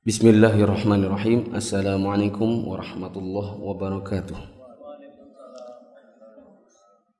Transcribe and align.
Bismillahirrahmanirrahim. 0.00 1.52
Assalamualaikum 1.52 2.64
warahmatullahi 2.64 3.60
wabarakatuh. 3.60 4.40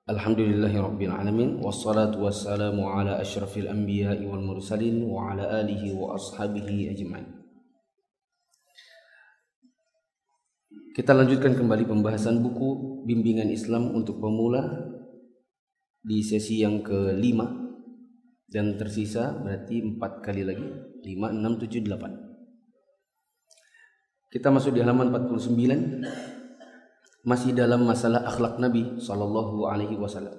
Alhamdulillahirabbil 0.09 1.13
alamin 1.13 1.61
wassalatu 1.61 2.25
wassalamu 2.25 2.89
ala 2.89 3.21
asyrafil 3.21 3.69
anbiya'i 3.69 4.25
wal 4.25 4.41
mursalin 4.41 5.05
wa 5.05 5.29
ala 5.29 5.61
alihi 5.61 5.93
wa 5.93 6.17
ashabihi 6.17 6.89
ajmain. 6.97 7.29
Kita 10.97 11.13
lanjutkan 11.13 11.61
kembali 11.61 11.85
pembahasan 11.85 12.41
buku 12.41 13.05
Bimbingan 13.05 13.53
Islam 13.53 13.93
untuk 13.93 14.25
Pemula 14.25 14.89
di 16.01 16.25
sesi 16.25 16.65
yang 16.65 16.81
kelima 16.81 17.45
dan 18.49 18.81
tersisa 18.81 19.37
berarti 19.37 19.85
empat 19.85 20.25
kali 20.25 20.49
lagi 20.49 20.65
lima 21.05 21.29
enam 21.29 21.61
tujuh 21.61 21.85
delapan. 21.85 22.30
Kita 24.31 24.47
masuk 24.47 24.79
di 24.79 24.81
halaman 24.81 25.11
49 25.11 26.07
masih 27.27 27.51
dalam 27.51 27.83
masalah 27.83 28.23
akhlak 28.31 28.63
Nabi 28.63 29.03
sallallahu 29.03 29.67
alaihi 29.67 29.99
wasallam. 29.99 30.39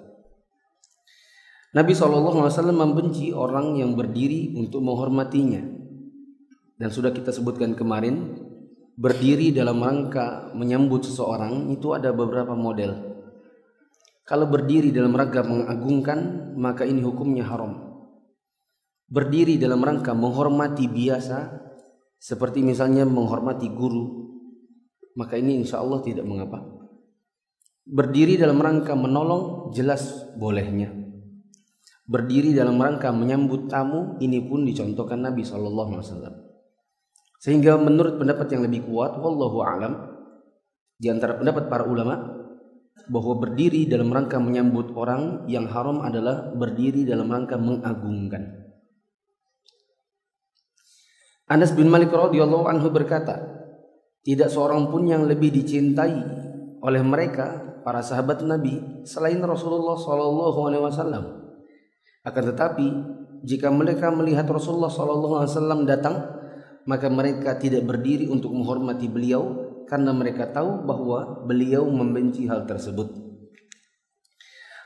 Nabi 1.76 1.92
sallallahu 1.92 2.40
alaihi 2.40 2.56
wasallam 2.56 2.80
membenci 2.80 3.36
orang 3.36 3.76
yang 3.76 4.00
berdiri 4.00 4.56
untuk 4.56 4.80
menghormatinya. 4.80 5.60
Dan 6.80 6.88
sudah 6.88 7.12
kita 7.12 7.36
sebutkan 7.36 7.76
kemarin, 7.76 8.32
berdiri 8.96 9.52
dalam 9.52 9.84
rangka 9.84 10.56
menyambut 10.56 11.12
seseorang 11.12 11.68
itu 11.76 11.92
ada 11.92 12.16
beberapa 12.16 12.56
model. 12.56 12.96
Kalau 14.24 14.48
berdiri 14.48 14.96
dalam 14.96 15.12
rangka 15.12 15.44
mengagungkan, 15.44 16.56
maka 16.56 16.88
ini 16.88 17.04
hukumnya 17.04 17.44
haram. 17.44 17.76
Berdiri 19.12 19.60
dalam 19.60 19.84
rangka 19.84 20.16
menghormati 20.16 20.88
biasa, 20.88 21.68
seperti 22.22 22.62
misalnya 22.62 23.02
menghormati 23.02 23.66
guru, 23.74 24.30
maka 25.18 25.42
ini 25.42 25.66
insya 25.66 25.82
Allah 25.82 26.06
tidak 26.06 26.22
mengapa. 26.30 26.62
Berdiri 27.82 28.38
dalam 28.38 28.62
rangka 28.62 28.94
menolong 28.94 29.74
jelas 29.74 30.30
bolehnya. 30.38 30.94
Berdiri 32.06 32.54
dalam 32.54 32.78
rangka 32.78 33.10
menyambut 33.10 33.66
tamu 33.66 34.22
ini 34.22 34.38
pun 34.46 34.70
dicontohkan 34.70 35.18
Nabi 35.18 35.42
Wasallam. 35.42 36.46
Sehingga 37.42 37.82
menurut 37.82 38.22
pendapat 38.22 38.54
yang 38.54 38.70
lebih 38.70 38.86
kuat, 38.86 39.18
wallahu 39.18 39.66
alam, 39.66 40.14
di 41.02 41.10
antara 41.10 41.42
pendapat 41.42 41.74
para 41.74 41.90
ulama 41.90 42.38
bahwa 43.10 43.34
berdiri 43.42 43.90
dalam 43.90 44.14
rangka 44.14 44.38
menyambut 44.38 44.94
orang 44.94 45.50
yang 45.50 45.66
haram 45.66 46.06
adalah 46.06 46.54
berdiri 46.54 47.02
dalam 47.02 47.34
rangka 47.34 47.58
mengagungkan. 47.58 48.71
Anas 51.52 51.76
bin 51.76 51.92
Malik 51.92 52.16
radhiyallahu 52.16 52.64
anhu 52.64 52.88
berkata, 52.96 53.44
tidak 54.24 54.48
seorang 54.48 54.88
pun 54.88 55.04
yang 55.04 55.28
lebih 55.28 55.52
dicintai 55.52 56.16
oleh 56.80 57.04
mereka 57.04 57.76
para 57.84 58.00
sahabat 58.00 58.40
Nabi 58.48 59.04
selain 59.04 59.44
Rasulullah 59.44 60.00
sallallahu 60.00 60.60
alaihi 60.72 60.84
wasallam. 60.88 61.24
Akan 62.24 62.44
tetapi 62.56 62.88
jika 63.44 63.68
mereka 63.68 64.08
melihat 64.16 64.48
Rasulullah 64.48 64.88
sallallahu 64.88 65.44
alaihi 65.44 65.52
wasallam 65.52 65.80
datang, 65.84 66.16
maka 66.88 67.12
mereka 67.12 67.60
tidak 67.60 67.84
berdiri 67.84 68.32
untuk 68.32 68.56
menghormati 68.56 69.12
beliau 69.12 69.44
karena 69.92 70.16
mereka 70.16 70.48
tahu 70.56 70.88
bahwa 70.88 71.44
beliau 71.44 71.84
membenci 71.84 72.48
hal 72.48 72.64
tersebut. 72.64 73.12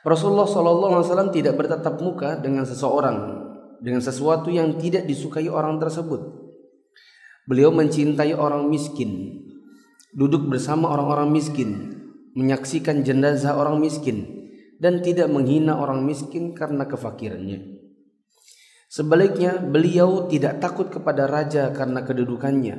Rasulullah 0.02 0.50
sallallahu 0.50 0.98
alaihi 0.98 1.06
wasallam 1.14 1.30
tidak 1.30 1.54
bertatap 1.62 2.02
muka 2.02 2.42
dengan 2.42 2.66
seseorang 2.66 3.46
dengan 3.86 4.02
sesuatu 4.02 4.50
yang 4.50 4.82
tidak 4.82 5.06
disukai 5.06 5.46
orang 5.46 5.78
tersebut. 5.78 6.45
Beliau 7.46 7.70
mencintai 7.70 8.34
orang 8.34 8.66
miskin, 8.74 9.42
duduk 10.18 10.50
bersama 10.50 10.90
orang-orang 10.90 11.30
miskin, 11.30 11.70
menyaksikan 12.34 13.06
jenazah 13.06 13.54
orang 13.54 13.78
miskin, 13.78 14.50
dan 14.82 15.06
tidak 15.06 15.30
menghina 15.30 15.78
orang 15.78 16.02
miskin 16.02 16.58
karena 16.58 16.90
kefakirannya. 16.90 17.86
Sebaliknya, 18.90 19.62
beliau 19.62 20.26
tidak 20.26 20.58
takut 20.58 20.90
kepada 20.90 21.30
raja 21.30 21.70
karena 21.70 22.02
kedudukannya. 22.02 22.76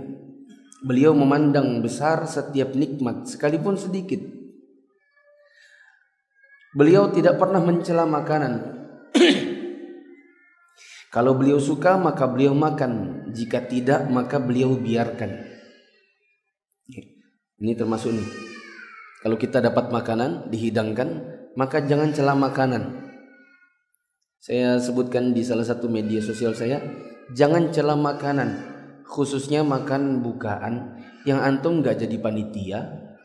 Beliau 0.83 1.15
memandang 1.15 1.79
besar 1.79 2.27
setiap 2.27 2.75
nikmat, 2.75 3.31
sekalipun 3.31 3.79
sedikit. 3.79 4.19
Beliau 6.75 7.15
tidak 7.15 7.39
pernah 7.39 7.63
mencela 7.63 8.03
makanan. 8.03 8.55
Kalau 11.15 11.39
beliau 11.39 11.57
suka 11.63 11.97
maka 11.97 12.27
beliau 12.27 12.53
makan, 12.53 13.25
jika 13.33 13.63
tidak 13.65 14.11
maka 14.11 14.43
beliau 14.43 14.75
biarkan. 14.77 15.47
Ini 17.57 17.73
termasuk 17.73 18.13
nih. 18.13 18.29
Kalau 19.25 19.41
kita 19.41 19.65
dapat 19.65 19.89
makanan 19.89 20.53
dihidangkan, 20.53 21.09
maka 21.57 21.81
jangan 21.81 22.13
celah 22.13 22.37
makanan. 22.37 23.09
Saya 24.37 24.77
sebutkan 24.79 25.33
di 25.33 25.41
salah 25.41 25.65
satu 25.65 25.89
media 25.89 26.21
sosial 26.21 26.53
saya, 26.53 26.79
jangan 27.33 27.73
celah 27.73 27.97
makanan, 27.97 28.61
khususnya 29.09 29.65
makan 29.65 30.21
bukaan 30.21 31.01
yang 31.25 31.41
antum 31.41 31.81
nggak 31.81 31.97
jadi 31.97 32.17
panitia, 32.21 32.79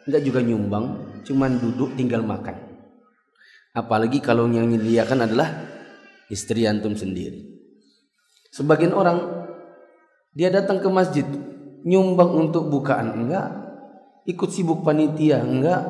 nggak 0.08 0.24
juga 0.24 0.40
nyumbang, 0.42 1.22
cuman 1.28 1.60
duduk 1.60 1.94
tinggal 2.00 2.24
makan. 2.24 2.56
Apalagi 3.76 4.24
kalau 4.24 4.48
yang 4.48 4.72
menyediakan 4.72 5.28
adalah 5.28 5.68
istri 6.32 6.66
antum 6.66 6.96
sendiri. 6.96 7.51
Sebagian 8.52 8.92
orang 8.92 9.48
dia 10.36 10.52
datang 10.52 10.84
ke 10.84 10.88
masjid 10.92 11.24
nyumbang 11.88 12.36
untuk 12.36 12.68
bukaan 12.68 13.16
enggak, 13.16 13.48
ikut 14.28 14.50
sibuk 14.52 14.84
panitia 14.84 15.40
enggak, 15.40 15.82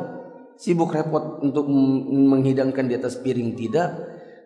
sibuk 0.62 0.94
repot 0.94 1.42
untuk 1.42 1.66
menghidangkan 2.10 2.86
di 2.86 2.94
atas 3.02 3.18
piring 3.18 3.58
tidak, 3.58 3.98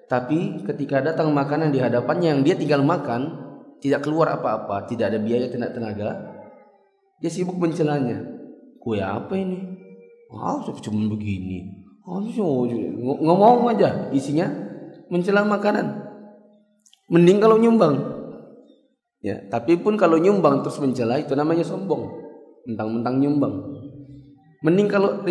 tapi 0.07 0.63
ketika 0.63 1.03
datang 1.03 1.35
makanan 1.35 1.75
di 1.75 1.83
hadapannya 1.83 2.39
yang 2.39 2.41
dia 2.41 2.55
tinggal 2.55 2.81
makan, 2.87 3.35
tidak 3.83 4.07
keluar 4.07 4.31
apa-apa, 4.31 4.87
tidak 4.87 5.11
ada 5.11 5.19
biaya 5.19 5.51
tidak 5.51 5.75
tenaga, 5.75 6.39
dia 7.19 7.31
sibuk 7.31 7.59
mencelanya. 7.59 8.23
Kue 8.79 9.01
apa 9.01 9.33
ini? 9.33 9.59
Wah, 10.29 10.61
wow, 10.61 10.77
cuma 10.77 11.09
begini. 11.09 11.83
Oh, 12.05 12.21
ngomong 13.01 13.73
aja 13.73 14.13
isinya 14.13 14.45
mencela 15.09 15.41
makanan. 15.41 16.04
Mending 17.11 17.38
kalau 17.38 17.57
nyumbang. 17.61 17.95
Ya, 19.21 19.41
tapi 19.49 19.77
pun 19.81 19.97
kalau 19.97 20.21
nyumbang 20.21 20.61
terus 20.61 20.77
mencela 20.77 21.17
itu 21.17 21.33
namanya 21.33 21.66
sombong. 21.66 22.09
Mentang-mentang 22.66 23.21
nyumbang. 23.21 23.53
Mending 24.66 24.89
kalau 24.89 25.21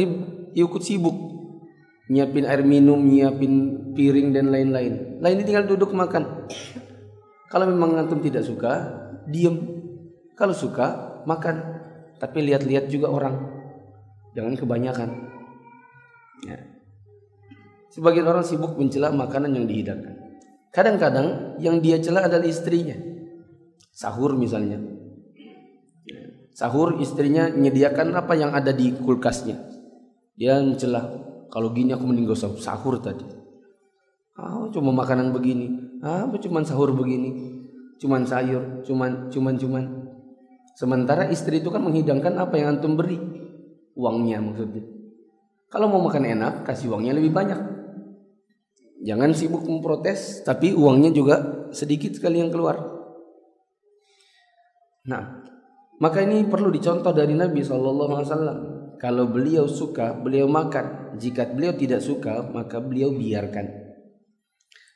ikut 0.55 0.83
sibuk 0.83 1.35
nyiapin 2.11 2.45
air 2.45 2.63
minum, 2.63 3.01
nyiapin 3.01 3.53
piring 3.97 4.35
dan 4.35 4.53
lain-lain. 4.53 5.19
Lain 5.23 5.37
ini 5.41 5.45
tinggal 5.47 5.65
duduk 5.65 5.95
makan. 5.97 6.47
Kalau 7.49 7.71
memang 7.71 7.97
antum 7.97 8.19
tidak 8.19 8.43
suka, 8.45 8.91
diem. 9.31 9.57
Kalau 10.35 10.53
suka, 10.53 11.23
makan. 11.25 11.81
Tapi 12.19 12.39
lihat-lihat 12.51 12.91
juga 12.91 13.11
orang. 13.11 13.37
Jangan 14.35 14.55
kebanyakan. 14.59 15.11
Ya. 16.45 16.59
Sebagian 17.95 18.27
orang 18.27 18.43
sibuk 18.43 18.75
mencela 18.75 19.15
makanan 19.15 19.55
yang 19.55 19.67
dihidangkan. 19.71 20.14
Kadang-kadang 20.75 21.55
yang 21.63 21.79
dia 21.79 22.03
celah 22.03 22.27
adalah 22.27 22.51
istrinya. 22.51 22.99
Sahur 23.95 24.35
misalnya. 24.35 24.83
Sahur 26.51 26.99
istrinya 26.99 27.47
menyediakan 27.47 28.11
apa 28.19 28.35
yang 28.35 28.51
ada 28.51 28.75
di 28.75 28.91
kulkasnya. 28.91 29.55
Dia 30.35 30.59
mencela, 30.59 31.15
kalau 31.47 31.71
gini 31.71 31.95
aku 31.95 32.03
mending 32.11 32.27
gak 32.27 32.59
sahur 32.59 32.99
tadi. 32.99 33.23
Ah, 34.35 34.67
oh, 34.67 34.67
cuma 34.75 34.91
makanan 34.91 35.31
begini. 35.31 35.99
Ah, 36.03 36.27
cuma 36.43 36.59
sahur 36.67 36.91
begini? 36.91 37.63
Cuman 38.03 38.27
sayur, 38.27 38.83
cuman 38.83 39.31
cuman 39.31 39.55
cuman. 39.55 39.85
Sementara 40.75 41.31
istri 41.31 41.63
itu 41.63 41.71
kan 41.71 41.87
menghidangkan 41.87 42.35
apa 42.35 42.59
yang 42.59 42.79
antum 42.79 42.99
beri. 42.99 43.15
Uangnya 43.95 44.43
maksudnya. 44.43 44.83
Kalau 45.71 45.87
mau 45.87 46.03
makan 46.03 46.27
enak, 46.27 46.67
kasih 46.67 46.91
uangnya 46.91 47.15
lebih 47.15 47.31
banyak. 47.31 47.74
Jangan 49.03 49.35
sibuk 49.35 49.67
memprotes, 49.67 50.47
tapi 50.47 50.71
uangnya 50.71 51.11
juga 51.11 51.67
sedikit 51.75 52.15
sekali 52.15 52.39
yang 52.39 52.55
keluar. 52.55 52.79
Nah, 55.11 55.45
maka 55.99 56.23
ini 56.23 56.47
perlu 56.47 56.71
dicontoh 56.71 57.11
dari 57.11 57.35
Nabi 57.35 57.61
SAW. 57.61 58.97
Kalau 58.97 59.25
beliau 59.29 59.67
suka, 59.67 60.15
beliau 60.15 60.47
makan. 60.47 61.19
Jika 61.19 61.51
beliau 61.51 61.75
tidak 61.75 62.01
suka, 62.01 62.47
maka 62.49 62.79
beliau 62.81 63.13
biarkan. 63.13 63.67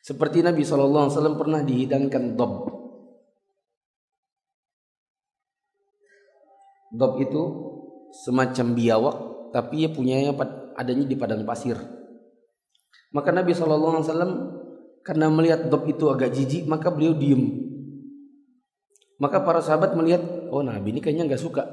Seperti 0.01 0.41
Nabi 0.41 0.65
SAW 0.65 1.37
pernah 1.37 1.61
dihidangkan 1.61 2.39
dob. 2.39 2.73
Dob 6.89 7.21
itu 7.21 7.43
semacam 8.25 8.67
biawak, 8.73 9.17
tapi 9.53 9.85
ia 9.85 9.93
punya 9.93 10.33
adanya 10.81 11.05
di 11.05 11.17
padang 11.21 11.45
pasir. 11.45 11.98
Maka 13.13 13.33
Nabi 13.33 13.57
SAW 13.57 14.05
karena 15.01 15.33
melihat 15.33 15.73
dob 15.73 15.89
itu 15.89 16.13
agak 16.13 16.37
jijik, 16.37 16.69
maka 16.69 16.93
beliau 16.93 17.17
diem. 17.17 17.65
Maka 19.19 19.43
para 19.43 19.65
sahabat 19.65 19.97
melihat, 19.97 20.21
oh 20.53 20.61
Nabi 20.61 20.93
ini 20.93 21.01
kayaknya 21.01 21.27
nggak 21.27 21.43
suka. 21.43 21.65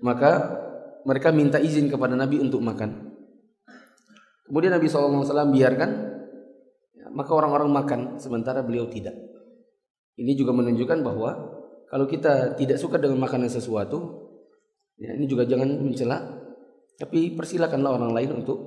Maka 0.00 0.56
mereka 1.04 1.30
minta 1.30 1.60
izin 1.60 1.92
kepada 1.92 2.16
Nabi 2.16 2.40
untuk 2.40 2.64
makan. 2.64 3.12
Kemudian 4.48 4.74
Nabi 4.74 4.90
SAW 4.90 5.22
biarkan, 5.52 5.90
ya, 6.96 7.06
maka 7.12 7.30
orang-orang 7.36 7.70
makan, 7.70 8.00
sementara 8.18 8.64
beliau 8.66 8.90
tidak. 8.90 9.14
Ini 10.18 10.34
juga 10.34 10.50
menunjukkan 10.56 11.06
bahwa 11.06 11.30
kalau 11.86 12.06
kita 12.10 12.58
tidak 12.58 12.80
suka 12.80 12.98
dengan 12.98 13.22
makanan 13.22 13.46
sesuatu, 13.46 14.26
ya 14.98 15.14
ini 15.14 15.30
juga 15.30 15.46
jangan 15.46 15.70
mencela, 15.80 16.18
tapi 16.98 17.32
persilakanlah 17.38 17.94
orang 17.94 18.12
lain 18.12 18.42
untuk 18.42 18.58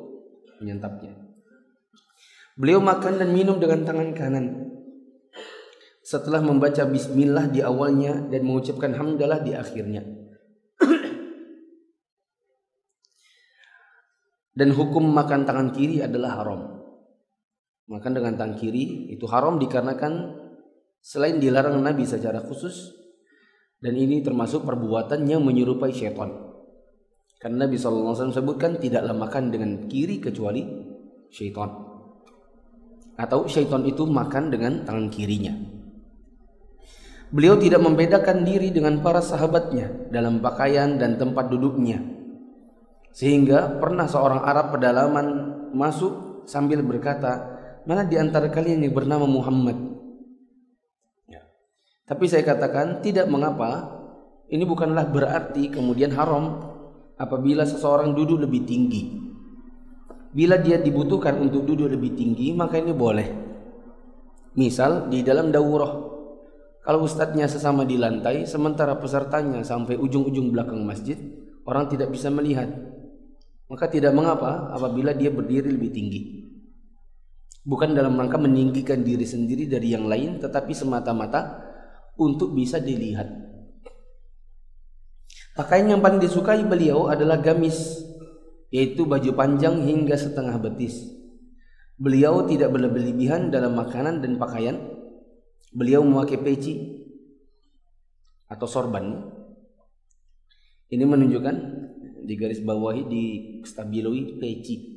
menyantapnya. 0.64 1.23
Beliau 2.54 2.78
makan 2.78 3.18
dan 3.18 3.34
minum 3.34 3.58
dengan 3.58 3.82
tangan 3.82 4.14
kanan. 4.14 4.46
Setelah 6.04 6.44
membaca 6.44 6.86
bismillah 6.86 7.50
di 7.50 7.66
awalnya 7.66 8.22
dan 8.30 8.46
mengucapkan 8.46 8.94
hamdalah 8.94 9.42
di 9.42 9.58
akhirnya. 9.58 10.06
Dan 14.54 14.70
hukum 14.70 15.02
makan 15.02 15.50
tangan 15.50 15.74
kiri 15.74 16.06
adalah 16.06 16.38
haram. 16.38 16.62
Makan 17.90 18.12
dengan 18.14 18.38
tangan 18.38 18.56
kiri 18.62 19.10
itu 19.10 19.26
haram 19.26 19.58
dikarenakan 19.58 20.38
selain 21.02 21.42
dilarang 21.42 21.82
Nabi 21.82 22.06
secara 22.06 22.38
khusus 22.46 22.94
dan 23.82 23.98
ini 23.98 24.22
termasuk 24.22 24.62
perbuatan 24.62 25.26
yang 25.26 25.42
menyerupai 25.42 25.90
syaitan. 25.90 26.32
Karena 27.42 27.68
Nabi 27.68 27.76
SAW 27.76 28.32
sebutkan 28.32 28.80
tidaklah 28.80 29.12
makan 29.12 29.52
dengan 29.52 29.90
kiri 29.90 30.22
kecuali 30.22 30.64
syaitan. 31.34 31.93
Atau 33.16 33.46
syaitan 33.46 33.86
itu 33.86 34.10
makan 34.10 34.50
dengan 34.50 34.84
tangan 34.84 35.08
kirinya. 35.14 35.54
Beliau 37.34 37.58
tidak 37.58 37.82
membedakan 37.82 38.46
diri 38.46 38.70
dengan 38.70 39.02
para 39.02 39.22
sahabatnya 39.22 40.10
dalam 40.14 40.38
pakaian 40.38 41.02
dan 41.02 41.18
tempat 41.18 41.50
duduknya 41.50 42.14
sehingga 43.14 43.78
pernah 43.78 44.10
seorang 44.10 44.42
Arab 44.42 44.74
pedalaman 44.74 45.28
masuk 45.78 46.44
sambil 46.50 46.82
berkata, 46.82 47.46
mana 47.86 48.10
di 48.10 48.18
antara 48.18 48.50
kalian 48.50 48.82
yang 48.82 48.94
bernama 48.98 49.30
Muhammad? 49.30 49.78
Ya. 51.30 51.46
Tapi 52.10 52.26
saya 52.26 52.42
katakan 52.42 53.06
tidak 53.06 53.30
mengapa. 53.30 54.02
Ini 54.50 54.66
bukanlah 54.66 55.08
berarti 55.10 55.70
kemudian 55.70 56.14
haram 56.14 56.74
apabila 57.18 57.66
seseorang 57.66 58.18
duduk 58.18 58.44
lebih 58.44 58.66
tinggi. 58.66 59.33
Bila 60.34 60.58
dia 60.58 60.82
dibutuhkan 60.82 61.38
untuk 61.38 61.70
duduk 61.70 61.94
lebih 61.94 62.18
tinggi, 62.18 62.52
maka 62.58 62.82
ini 62.82 62.92
boleh. 62.92 63.28
Misal 64.58 65.10
di 65.14 65.22
dalam 65.22 65.54
daurah, 65.54 65.94
kalau 66.82 67.06
ustadznya 67.06 67.46
sesama 67.46 67.86
di 67.86 68.02
lantai, 68.02 68.50
sementara 68.50 68.98
pesertanya 68.98 69.62
sampai 69.62 69.94
ujung-ujung 69.96 70.50
belakang 70.50 70.82
masjid, 70.82 71.16
orang 71.70 71.86
tidak 71.88 72.10
bisa 72.10 72.34
melihat 72.34 72.70
maka 73.74 73.90
tidak 73.90 74.14
mengapa 74.14 74.70
apabila 74.70 75.18
dia 75.18 75.34
berdiri 75.34 75.74
lebih 75.74 75.90
tinggi. 75.90 76.22
Bukan 77.66 77.98
dalam 77.98 78.14
rangka 78.14 78.38
meninggikan 78.38 79.02
diri 79.02 79.26
sendiri 79.26 79.66
dari 79.66 79.98
yang 79.98 80.06
lain, 80.06 80.38
tetapi 80.38 80.78
semata-mata 80.78 81.58
untuk 82.22 82.54
bisa 82.54 82.78
dilihat. 82.78 83.26
Pakaian 85.58 85.90
yang 85.90 86.06
paling 86.06 86.22
disukai 86.22 86.62
beliau 86.70 87.10
adalah 87.10 87.42
gamis, 87.42 88.06
yaitu 88.74 89.06
baju 89.06 89.30
panjang 89.38 89.86
hingga 89.86 90.18
setengah 90.18 90.58
betis. 90.58 91.14
Beliau 91.94 92.50
tidak 92.50 92.74
berlebihan 92.74 93.54
dalam 93.54 93.78
makanan 93.78 94.26
dan 94.26 94.42
pakaian. 94.42 94.82
Beliau 95.70 96.02
memakai 96.02 96.42
peci 96.42 97.06
atau 98.50 98.66
sorban. 98.66 99.30
Ini 100.90 101.06
menunjukkan 101.06 101.56
di 102.26 102.34
garis 102.34 102.66
bawahi 102.66 103.02
di 103.06 103.24
stabiloi 103.62 104.42
peci 104.42 104.94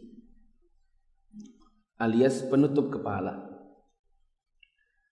alias 2.01 2.45
penutup 2.49 2.93
kepala. 2.93 3.45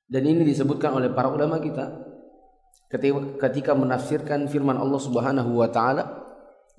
Dan 0.04 0.24
ini 0.28 0.44
disebutkan 0.44 0.92
oleh 0.92 1.12
para 1.12 1.32
ulama 1.32 1.60
kita 1.60 2.00
ketika 3.40 3.72
menafsirkan 3.72 4.46
firman 4.46 4.76
Allah 4.76 5.00
Subhanahu 5.00 5.58
wa 5.58 5.68
taala, 5.72 6.23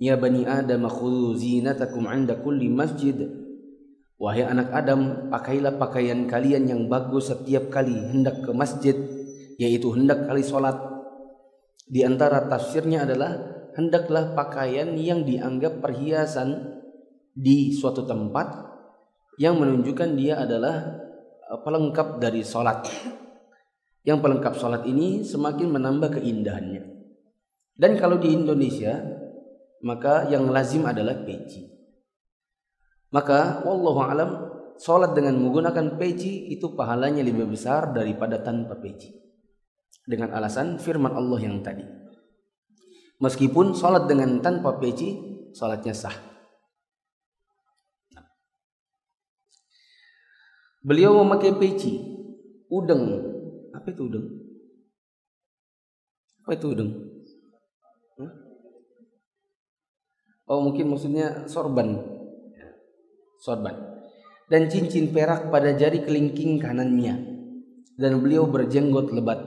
"Ya 0.02 0.20
bani 0.20 0.44
Adam 0.44 0.88
khudhu 0.88 1.36
zinatakum 1.38 2.08
'inda 2.10 2.40
kulli 2.40 2.68
masjid." 2.72 3.16
Wahai 4.16 4.48
anak 4.48 4.72
Adam, 4.72 5.28
pakailah 5.28 5.76
pakaian 5.76 6.24
kalian 6.24 6.72
yang 6.72 6.82
bagus 6.88 7.36
setiap 7.36 7.68
kali 7.68 7.92
hendak 7.92 8.48
ke 8.48 8.52
masjid, 8.56 8.96
yaitu 9.60 9.92
hendak 9.92 10.24
kali 10.24 10.40
salat. 10.40 10.80
Di 11.84 12.08
antara 12.08 12.48
tafsirnya 12.48 13.04
adalah 13.04 13.36
hendaklah 13.76 14.32
pakaian 14.32 14.96
yang 14.96 15.28
dianggap 15.28 15.84
perhiasan 15.84 16.80
di 17.36 17.76
suatu 17.76 18.08
tempat 18.08 18.66
yang 19.36 19.60
menunjukkan 19.60 20.16
dia 20.16 20.40
adalah 20.40 20.96
eh, 21.52 21.60
pelengkap 21.60 22.24
dari 22.24 22.42
sholat. 22.42 22.88
Yang 24.08 24.20
pelengkap 24.22 24.54
sholat 24.56 24.88
ini 24.88 25.28
semakin 25.28 25.76
menambah 25.76 26.22
keindahannya. 26.22 26.84
Dan 27.76 28.00
kalau 28.00 28.16
di 28.16 28.32
Indonesia, 28.32 28.96
maka 29.84 30.30
yang 30.32 30.48
lazim 30.54 30.86
adalah 30.88 31.26
peci. 31.26 31.68
Maka 33.12 33.64
wallahu 33.64 34.00
alam 34.04 34.30
sholat 34.76 35.16
dengan 35.16 35.40
menggunakan 35.40 35.96
peci 35.96 36.52
itu 36.52 36.76
pahalanya 36.76 37.24
lebih 37.24 37.48
besar 37.48 37.96
daripada 37.96 38.44
tanpa 38.44 38.76
peci. 38.80 39.12
Dengan 40.06 40.36
alasan 40.38 40.78
firman 40.78 41.16
Allah 41.16 41.40
yang 41.42 41.66
tadi. 41.66 41.84
Meskipun 43.24 43.74
sholat 43.74 44.06
dengan 44.06 44.44
tanpa 44.44 44.76
peci, 44.78 45.16
sholatnya 45.56 45.96
sah. 45.96 46.14
Beliau 50.86 51.18
memakai 51.24 51.58
peci, 51.58 51.98
udeng. 52.70 53.34
Apa 53.74 53.90
itu 53.90 54.06
udeng? 54.06 54.28
Apa 56.46 56.52
itu 56.54 56.68
udeng? 56.78 57.05
Oh 60.46 60.62
mungkin 60.62 60.94
maksudnya 60.94 61.50
sorban. 61.50 62.02
Sorban. 63.42 63.76
Dan 64.46 64.70
cincin 64.70 65.10
perak 65.10 65.50
pada 65.50 65.74
jari 65.74 66.06
kelingking 66.06 66.62
kanannya. 66.62 67.34
Dan 67.98 68.22
beliau 68.22 68.46
berjenggot 68.46 69.10
lebat. 69.10 69.42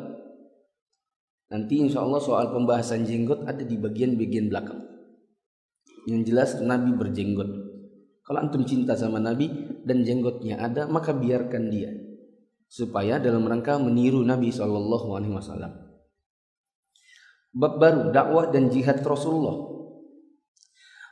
Nanti 1.48 1.80
insya 1.80 2.02
Allah 2.04 2.20
soal 2.20 2.50
pembahasan 2.50 3.06
jenggot 3.06 3.46
ada 3.46 3.62
di 3.62 3.78
bagian-bagian 3.78 4.50
belakang. 4.50 4.84
Yang 6.10 6.20
jelas 6.32 6.50
Nabi 6.60 6.92
berjenggot. 6.96 7.50
Kalau 8.26 8.44
antum 8.44 8.60
cinta 8.68 8.92
sama 8.92 9.16
Nabi 9.16 9.48
dan 9.88 10.04
jenggotnya 10.04 10.60
ada, 10.60 10.84
maka 10.84 11.16
biarkan 11.16 11.72
dia. 11.72 11.88
Supaya 12.68 13.16
dalam 13.16 13.48
rangka 13.48 13.80
meniru 13.80 14.20
Nabi 14.20 14.52
Wasallam. 14.52 15.72
Bab 17.56 17.80
baru 17.80 18.12
dakwah 18.12 18.52
dan 18.52 18.68
jihad 18.68 19.00
Rasulullah. 19.00 19.77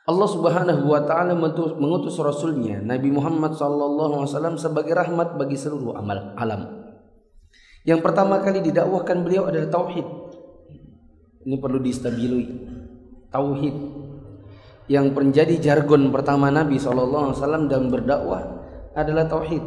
Allah 0.07 0.29
Subhanahu 0.31 0.87
wa 0.87 1.03
taala 1.03 1.35
mengutus 1.35 2.15
rasulnya 2.23 2.79
Nabi 2.79 3.11
Muhammad 3.11 3.59
sallallahu 3.59 4.23
alaihi 4.23 4.31
wasallam 4.31 4.55
sebagai 4.55 4.95
rahmat 4.95 5.35
bagi 5.35 5.59
seluruh 5.59 5.99
amal 5.99 6.31
alam. 6.39 6.95
Yang 7.83 8.07
pertama 8.07 8.39
kali 8.39 8.63
didakwahkan 8.63 9.27
beliau 9.27 9.51
adalah 9.51 9.67
tauhid. 9.67 10.07
Ini 11.43 11.59
perlu 11.59 11.79
distabilui. 11.83 12.47
Tauhid 13.35 13.77
yang 14.87 15.11
menjadi 15.11 15.59
jargon 15.59 16.15
pertama 16.15 16.55
Nabi 16.55 16.79
SAW 16.79 17.35
dalam 17.67 17.91
berdakwah 17.91 18.43
adalah 18.95 19.27
tauhid. 19.27 19.63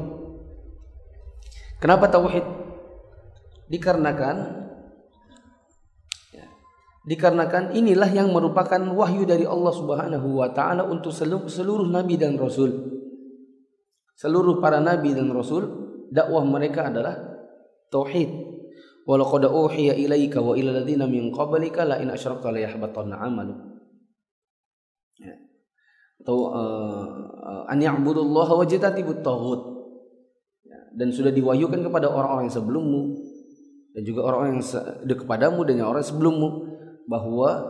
Kenapa 1.84 2.08
tauhid? 2.08 2.44
Dikarenakan 3.68 4.36
dikarenakan 7.10 7.74
inilah 7.74 8.06
yang 8.14 8.30
merupakan 8.30 8.78
wahyu 8.78 9.26
dari 9.26 9.50
Allah 9.50 9.74
Subhanahu 9.74 10.38
wa 10.38 10.54
taala 10.54 10.86
untuk 10.86 11.10
seluruh, 11.10 11.90
nabi 11.90 12.22
dan 12.22 12.38
rasul. 12.38 12.70
Seluruh 14.14 14.62
para 14.62 14.78
nabi 14.78 15.18
dan 15.18 15.34
rasul 15.34 15.66
dakwah 16.14 16.46
mereka 16.46 16.94
adalah 16.94 17.18
tauhid. 17.90 18.30
Walaqad 19.10 19.50
uhiya 19.50 19.98
ilaika 19.98 20.38
wa 20.38 20.54
ila 20.54 20.70
alladziina 20.70 21.10
min 21.10 21.34
qablika 21.34 21.82
la 21.82 21.98
in 21.98 22.14
la 22.14 22.60
yahbatanna. 22.62 23.18
Ya. 25.18 25.34
Atau 26.22 26.38
uh, 26.54 27.66
an 27.66 27.82
ya'budullaha 27.82 28.54
wa. 28.54 28.66
Ya. 30.62 30.80
Dan 30.94 31.10
sudah 31.10 31.34
diwahyukan 31.34 31.90
kepada 31.90 32.06
orang-orang 32.06 32.54
yang 32.54 32.58
sebelummu 32.62 33.02
dan 33.98 34.02
juga 34.06 34.30
orang-orang 34.30 34.62
yang 34.62 34.66
dekat 35.10 35.26
kepadamu 35.26 35.60
dan 35.66 35.82
orang 35.82 36.06
sebelummu 36.06 36.50
bahwa 37.10 37.66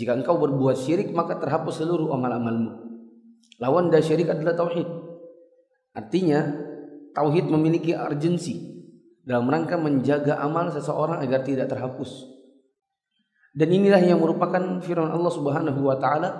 jika 0.00 0.16
engkau 0.16 0.40
berbuat 0.40 0.80
syirik 0.80 1.12
maka 1.12 1.36
terhapus 1.36 1.84
seluruh 1.84 2.08
amal-amalmu. 2.16 2.88
Lawan 3.60 3.92
dari 3.92 4.00
syirik 4.00 4.32
adalah 4.32 4.56
tauhid. 4.56 4.88
Artinya 5.92 6.56
tauhid 7.12 7.52
memiliki 7.52 7.92
urgensi 7.92 8.80
dalam 9.28 9.44
rangka 9.52 9.76
menjaga 9.76 10.40
amal 10.40 10.72
seseorang 10.72 11.20
agar 11.20 11.44
tidak 11.44 11.68
terhapus 11.68 12.24
Dan 13.52 13.68
inilah 13.74 14.00
yang 14.00 14.22
merupakan 14.22 14.80
firman 14.80 15.12
Allah 15.12 15.32
Subhanahu 15.34 15.80
wa 15.84 15.98
taala 15.98 16.30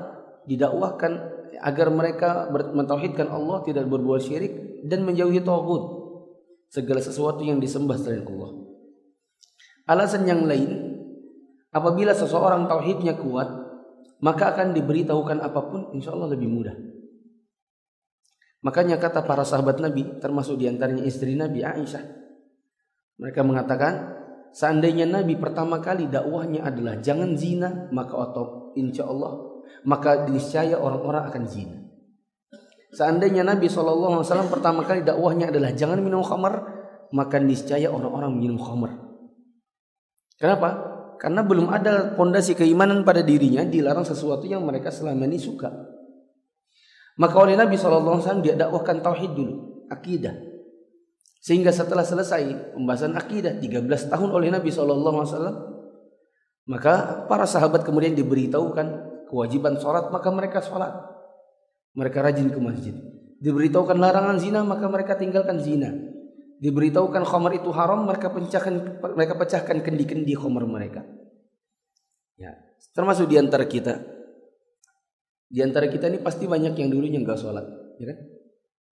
didakwahkan 0.46 1.12
agar 1.58 1.90
mereka 1.90 2.46
mentauhidkan 2.52 3.26
Allah, 3.26 3.66
tidak 3.66 3.90
berbuat 3.90 4.22
syirik 4.22 4.84
dan 4.86 5.02
menjauhi 5.02 5.42
tauhid. 5.42 5.84
Segala 6.70 7.00
sesuatu 7.02 7.42
yang 7.42 7.58
disembah 7.58 7.96
selain 7.98 8.22
Allah. 8.22 8.50
Alasan 9.88 10.28
yang 10.28 10.44
lain, 10.44 10.97
apabila 11.74 12.12
seseorang 12.12 12.68
tauhidnya 12.68 13.18
kuat, 13.18 13.48
maka 14.24 14.56
akan 14.56 14.74
diberitahukan 14.74 15.38
apa 15.40 15.60
pun 15.68 15.80
insya 15.94 16.14
Allah 16.14 16.34
lebih 16.34 16.48
mudah. 16.50 16.76
Makanya 18.64 18.98
kata 18.98 19.22
para 19.22 19.46
sahabat 19.46 19.78
Nabi, 19.78 20.18
termasuk 20.18 20.58
di 20.58 20.66
antaranya 20.66 21.06
istri 21.06 21.38
Nabi 21.38 21.62
Aisyah, 21.62 22.04
mereka 23.18 23.46
mengatakan, 23.46 24.18
Seandainya 24.48 25.04
Nabi 25.04 25.36
pertama 25.36 25.78
kali 25.78 26.08
dakwahnya 26.08 26.64
adalah 26.64 26.98
jangan 27.04 27.36
zina, 27.36 27.86
maka 27.92 28.16
atau 28.16 28.72
insya 28.74 29.04
Allah 29.04 29.48
maka 29.84 30.26
niscaya 30.26 30.80
orang-orang 30.80 31.28
akan 31.28 31.44
zina. 31.46 31.76
Seandainya 32.88 33.44
Nabi 33.44 33.68
SAW 33.68 34.24
pertama 34.48 34.82
kali 34.88 35.04
dakwahnya 35.04 35.52
adalah 35.52 35.76
jangan 35.76 36.00
minum 36.00 36.24
khamar, 36.24 36.64
maka 37.12 37.36
niscaya 37.36 37.92
orang-orang 37.92 38.32
minum 38.32 38.56
khamar. 38.56 38.96
Kenapa? 40.40 40.87
Karena 41.18 41.42
belum 41.42 41.66
ada 41.68 42.14
pondasi 42.14 42.54
keimanan 42.54 43.02
pada 43.02 43.26
dirinya 43.26 43.66
dilarang 43.66 44.06
sesuatu 44.06 44.46
yang 44.46 44.62
mereka 44.62 44.94
selama 44.94 45.26
ini 45.26 45.38
suka. 45.38 45.66
Maka 47.18 47.36
oleh 47.42 47.58
Nabi 47.58 47.74
SAW 47.74 48.22
dia 48.38 48.54
dakwahkan 48.54 49.02
tauhid 49.02 49.34
dulu, 49.34 49.54
akidah. 49.90 50.38
Sehingga 51.42 51.74
setelah 51.74 52.06
selesai 52.06 52.74
pembahasan 52.78 53.18
akidah 53.18 53.58
13 53.58 53.82
tahun 54.06 54.30
oleh 54.30 54.54
Nabi 54.54 54.70
SAW, 54.70 55.42
maka 56.70 57.26
para 57.26 57.48
sahabat 57.50 57.82
kemudian 57.82 58.14
diberitahukan 58.14 58.86
kewajiban 59.26 59.74
sholat, 59.82 60.14
maka 60.14 60.30
mereka 60.30 60.62
sholat. 60.62 60.94
Mereka 61.98 62.22
rajin 62.22 62.54
ke 62.54 62.58
masjid. 62.62 62.94
Diberitahukan 63.42 63.98
larangan 63.98 64.38
zina, 64.38 64.62
maka 64.62 64.86
mereka 64.86 65.18
tinggalkan 65.18 65.58
zina. 65.58 65.90
Diberitahukan 66.58 67.22
khamar 67.22 67.54
itu 67.54 67.70
haram, 67.70 68.02
mereka 68.02 68.34
pecahkan 68.34 68.98
mereka 69.14 69.34
pecahkan 69.38 69.78
kendi-kendi 69.78 70.34
khamar 70.34 70.66
mereka. 70.66 71.06
Ya, 72.34 72.54
termasuk 72.94 73.30
di 73.30 73.38
antara 73.38 73.62
kita. 73.66 74.02
Di 75.48 75.62
antara 75.62 75.86
kita 75.86 76.10
ini 76.10 76.18
pasti 76.18 76.50
banyak 76.50 76.74
yang 76.74 76.90
dulunya 76.90 77.22
nggak 77.22 77.38
sholat, 77.38 77.64
ya 78.02 78.10
kan? 78.10 78.18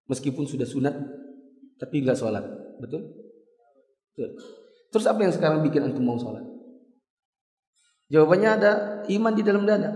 Meskipun 0.08 0.46
sudah 0.46 0.64
sunat, 0.64 0.94
tapi 1.76 2.06
nggak 2.06 2.16
sholat, 2.16 2.46
betul? 2.78 3.02
betul? 4.14 4.30
Terus 4.94 5.06
apa 5.10 5.20
yang 5.26 5.34
sekarang 5.34 5.60
bikin 5.66 5.84
antum 5.84 6.06
mau 6.06 6.16
sholat? 6.16 6.46
Jawabannya 8.06 8.50
ada 8.62 8.72
iman 9.10 9.34
di 9.34 9.42
dalam 9.42 9.66
dada. 9.66 9.90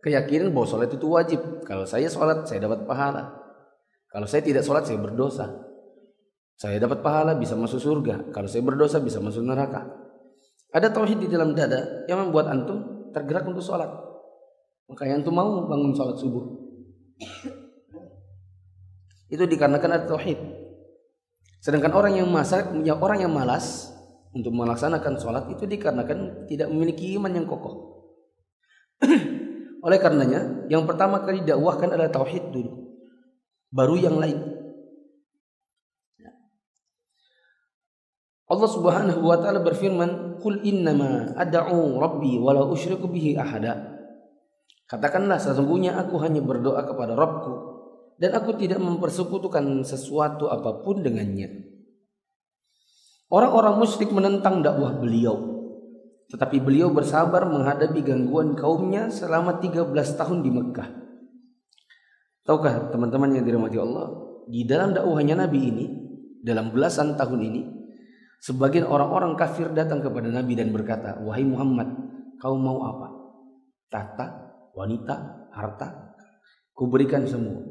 Keyakinan 0.00 0.52
bahwa 0.52 0.66
sholat 0.68 0.88
itu 0.88 1.06
wajib. 1.08 1.40
Kalau 1.68 1.84
saya 1.84 2.08
sholat, 2.08 2.48
saya 2.48 2.64
dapat 2.64 2.88
pahala. 2.88 3.36
Kalau 4.08 4.24
saya 4.24 4.40
tidak 4.40 4.64
sholat, 4.64 4.88
saya 4.88 4.96
berdosa. 5.00 5.52
Saya 6.54 6.78
dapat 6.78 7.02
pahala, 7.02 7.34
bisa 7.34 7.58
masuk 7.58 7.82
surga. 7.82 8.30
Kalau 8.30 8.48
saya 8.48 8.62
berdosa, 8.62 9.02
bisa 9.02 9.18
masuk 9.18 9.42
neraka. 9.42 9.84
Ada 10.74 10.90
tauhid 10.90 11.26
di 11.26 11.28
dalam 11.30 11.54
dada 11.54 12.06
yang 12.10 12.26
membuat 12.26 12.50
antum 12.50 13.10
tergerak 13.14 13.46
untuk 13.46 13.62
sholat. 13.62 13.90
Makanya 14.90 15.22
antum 15.22 15.34
mau 15.34 15.66
bangun 15.66 15.94
sholat 15.94 16.18
subuh. 16.18 16.44
Itu 19.30 19.46
dikarenakan 19.50 19.90
ada 19.90 20.06
tauhid. 20.06 20.38
Sedangkan 21.64 21.96
orang 21.96 22.20
yang 22.20 22.28
masak, 22.28 22.70
ya 22.84 22.92
orang 22.94 23.24
yang 23.24 23.32
malas 23.32 23.88
untuk 24.34 24.52
melaksanakan 24.52 25.16
sholat 25.16 25.48
itu 25.48 25.64
dikarenakan 25.64 26.44
tidak 26.50 26.68
memiliki 26.68 27.16
iman 27.16 27.32
yang 27.32 27.46
kokoh. 27.48 27.94
Oleh 29.86 29.98
karenanya, 30.00 30.68
yang 30.68 30.84
pertama 30.84 31.24
kali 31.24 31.44
dakwahkan 31.44 31.92
adalah 31.92 32.12
tauhid 32.12 32.52
dulu. 32.52 32.94
Baru 33.72 33.96
yang 33.96 34.16
lain. 34.20 34.38
Ya. 36.20 36.32
Allah 38.54 38.70
Subhanahu 38.70 39.20
wa 39.26 39.36
taala 39.42 39.58
berfirman, 39.60 40.38
"Qul 40.38 40.62
innama 40.62 41.34
ad'u 41.34 41.98
rabbi 41.98 42.38
wa 42.38 42.54
la 42.54 42.62
usyriku 42.62 43.10
bihi 43.10 43.34
ahada." 43.34 43.98
Katakanlah 44.86 45.42
sesungguhnya 45.42 45.98
aku 45.98 46.22
hanya 46.22 46.38
berdoa 46.38 46.86
kepada 46.86 47.18
Rabbku 47.18 47.54
dan 48.22 48.30
aku 48.38 48.54
tidak 48.54 48.78
mempersekutukan 48.78 49.82
sesuatu 49.82 50.46
apa 50.46 50.86
pun 50.86 51.02
dengannya. 51.02 51.66
Orang-orang 53.26 53.82
musyrik 53.82 54.14
menentang 54.14 54.62
dakwah 54.62 54.94
beliau, 54.94 55.34
tetapi 56.30 56.62
beliau 56.62 56.94
bersabar 56.94 57.48
menghadapi 57.50 58.06
gangguan 58.06 58.54
kaumnya 58.54 59.10
selama 59.10 59.58
13 59.58 59.90
tahun 60.14 60.46
di 60.46 60.50
Mekah. 60.54 60.88
Tahukah 62.44 62.92
teman-teman 62.92 63.34
yang 63.34 63.42
dirahmati 63.48 63.80
Allah, 63.80 64.12
di 64.46 64.68
dalam 64.68 64.92
dakwahnya 64.92 65.40
Nabi 65.40 65.60
ini, 65.64 65.86
dalam 66.44 66.70
belasan 66.70 67.16
tahun 67.16 67.40
ini, 67.40 67.62
sebagian 68.44 68.84
orang-orang 68.84 69.32
kafir 69.40 69.72
datang 69.72 70.04
kepada 70.04 70.28
Nabi 70.28 70.52
dan 70.52 70.68
berkata, 70.68 71.16
"Wahai 71.24 71.48
Muhammad, 71.48 71.88
kau 72.36 72.60
mau 72.60 72.84
apa? 72.84 73.08
Tata, 73.88 74.26
wanita, 74.76 75.48
harta? 75.56 76.12
Kuberikan 76.76 77.24
semua." 77.24 77.64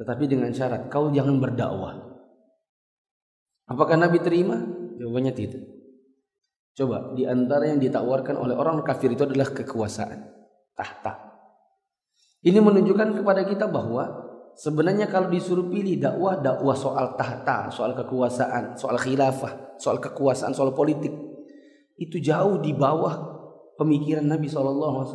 Tetapi 0.00 0.24
dengan 0.24 0.48
syarat 0.50 0.88
kau 0.88 1.12
jangan 1.12 1.36
berdakwah. 1.36 2.00
Apakah 3.68 4.00
Nabi 4.00 4.18
terima? 4.24 4.58
Jawabannya 4.96 5.32
tidak. 5.36 5.62
Coba 6.74 7.14
di 7.14 7.22
antara 7.22 7.70
yang 7.70 7.78
ditawarkan 7.78 8.34
oleh 8.34 8.56
orang 8.58 8.82
kafir 8.82 9.14
itu 9.14 9.22
adalah 9.22 9.46
kekuasaan, 9.54 10.26
tahta. 10.74 11.36
Ini 12.42 12.58
menunjukkan 12.58 13.22
kepada 13.22 13.46
kita 13.46 13.70
bahwa 13.70 14.23
sebenarnya 14.58 15.10
kalau 15.10 15.30
disuruh 15.30 15.66
pilih 15.66 15.98
dakwah, 15.98 16.38
dakwah 16.38 16.74
soal 16.74 17.18
tahta, 17.18 17.70
soal 17.70 17.94
kekuasaan, 17.94 18.78
soal 18.78 18.96
khilafah, 18.98 19.78
soal 19.78 19.98
kekuasaan, 19.98 20.54
soal 20.54 20.74
politik 20.74 21.12
itu 21.98 22.18
jauh 22.18 22.58
di 22.58 22.74
bawah 22.74 23.14
pemikiran 23.78 24.26
Nabi 24.26 24.50
SAW. 24.50 25.06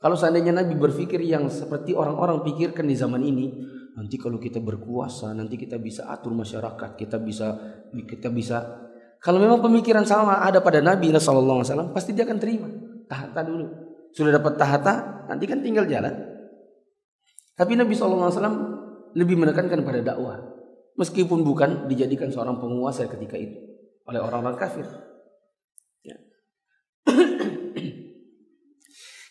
Kalau 0.00 0.16
seandainya 0.16 0.56
Nabi 0.56 0.80
berpikir 0.80 1.20
yang 1.20 1.52
seperti 1.52 1.92
orang-orang 1.92 2.40
pikirkan 2.40 2.88
di 2.88 2.96
zaman 2.96 3.20
ini, 3.20 3.52
nanti 3.92 4.16
kalau 4.16 4.40
kita 4.40 4.56
berkuasa, 4.64 5.36
nanti 5.36 5.60
kita 5.60 5.76
bisa 5.76 6.08
atur 6.08 6.32
masyarakat, 6.32 6.96
kita 6.96 7.20
bisa 7.20 7.52
kita 8.08 8.32
bisa 8.32 8.88
kalau 9.20 9.36
memang 9.36 9.60
pemikiran 9.60 10.08
sama 10.08 10.40
ada 10.40 10.64
pada 10.64 10.80
Nabi 10.80 11.12
Wasallam, 11.12 11.92
pasti 11.92 12.16
dia 12.16 12.24
akan 12.24 12.38
terima 12.40 12.72
tahta 13.04 13.44
dulu. 13.44 13.68
Sudah 14.16 14.40
dapat 14.40 14.56
tahta, 14.56 15.26
nanti 15.28 15.44
kan 15.44 15.60
tinggal 15.60 15.84
jalan. 15.84 16.29
Tapi 17.60 17.76
Nabi 17.76 17.92
Wasallam 17.92 18.56
lebih 19.12 19.36
menekankan 19.36 19.84
pada 19.84 20.00
dakwah, 20.00 20.40
meskipun 20.96 21.44
bukan 21.44 21.92
dijadikan 21.92 22.32
seorang 22.32 22.56
penguasa 22.56 23.04
ketika 23.04 23.36
itu 23.36 23.60
oleh 24.08 24.16
orang-orang 24.16 24.56
kafir. 24.56 24.88
Ya. 26.00 26.16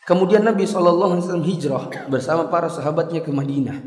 Kemudian 0.09 0.45
Nabi 0.45 0.69
SAW 0.69 1.41
hijrah 1.41 1.89
bersama 2.05 2.53
para 2.53 2.69
sahabatnya 2.69 3.25
ke 3.25 3.33
Madinah 3.33 3.81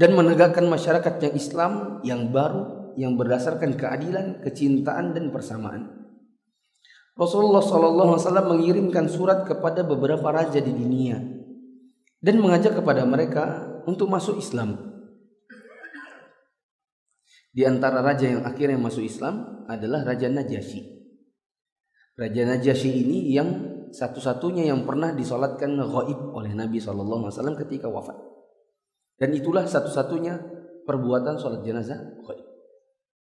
dan 0.00 0.16
menegakkan 0.16 0.64
masyarakat 0.64 1.12
yang 1.28 1.34
Islam 1.36 1.72
yang 2.08 2.32
baru 2.32 2.96
yang 2.96 3.20
berdasarkan 3.20 3.76
keadilan, 3.76 4.40
kecintaan 4.40 5.12
dan 5.12 5.28
persamaan. 5.28 6.08
Rasulullah 7.20 7.60
SAW 7.60 8.16
mengirimkan 8.48 9.12
surat 9.12 9.44
kepada 9.44 9.84
beberapa 9.84 10.32
raja 10.32 10.56
di 10.56 10.72
dunia 10.72 11.35
dan 12.26 12.42
mengajak 12.42 12.74
kepada 12.74 13.06
mereka 13.06 13.62
untuk 13.86 14.10
masuk 14.10 14.42
Islam. 14.42 14.74
Di 17.54 17.62
antara 17.62 18.02
raja 18.02 18.26
yang 18.26 18.42
akhirnya 18.42 18.74
masuk 18.82 19.06
Islam 19.06 19.64
adalah 19.70 20.02
Raja 20.02 20.26
Najasyi. 20.26 20.82
Raja 22.18 22.42
Najasyi 22.50 22.90
ini 23.06 23.30
yang 23.30 23.48
satu-satunya 23.94 24.66
yang 24.66 24.82
pernah 24.82 25.14
disolatkan 25.14 25.78
gaib 25.78 26.34
oleh 26.34 26.50
Nabi 26.52 26.82
SAW 26.82 27.30
ketika 27.64 27.86
wafat. 27.86 28.18
Dan 29.16 29.32
itulah 29.32 29.64
satu-satunya 29.64 30.36
perbuatan 30.84 31.38
sholat 31.38 31.62
jenazah 31.62 31.96
gaib. 32.26 32.44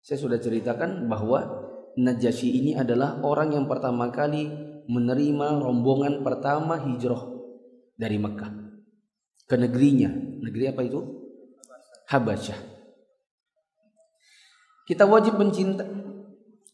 Saya 0.02 0.18
sudah 0.18 0.42
ceritakan 0.42 1.06
bahwa 1.06 1.70
Najasyi 2.02 2.66
ini 2.66 2.72
adalah 2.74 3.22
orang 3.22 3.54
yang 3.54 3.70
pertama 3.70 4.10
kali 4.10 4.50
menerima 4.90 5.62
rombongan 5.62 6.26
pertama 6.26 6.82
hijrah 6.82 7.26
dari 7.98 8.22
Mekah 8.22 8.67
ke 9.48 9.56
negerinya. 9.56 10.12
Negeri 10.44 10.70
apa 10.70 10.82
itu? 10.84 11.00
Habasyah. 12.12 12.60
Kita 14.88 15.04
wajib 15.04 15.36
mencinta 15.36 15.84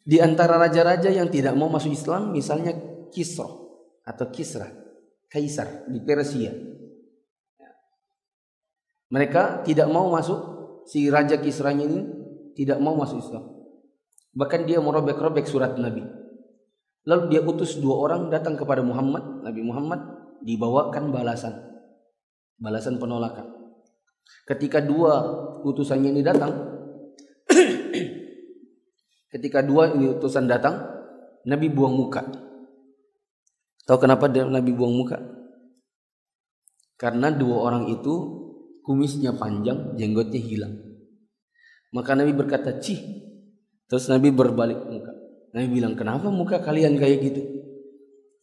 di 0.03 0.19
antara 0.19 0.59
raja-raja 0.61 1.09
yang 1.09 1.31
tidak 1.33 1.57
mau 1.57 1.71
masuk 1.71 1.95
Islam, 1.95 2.29
misalnya 2.29 2.75
Kisra 3.09 3.49
atau 4.03 4.25
Kisra, 4.29 4.69
kaisar 5.31 5.89
di 5.89 5.97
Persia. 6.03 6.53
Mereka 9.09 9.65
tidak 9.65 9.89
mau 9.89 10.09
masuk 10.13 10.39
si 10.85 11.09
raja 11.09 11.37
Kisranya 11.41 11.85
ini 11.85 12.01
tidak 12.53 12.77
mau 12.81 12.93
masuk 12.93 13.21
Islam. 13.21 13.49
Bahkan 14.33 14.65
dia 14.65 14.81
merobek-robek 14.81 15.45
surat 15.45 15.77
Nabi. 15.77 16.05
Lalu 17.05 17.23
dia 17.33 17.41
utus 17.41 17.77
dua 17.77 17.97
orang 17.97 18.29
datang 18.29 18.57
kepada 18.57 18.81
Muhammad, 18.81 19.45
Nabi 19.45 19.61
Muhammad 19.61 20.01
dibawakan 20.41 21.09
balasan. 21.09 21.72
Balasan 22.59 23.01
penolakan. 23.01 23.49
Ketika 24.43 24.83
dua 24.83 25.23
utusannya 25.63 26.11
ini 26.11 26.21
datang, 26.21 26.51
ketika 29.33 29.63
dua 29.63 29.95
ini 29.95 30.11
utusan 30.15 30.47
datang, 30.47 30.83
Nabi 31.47 31.67
buang 31.71 31.95
muka. 31.95 32.23
Tahu 33.83 33.97
kenapa 33.99 34.31
Nabi 34.31 34.71
buang 34.71 34.95
muka? 34.95 35.19
Karena 36.95 37.31
dua 37.31 37.67
orang 37.67 37.91
itu 37.91 38.13
kumisnya 38.83 39.35
panjang, 39.35 39.95
jenggotnya 39.99 40.39
hilang. 40.39 40.75
Maka 41.91 42.15
Nabi 42.15 42.31
berkata, 42.31 42.79
"Cih." 42.79 43.23
Terus 43.93 44.09
Nabi 44.09 44.33
berbalik 44.33 44.79
muka. 44.89 45.13
Nabi 45.53 45.67
bilang, 45.69 45.93
kenapa 45.93 46.33
muka 46.33 46.57
kalian 46.65 46.97
kayak 46.97 47.17
gitu? 47.29 47.41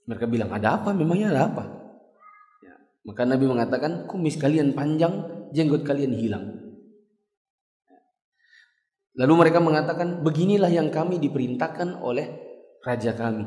Mereka 0.06 0.30
bilang, 0.30 0.54
ada 0.54 0.78
apa? 0.78 0.94
Memangnya 0.94 1.34
ada 1.34 1.42
apa? 1.50 1.64
Maka 3.00 3.24
Nabi 3.24 3.48
mengatakan, 3.48 4.04
kumis 4.04 4.36
kalian 4.36 4.76
panjang, 4.76 5.48
jenggot 5.56 5.82
kalian 5.88 6.12
hilang. 6.12 6.60
Lalu 9.16 9.32
mereka 9.36 9.58
mengatakan, 9.58 10.20
beginilah 10.20 10.68
yang 10.68 10.92
kami 10.92 11.16
diperintahkan 11.18 12.00
oleh 12.04 12.28
raja 12.84 13.16
kami. 13.16 13.44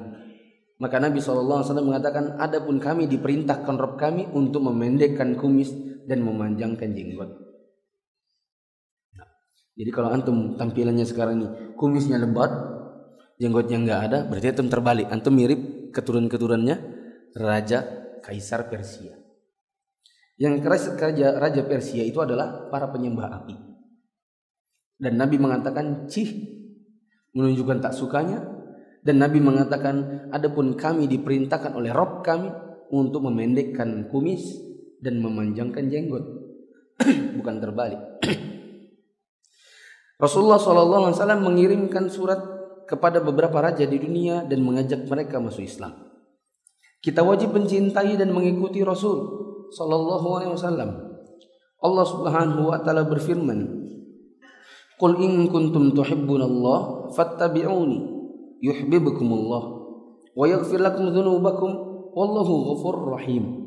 Maka 0.81 0.99
Nabi 0.99 1.21
SAW 1.21 1.63
mengatakan, 1.85 2.41
adapun 2.41 2.81
kami 2.81 3.07
diperintahkan 3.07 3.75
Rob 3.77 3.95
kami 3.95 4.27
untuk 4.33 4.65
memendekkan 4.67 5.37
kumis 5.39 5.71
dan 6.09 6.25
memanjangkan 6.25 6.91
jenggot. 6.91 7.31
Jadi 9.73 9.89
kalau 9.89 10.13
antum 10.13 10.53
tampilannya 10.53 11.05
sekarang 11.07 11.35
ini 11.41 11.47
kumisnya 11.73 12.21
lebat, 12.21 12.51
jenggotnya 13.41 13.77
nggak 13.81 14.01
ada, 14.11 14.19
berarti 14.29 14.47
antum 14.53 14.69
terbalik. 14.69 15.07
Antum 15.09 15.33
mirip 15.33 15.89
keturunan-keturunannya 15.95 16.77
raja 17.39 17.79
kaisar 18.21 18.69
Persia. 18.69 19.22
Yang 20.37 20.65
keras 20.65 20.83
raja, 20.97 21.37
raja 21.37 21.61
Persia 21.65 22.01
itu 22.01 22.17
adalah 22.17 22.69
para 22.73 22.89
penyembah 22.89 23.43
api. 23.43 23.55
Dan 24.97 25.19
Nabi 25.19 25.37
mengatakan 25.37 26.09
cih 26.09 26.29
menunjukkan 27.33 27.81
tak 27.81 27.93
sukanya 27.97 28.39
dan 29.03 29.19
Nabi 29.19 29.43
mengatakan 29.43 30.29
adapun 30.31 30.79
kami 30.79 31.11
diperintahkan 31.11 31.75
oleh 31.75 31.91
Rob 31.91 32.23
kami 32.23 32.47
untuk 32.93 33.25
memendekkan 33.25 34.07
kumis 34.07 34.63
dan 35.01 35.19
memanjangkan 35.19 35.89
jenggot 35.91 36.23
bukan 37.41 37.55
terbalik 37.59 37.99
Rasulullah 40.23 40.55
SAW 40.55 41.11
mengirimkan 41.41 42.07
surat 42.07 42.39
kepada 42.87 43.19
beberapa 43.19 43.59
raja 43.59 43.83
di 43.83 43.99
dunia 43.99 44.47
dan 44.47 44.63
mengajak 44.63 45.03
mereka 45.03 45.41
masuk 45.41 45.67
Islam. 45.67 45.99
Kita 47.03 47.25
wajib 47.27 47.51
mencintai 47.51 48.15
dan 48.15 48.31
mengikuti 48.31 48.79
Rasul 48.79 49.42
sallallahu 49.73 50.27
alaihi 50.39 50.53
wasallam. 50.53 50.89
Allah 51.83 52.05
Subhanahu 52.07 52.71
wa 52.71 52.79
taala 52.79 53.03
berfirman, 53.09 53.89
"Qul 55.01 55.19
in 55.19 55.49
kuntum 55.49 55.91
tuhibbunallaha 55.91 57.11
fattabi'uni 57.11 57.97
yuhibbukumullah 58.63 59.63
wa 60.33 60.45
yaghfir 60.47 60.79
lakum 60.79 61.11
dzunubakum 61.11 61.71
wallahu 62.13 62.71
ghafurur 62.71 63.17
rahim." 63.19 63.65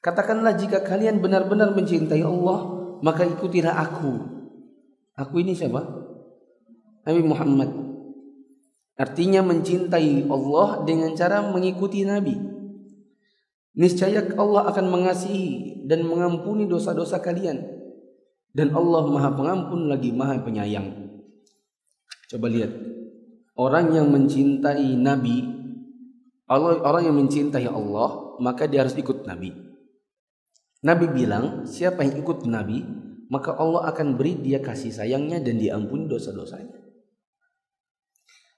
Katakanlah 0.00 0.56
jika 0.56 0.80
kalian 0.80 1.20
benar-benar 1.20 1.76
mencintai 1.76 2.24
Allah, 2.24 2.58
maka 3.04 3.28
ikutilah 3.28 3.76
aku. 3.76 4.12
Aku 5.20 5.34
ini 5.44 5.52
siapa? 5.52 5.84
Nabi 7.04 7.20
Muhammad 7.20 7.90
Artinya 9.00 9.40
mencintai 9.40 10.28
Allah 10.28 10.84
dengan 10.84 11.16
cara 11.16 11.40
mengikuti 11.40 12.04
Nabi. 12.04 12.36
Niscaya 13.78 14.26
Allah 14.34 14.66
akan 14.74 14.86
mengasihi 14.90 15.86
dan 15.86 16.02
mengampuni 16.02 16.66
dosa-dosa 16.66 17.22
kalian. 17.22 17.62
Dan 18.50 18.74
Allah 18.74 19.06
Maha 19.06 19.30
Pengampun 19.30 19.86
lagi 19.86 20.10
Maha 20.10 20.42
Penyayang. 20.42 20.90
Coba 22.30 22.50
lihat. 22.50 22.74
Orang 23.54 23.94
yang 23.94 24.10
mencintai 24.10 24.98
Nabi, 24.98 25.46
Allah 26.50 26.82
orang 26.82 27.06
yang 27.06 27.16
mencintai 27.18 27.68
Allah, 27.70 28.40
maka 28.42 28.66
dia 28.66 28.82
harus 28.82 28.96
ikut 28.98 29.22
Nabi. 29.22 29.54
Nabi 30.80 31.06
bilang, 31.12 31.68
siapa 31.68 32.02
yang 32.02 32.24
ikut 32.24 32.48
Nabi, 32.48 32.82
maka 33.30 33.54
Allah 33.54 33.86
akan 33.92 34.18
beri 34.18 34.40
dia 34.42 34.58
kasih 34.58 34.90
sayangnya 34.90 35.38
dan 35.38 35.60
diampuni 35.60 36.10
dosa-dosanya. 36.10 36.74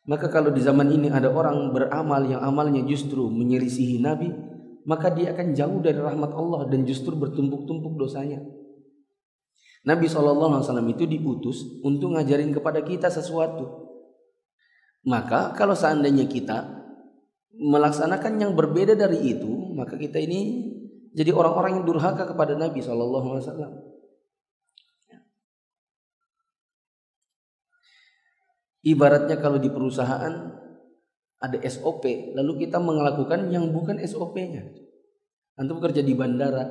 Maka 0.06 0.30
kalau 0.30 0.50
di 0.50 0.58
zaman 0.62 0.88
ini 0.90 1.08
ada 1.12 1.30
orang 1.30 1.70
beramal 1.70 2.26
yang 2.26 2.42
amalnya 2.42 2.82
justru 2.86 3.26
menyelisihi 3.26 4.02
Nabi, 4.02 4.30
maka 4.84 5.10
dia 5.14 5.30
akan 5.34 5.54
jauh 5.54 5.78
dari 5.78 5.98
rahmat 5.98 6.32
Allah 6.34 6.66
dan 6.66 6.82
justru 6.82 7.14
bertumpuk-tumpuk 7.14 7.94
dosanya. 7.98 8.42
Nabi 9.82 10.06
SAW 10.06 10.62
itu 10.90 11.04
diutus 11.10 11.82
untuk 11.82 12.14
ngajarin 12.14 12.54
kepada 12.54 12.86
kita 12.86 13.10
sesuatu. 13.10 13.90
Maka 15.02 15.50
kalau 15.58 15.74
seandainya 15.74 16.30
kita 16.30 16.70
melaksanakan 17.58 18.38
yang 18.38 18.52
berbeda 18.54 18.94
dari 18.94 19.34
itu, 19.34 19.50
maka 19.74 19.98
kita 19.98 20.22
ini 20.22 20.70
jadi 21.12 21.34
orang-orang 21.34 21.82
yang 21.82 21.84
durhaka 21.84 22.30
kepada 22.30 22.54
Nabi 22.54 22.78
SAW. 22.78 23.90
Ibaratnya 28.82 29.38
kalau 29.38 29.62
di 29.62 29.70
perusahaan 29.70 30.58
ada 31.42 31.58
SOP, 31.66 32.32
lalu 32.38 32.66
kita 32.66 32.78
melakukan 32.78 33.50
yang 33.50 33.74
bukan 33.74 33.98
SOP-nya. 33.98 34.62
Antum 35.58 35.82
kerja 35.82 36.00
di 36.00 36.14
bandara, 36.14 36.62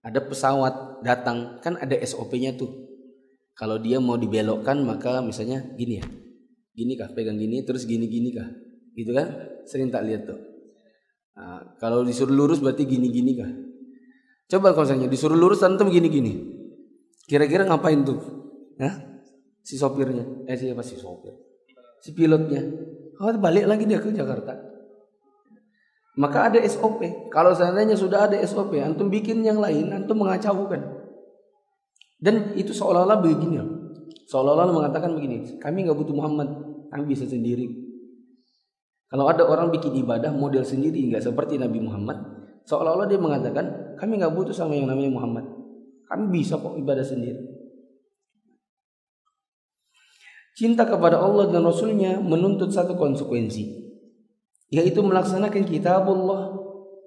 ada 0.00 0.20
pesawat 0.24 1.04
datang, 1.04 1.60
kan 1.60 1.76
ada 1.76 1.92
SOP-nya 2.00 2.56
tuh. 2.56 2.88
Kalau 3.52 3.76
dia 3.76 4.00
mau 4.00 4.16
dibelokkan 4.16 4.80
maka 4.80 5.20
misalnya 5.20 5.60
gini 5.76 6.00
ya, 6.00 6.06
gini 6.72 6.96
kah, 6.96 7.12
pegang 7.12 7.36
gini, 7.36 7.60
terus 7.62 7.84
gini 7.84 8.08
gini 8.08 8.32
kah, 8.32 8.48
gitu 8.96 9.12
kan? 9.12 9.28
Sering 9.68 9.92
tak 9.92 10.08
lihat 10.08 10.24
tuh. 10.24 10.40
Nah, 11.36 11.76
kalau 11.76 12.02
disuruh 12.02 12.32
lurus 12.32 12.64
berarti 12.64 12.88
gini 12.88 13.12
gini 13.12 13.36
kah? 13.36 13.52
Coba 14.48 14.72
kalau 14.72 14.88
misalnya 14.88 15.12
disuruh 15.12 15.36
lurus 15.36 15.60
antum 15.60 15.92
gini 15.92 16.08
gini, 16.08 16.32
kira-kira 17.28 17.68
ngapain 17.68 18.00
tuh? 18.00 18.18
Hah? 18.80 19.08
si 19.68 19.76
sopirnya 19.76 20.24
eh 20.48 20.56
siapa 20.56 20.80
si 20.80 20.96
sopir 20.96 21.36
si 22.00 22.16
pilotnya 22.16 22.64
oh 23.18 23.34
balik 23.38 23.66
lagi 23.66 23.84
dia 23.84 23.98
ke 23.98 24.10
Jakarta. 24.14 24.54
Maka 26.18 26.50
ada 26.50 26.58
SOP 26.66 27.30
kalau 27.30 27.54
seandainya 27.54 27.94
sudah 27.94 28.26
ada 28.26 28.36
SOP 28.42 28.74
antum 28.82 29.06
bikin 29.06 29.38
yang 29.46 29.62
lain 29.62 29.94
antum 29.94 30.18
mengacaukan. 30.18 30.98
Dan 32.18 32.58
itu 32.58 32.74
seolah-olah 32.74 33.22
begini 33.22 33.62
seolah-olah 34.26 34.74
mengatakan 34.74 35.14
begini 35.14 35.62
kami 35.62 35.86
nggak 35.86 35.94
butuh 35.94 36.14
Muhammad 36.14 36.48
kami 36.90 37.04
bisa 37.14 37.22
sendiri. 37.22 37.70
Kalau 39.08 39.24
ada 39.30 39.46
orang 39.46 39.70
bikin 39.70 39.94
ibadah 40.04 40.34
model 40.34 40.66
sendiri 40.66 41.00
nggak 41.06 41.22
seperti 41.22 41.56
Nabi 41.56 41.78
Muhammad 41.80 42.18
seolah-olah 42.66 43.06
dia 43.06 43.22
mengatakan 43.22 43.96
kami 43.96 44.18
nggak 44.18 44.34
butuh 44.34 44.52
sama 44.52 44.74
yang 44.74 44.90
namanya 44.90 45.14
Muhammad. 45.14 45.46
Kami 46.10 46.24
bisa 46.34 46.58
kok 46.58 46.74
ibadah 46.74 47.06
sendiri 47.06 47.47
Cinta 50.58 50.82
kepada 50.82 51.22
Allah 51.22 51.54
dan 51.54 51.62
Rasulnya 51.62 52.18
menuntut 52.18 52.74
satu 52.74 52.98
konsekuensi 52.98 53.86
yaitu 54.74 55.00
melaksanakan 55.06 55.62
kitabullah 55.62 56.50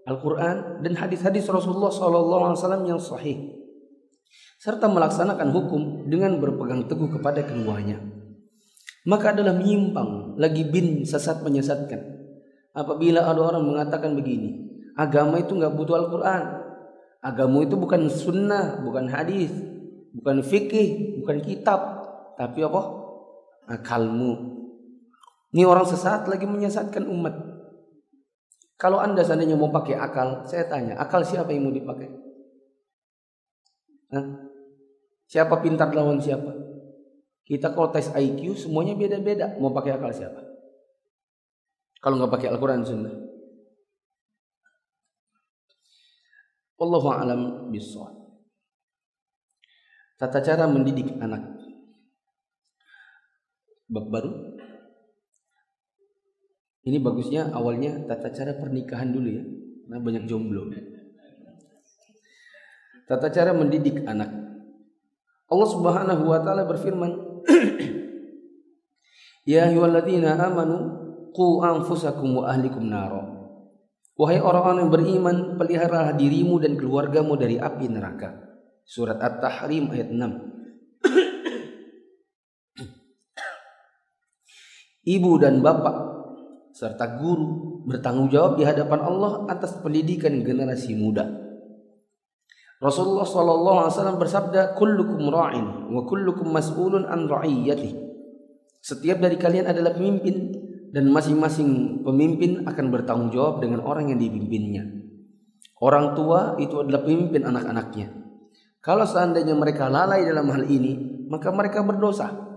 Al-Quran 0.08 0.80
dan 0.82 0.94
hadis-hadis 0.96 1.52
Rasulullah 1.52 1.92
SAW 1.92 2.56
yang 2.88 2.96
sahih 2.96 3.60
serta 4.56 4.88
melaksanakan 4.88 5.52
hukum 5.52 6.08
dengan 6.08 6.40
berpegang 6.40 6.88
teguh 6.88 7.12
kepada 7.20 7.44
keduanya. 7.44 8.00
Maka 9.04 9.34
adalah 9.34 9.58
menyimpang 9.58 10.40
lagi 10.40 10.64
bin 10.70 11.04
sesat 11.04 11.44
menyesatkan. 11.44 12.00
Apabila 12.72 13.28
ada 13.28 13.42
orang 13.42 13.68
mengatakan 13.68 14.16
begini 14.16 14.64
agama 14.96 15.44
itu 15.44 15.60
nggak 15.60 15.76
butuh 15.76 16.00
Al-Quran. 16.00 16.44
Agama 17.20 17.68
itu 17.68 17.76
bukan 17.76 18.08
sunnah 18.08 18.80
bukan 18.80 19.12
hadis 19.12 19.52
bukan 20.16 20.40
fikih 20.40 21.20
bukan 21.20 21.44
kitab. 21.44 22.00
Tapi 22.40 22.64
apa 22.66 23.01
akalmu. 23.68 24.58
Ini 25.52 25.68
orang 25.68 25.84
sesat 25.84 26.26
lagi 26.32 26.48
menyesatkan 26.48 27.04
umat. 27.06 27.36
Kalau 28.80 28.98
anda 28.98 29.22
seandainya 29.22 29.60
mau 29.60 29.70
pakai 29.70 29.94
akal, 30.00 30.48
saya 30.50 30.66
tanya, 30.66 30.98
akal 30.98 31.22
siapa 31.22 31.54
yang 31.54 31.70
mau 31.70 31.76
dipakai? 31.76 32.10
Hah? 34.10 34.26
Siapa 35.30 35.62
pintar 35.62 35.94
lawan 35.94 36.18
siapa? 36.18 36.50
Kita 37.46 37.72
kalau 37.78 37.94
tes 37.94 38.10
IQ 38.10 38.58
semuanya 38.58 38.98
beda-beda. 38.98 39.54
Mau 39.60 39.70
pakai 39.76 39.96
akal 39.96 40.12
siapa? 40.12 40.42
Kalau 42.02 42.18
nggak 42.18 42.34
pakai 42.34 42.48
Al-Quran 42.50 42.82
Sunnah. 42.82 43.16
Allahu 46.82 47.08
alam 47.14 47.42
bisawab. 47.70 48.18
Tata 50.18 50.42
cara 50.42 50.66
mendidik 50.66 51.14
anak 51.22 51.61
bab 53.92 54.08
baru 54.08 54.32
Ini 56.82 56.98
bagusnya 56.98 57.54
awalnya 57.54 57.94
tata 58.10 58.34
cara 58.34 58.58
pernikahan 58.58 59.14
dulu 59.14 59.30
ya. 59.30 59.46
Nah 59.86 60.02
banyak 60.02 60.26
jomblo. 60.26 60.66
Tata 63.06 63.30
cara 63.30 63.54
mendidik 63.54 64.02
anak. 64.02 64.34
Allah 65.46 65.70
Subhanahu 65.70 66.26
wa 66.26 66.42
taala 66.42 66.66
berfirman, 66.66 67.12
"Ya 69.54 69.70
ayyuhalladzina 69.70 70.42
amanu 70.42 70.78
qu 71.38 71.62
anfusakum 71.62 72.42
wa 72.42 72.50
ahlikum 72.50 72.90
naro." 72.90 73.30
Wahai 74.18 74.42
orang-orang 74.42 74.82
yang 74.82 74.90
beriman, 74.90 75.38
peliharalah 75.62 76.18
dirimu 76.18 76.66
dan 76.66 76.82
keluargamu 76.82 77.38
dari 77.38 77.62
api 77.62 77.94
neraka. 77.94 78.42
Surat 78.82 79.22
At-Tahrim 79.22 79.94
ayat 79.94 80.10
6. 80.10 80.18
Ibu 85.02 85.42
dan 85.42 85.66
bapak 85.66 85.96
serta 86.78 87.18
guru 87.18 87.82
bertanggung 87.90 88.30
jawab 88.30 88.62
di 88.62 88.64
hadapan 88.64 89.02
Allah 89.02 89.50
atas 89.50 89.74
pendidikan 89.82 90.46
generasi 90.46 90.94
muda. 90.94 91.26
Rasulullah 92.82 93.26
sallallahu 93.26 93.78
alaihi 93.86 93.94
wasallam 93.94 94.18
bersabda, 94.18 94.74
"Kullukum 94.78 95.30
ra'in 95.30 95.94
wa 95.94 96.02
kullukum 96.06 96.50
mas'ulun 96.50 97.06
an 97.06 97.30
ra'iyatihi." 97.30 97.98
Setiap 98.82 99.22
dari 99.22 99.38
kalian 99.38 99.70
adalah 99.70 99.94
pemimpin 99.94 100.54
dan 100.90 101.10
masing-masing 101.14 102.02
pemimpin 102.02 102.66
akan 102.66 102.86
bertanggung 102.90 103.30
jawab 103.30 103.62
dengan 103.62 103.86
orang 103.86 104.10
yang 104.10 104.18
dipimpinnya. 104.18 104.86
Orang 105.82 106.14
tua 106.14 106.58
itu 106.58 106.78
adalah 106.82 107.06
pemimpin 107.06 107.46
anak-anaknya. 107.46 108.22
Kalau 108.82 109.06
seandainya 109.06 109.54
mereka 109.54 109.90
lalai 109.90 110.26
dalam 110.26 110.50
hal 110.50 110.66
ini, 110.66 111.26
maka 111.30 111.54
mereka 111.54 111.86
berdosa. 111.86 112.51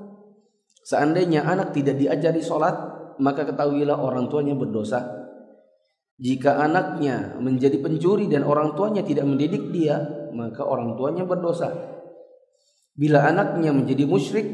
Seandainya 0.85 1.49
anak 1.49 1.73
tidak 1.73 1.97
diajari 1.97 2.45
sholat, 2.45 2.77
maka 3.17 3.49
ketahuilah 3.49 3.97
orang 3.97 4.29
tuanya 4.29 4.53
berdosa. 4.53 5.01
Jika 6.21 6.63
anaknya 6.63 7.41
menjadi 7.41 7.81
pencuri 7.81 8.31
dan 8.31 8.47
orang 8.47 8.77
tuanya 8.79 9.03
tidak 9.03 9.27
mendidik 9.27 9.73
dia, 9.75 9.99
maka 10.31 10.63
orang 10.63 10.95
tuanya 10.95 11.27
berdosa. 11.27 11.73
Bila 12.95 13.27
anaknya 13.27 13.75
menjadi 13.75 14.07
musyrik, 14.07 14.47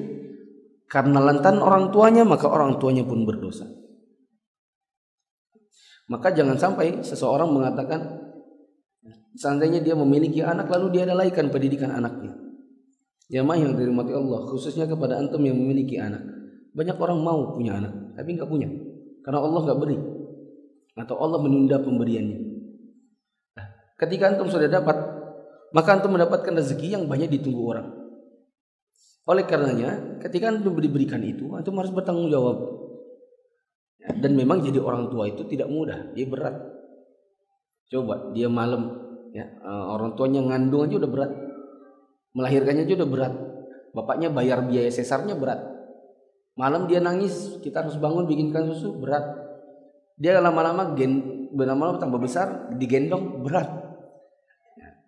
karena 0.90 1.20
lantan 1.20 1.60
orang 1.62 1.94
tuanya 1.94 2.26
maka 2.26 2.50
orang 2.50 2.80
tuanya 2.80 3.04
pun 3.04 3.22
berdosa. 3.22 3.68
Maka 6.10 6.34
jangan 6.34 6.58
sampai 6.58 7.06
seseorang 7.06 7.54
mengatakan 7.54 8.18
seandainya 9.38 9.78
dia 9.78 9.94
memiliki 9.94 10.42
anak 10.42 10.66
lalu 10.66 10.98
dia 10.98 11.06
lalaikan 11.06 11.46
pendidikan 11.54 11.94
anaknya. 11.94 12.49
Jamaah 13.30 13.58
yang 13.62 13.78
dirahmati 13.78 14.10
Allah, 14.10 14.42
khususnya 14.50 14.90
kepada 14.90 15.14
antum 15.22 15.38
yang 15.46 15.54
memiliki 15.54 16.02
anak. 16.02 16.18
Banyak 16.74 16.98
orang 16.98 17.18
mau 17.22 17.54
punya 17.54 17.78
anak, 17.78 18.18
tapi 18.18 18.34
nggak 18.34 18.50
punya. 18.50 18.66
Karena 19.22 19.38
Allah 19.38 19.60
nggak 19.70 19.78
beri. 19.78 19.98
Atau 20.98 21.14
Allah 21.22 21.38
menunda 21.38 21.78
pemberiannya. 21.78 22.38
Nah, 23.54 23.66
ketika 24.02 24.34
antum 24.34 24.50
sudah 24.50 24.66
dapat, 24.66 24.98
maka 25.70 25.88
antum 25.94 26.10
mendapatkan 26.18 26.58
rezeki 26.58 26.98
yang 26.98 27.06
banyak 27.06 27.30
ditunggu 27.30 27.62
orang. 27.62 27.88
Oleh 29.30 29.46
karenanya, 29.46 30.18
ketika 30.26 30.50
antum 30.50 30.74
diberikan 30.74 31.22
itu, 31.22 31.54
antum 31.54 31.78
harus 31.78 31.94
bertanggung 31.94 32.34
jawab. 32.34 32.58
Dan 34.18 34.34
memang 34.34 34.66
jadi 34.66 34.82
orang 34.82 35.06
tua 35.06 35.30
itu 35.30 35.46
tidak 35.46 35.70
mudah, 35.70 36.10
dia 36.18 36.26
berat. 36.26 36.58
Coba 37.86 38.34
dia 38.34 38.50
malam, 38.50 38.90
ya 39.30 39.46
eh, 39.46 39.84
orang 39.94 40.18
tuanya 40.18 40.42
ngandung 40.42 40.90
aja 40.90 40.98
udah 40.98 41.10
berat, 41.10 41.32
melahirkannya 42.36 42.86
aja 42.86 42.94
udah 43.00 43.10
berat. 43.10 43.34
Bapaknya 43.90 44.30
bayar 44.30 44.62
biaya 44.66 44.90
sesarnya 44.90 45.34
berat. 45.34 45.58
Malam 46.54 46.86
dia 46.86 47.00
nangis, 47.02 47.58
kita 47.64 47.82
harus 47.82 47.96
bangun 47.96 48.28
bikinkan 48.28 48.70
susu 48.70 48.94
berat. 49.00 49.24
Dia 50.20 50.38
lama-lama 50.38 50.92
gen, 50.94 51.48
lama-lama 51.56 51.96
tambah 51.96 52.20
besar, 52.20 52.70
digendong 52.76 53.40
berat. 53.40 53.70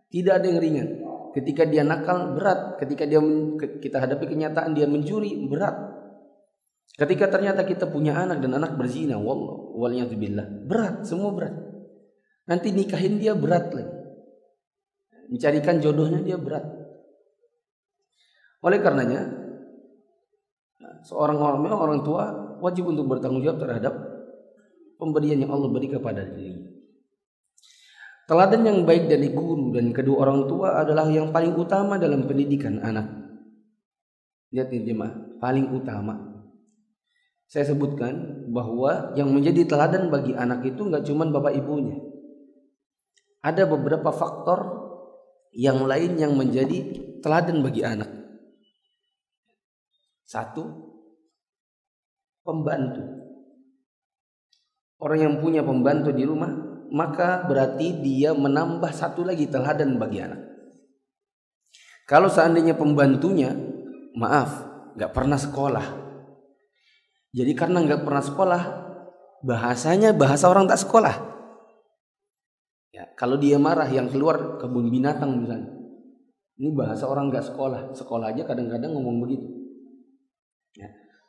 Tidak 0.08 0.32
ada 0.32 0.46
yang 0.48 0.60
ringan. 0.60 0.88
Ketika 1.32 1.64
dia 1.64 1.84
nakal 1.84 2.36
berat, 2.36 2.76
ketika 2.76 3.08
dia 3.08 3.20
kita 3.80 4.00
hadapi 4.00 4.28
kenyataan 4.28 4.76
dia 4.76 4.84
mencuri 4.84 5.48
berat. 5.48 5.72
Ketika 6.92 7.32
ternyata 7.32 7.64
kita 7.64 7.88
punya 7.88 8.12
anak 8.12 8.44
dan 8.44 8.52
anak 8.52 8.76
berzina, 8.76 9.16
wallah, 9.16 9.72
waliyatubillah, 9.80 10.68
berat, 10.68 11.08
semua 11.08 11.32
berat. 11.32 11.56
Nanti 12.44 12.68
nikahin 12.68 13.16
dia 13.16 13.32
berat 13.32 13.72
lagi. 13.72 13.92
Mencarikan 15.32 15.80
jodohnya 15.80 16.20
dia 16.20 16.36
berat. 16.36 16.81
Oleh 18.62 18.78
karenanya, 18.78 19.26
seorang 21.02 21.38
orang 21.38 21.66
orang 21.66 22.00
tua 22.06 22.56
wajib 22.62 22.86
untuk 22.94 23.10
bertanggung 23.10 23.42
jawab 23.42 23.58
terhadap 23.58 23.94
pemberian 25.02 25.42
yang 25.42 25.50
Allah 25.50 25.66
beri 25.66 25.90
kepada 25.90 26.22
dirinya. 26.22 26.70
Teladan 28.30 28.62
yang 28.62 28.78
baik 28.86 29.10
dari 29.10 29.34
guru 29.34 29.74
dan 29.74 29.90
kedua 29.90 30.22
orang 30.22 30.46
tua 30.46 30.78
adalah 30.78 31.10
yang 31.10 31.34
paling 31.34 31.58
utama 31.58 31.98
dalam 31.98 32.22
pendidikan 32.22 32.78
anak. 32.78 33.10
Lihat 34.54 34.70
nih 34.70 34.94
jemaah, 34.94 35.42
paling 35.42 35.74
utama. 35.74 36.46
Saya 37.50 37.66
sebutkan 37.68 38.46
bahwa 38.48 39.12
yang 39.18 39.28
menjadi 39.34 39.66
teladan 39.66 40.08
bagi 40.08 40.38
anak 40.38 40.62
itu 40.64 40.86
nggak 40.86 41.02
cuma 41.02 41.26
bapak 41.28 41.58
ibunya. 41.58 41.98
Ada 43.42 43.66
beberapa 43.66 44.14
faktor 44.14 44.86
yang 45.50 45.82
lain 45.82 46.14
yang 46.14 46.38
menjadi 46.38 46.94
teladan 47.20 47.60
bagi 47.60 47.82
anak. 47.82 48.21
Satu, 50.24 50.64
pembantu. 52.42 53.02
Orang 55.02 55.18
yang 55.18 55.34
punya 55.42 55.66
pembantu 55.66 56.14
di 56.14 56.22
rumah 56.22 56.72
maka 56.92 57.48
berarti 57.48 58.04
dia 58.04 58.36
menambah 58.36 58.92
satu 58.92 59.24
lagi 59.24 59.48
teladan 59.48 59.96
bagi 59.96 60.20
anak. 60.20 60.40
Kalau 62.04 62.28
seandainya 62.28 62.76
pembantunya, 62.76 63.56
maaf, 64.12 64.68
nggak 65.00 65.12
pernah 65.16 65.40
sekolah. 65.40 65.86
Jadi 67.32 67.52
karena 67.56 67.80
nggak 67.80 68.04
pernah 68.04 68.20
sekolah, 68.20 68.62
bahasanya 69.40 70.12
bahasa 70.12 70.52
orang 70.52 70.68
tak 70.68 70.84
sekolah. 70.84 71.16
Ya, 72.92 73.08
kalau 73.16 73.40
dia 73.40 73.56
marah 73.56 73.88
yang 73.88 74.12
keluar 74.12 74.60
kebun 74.60 74.92
binatang 74.92 75.40
misalnya, 75.40 75.72
ini 76.60 76.76
bahasa 76.76 77.08
orang 77.08 77.32
nggak 77.32 77.48
sekolah. 77.48 77.96
Sekolah 77.96 78.36
aja 78.36 78.44
kadang-kadang 78.44 78.92
ngomong 78.92 79.24
begitu. 79.24 79.48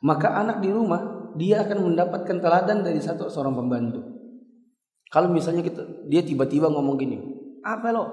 Ya. 0.04 0.12
Maka 0.12 0.28
anak 0.36 0.60
di 0.60 0.68
rumah 0.68 1.32
dia 1.32 1.64
akan 1.64 1.88
mendapatkan 1.88 2.36
teladan 2.44 2.84
dari 2.84 3.00
satu 3.00 3.32
seorang 3.32 3.56
pembantu. 3.56 4.04
Kalau 5.08 5.32
misalnya 5.32 5.64
kita 5.64 6.04
dia 6.12 6.20
tiba-tiba 6.20 6.68
ngomong 6.68 7.00
gini, 7.00 7.16
apa 7.64 7.88
lo? 7.88 8.04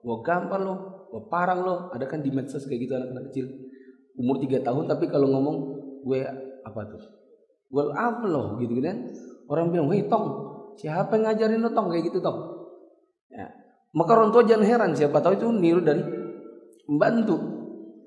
Gua 0.00 0.24
gampang 0.24 0.64
lo, 0.64 0.74
gua 1.12 1.22
parang 1.28 1.60
lo. 1.60 1.76
Ada 1.92 2.08
kan 2.08 2.24
di 2.24 2.32
medsos 2.32 2.64
kayak 2.64 2.80
gitu 2.88 2.96
anak-anak 2.96 3.24
kecil 3.28 3.46
umur 4.16 4.40
3 4.40 4.64
tahun 4.64 4.88
tapi 4.88 5.12
kalau 5.12 5.28
ngomong 5.28 5.56
gue 6.08 6.24
apa 6.64 6.80
tuh? 6.88 7.02
Gue 7.68 7.84
apa 7.92 8.24
lo 8.24 8.56
gitu 8.62 8.80
kan? 8.80 9.12
Orang 9.46 9.70
bilang, 9.70 9.86
"Woi, 9.92 10.08
Tong, 10.08 10.26
siapa 10.80 11.14
yang 11.14 11.30
ngajarin 11.30 11.60
lo 11.62 11.70
Tong 11.70 11.92
kayak 11.92 12.10
gitu, 12.10 12.18
Tong?" 12.24 12.38
Ya. 13.30 13.52
Maka 13.92 14.10
orang 14.16 14.30
tua 14.32 14.42
jangan 14.42 14.64
heran 14.66 14.90
siapa 14.96 15.20
tahu 15.20 15.38
itu 15.38 15.46
niru 15.52 15.84
dari 15.84 16.02
membantu. 16.88 17.36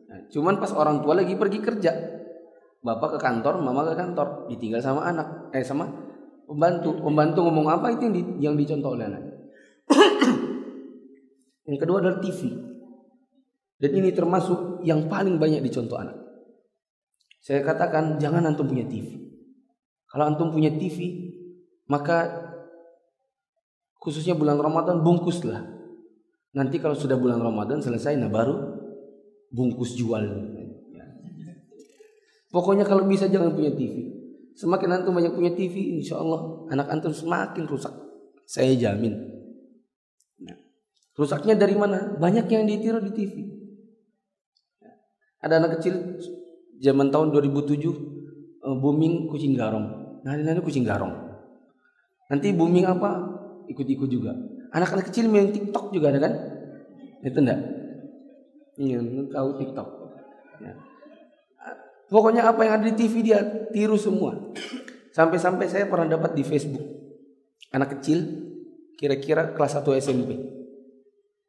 Nah, 0.09 0.19
cuman 0.33 0.57
pas 0.57 0.73
orang 0.73 0.99
tua 1.05 1.13
lagi 1.17 1.37
pergi 1.37 1.59
kerja, 1.61 1.91
bapak 2.79 3.15
ke 3.15 3.19
kantor, 3.19 3.59
mama 3.59 3.87
ke 3.87 3.95
kantor, 3.95 4.47
ditinggal 4.51 4.79
sama 4.79 5.07
anak, 5.07 5.51
eh 5.51 5.63
sama 5.63 6.09
Pembantu, 6.49 6.97
pembantu 6.97 7.45
ngomong 7.45 7.69
apa 7.69 7.93
itu 7.93 8.09
yang, 8.09 8.15
di, 8.17 8.21
yang 8.41 8.55
dicontoh 8.57 8.97
oleh 8.97 9.05
anak. 9.05 9.21
yang 11.69 11.77
kedua 11.77 12.01
adalah 12.01 12.17
TV. 12.17 12.49
Dan 13.77 13.91
ini 13.93 14.09
termasuk 14.09 14.81
yang 14.81 15.05
paling 15.05 15.37
banyak 15.37 15.61
dicontoh 15.61 16.01
anak. 16.01 16.17
Saya 17.37 17.61
katakan 17.61 18.17
jangan 18.17 18.49
antum 18.49 18.65
punya 18.65 18.81
TV. 18.89 19.29
Kalau 20.09 20.25
antum 20.25 20.49
punya 20.49 20.73
TV, 20.73 21.29
maka 21.85 22.49
khususnya 24.01 24.33
bulan 24.33 24.57
Ramadan 24.57 25.05
bungkuslah. 25.05 25.69
Nanti 26.57 26.81
kalau 26.81 26.97
sudah 26.97 27.13
bulan 27.13 27.45
Ramadan 27.45 27.77
selesai, 27.77 28.17
nah 28.17 28.25
baru 28.25 28.57
bungkus 29.53 29.93
jual. 29.93 30.25
Pokoknya 32.49 32.85
kalau 32.85 33.05
bisa 33.05 33.29
jangan 33.29 33.53
punya 33.53 33.69
TV. 33.73 34.09
Semakin 34.57 34.89
antum 34.99 35.13
banyak 35.15 35.31
punya 35.31 35.53
TV, 35.53 36.01
insya 36.01 36.17
Allah 36.19 36.65
anak 36.73 36.89
antum 36.89 37.13
semakin 37.13 37.69
rusak. 37.69 37.93
Saya 38.49 38.73
jamin. 38.73 39.13
Nah, 40.41 40.57
rusaknya 41.13 41.53
dari 41.53 41.77
mana? 41.77 42.17
Banyak 42.17 42.49
yang 42.49 42.65
ditiru 42.65 42.99
di 43.05 43.11
TV. 43.13 43.33
Ada 45.39 45.61
anak 45.61 45.79
kecil 45.79 46.19
zaman 46.81 47.13
tahun 47.13 47.31
2007 47.31 47.79
eh, 47.79 48.75
booming 48.81 49.29
kucing 49.29 49.53
garong. 49.53 50.19
Nah, 50.25 50.35
ini 50.35 50.59
kucing 50.59 50.83
garong. 50.83 51.13
Nanti 52.33 52.51
booming 52.51 52.89
apa? 52.89 53.09
Ikut-ikut 53.69 54.09
juga. 54.09 54.33
Anak-anak 54.73 55.13
kecil 55.13 55.29
main 55.29 55.53
TikTok 55.53 55.93
juga 55.93 56.09
ada 56.09 56.19
kan? 56.25 56.33
Itu 57.21 57.39
enggak? 57.41 57.61
Iya, 58.81 58.99
tahu 59.29 59.49
TikTok. 59.61 59.87
Ya. 60.59 60.88
Pokoknya 62.09 62.49
apa 62.49 62.65
yang 62.65 62.81
ada 62.81 62.85
di 62.89 62.95
TV 62.97 63.21
dia 63.21 63.39
tiru 63.69 63.95
semua. 63.95 64.33
Sampai-sampai 65.13 65.69
saya 65.69 65.85
pernah 65.85 66.17
dapat 66.17 66.33
di 66.33 66.41
Facebook 66.41 66.99
anak 67.73 67.99
kecil 67.99 68.19
kira-kira 68.97 69.53
kelas 69.55 69.79
1 69.79 70.01
SMP. 70.01 70.29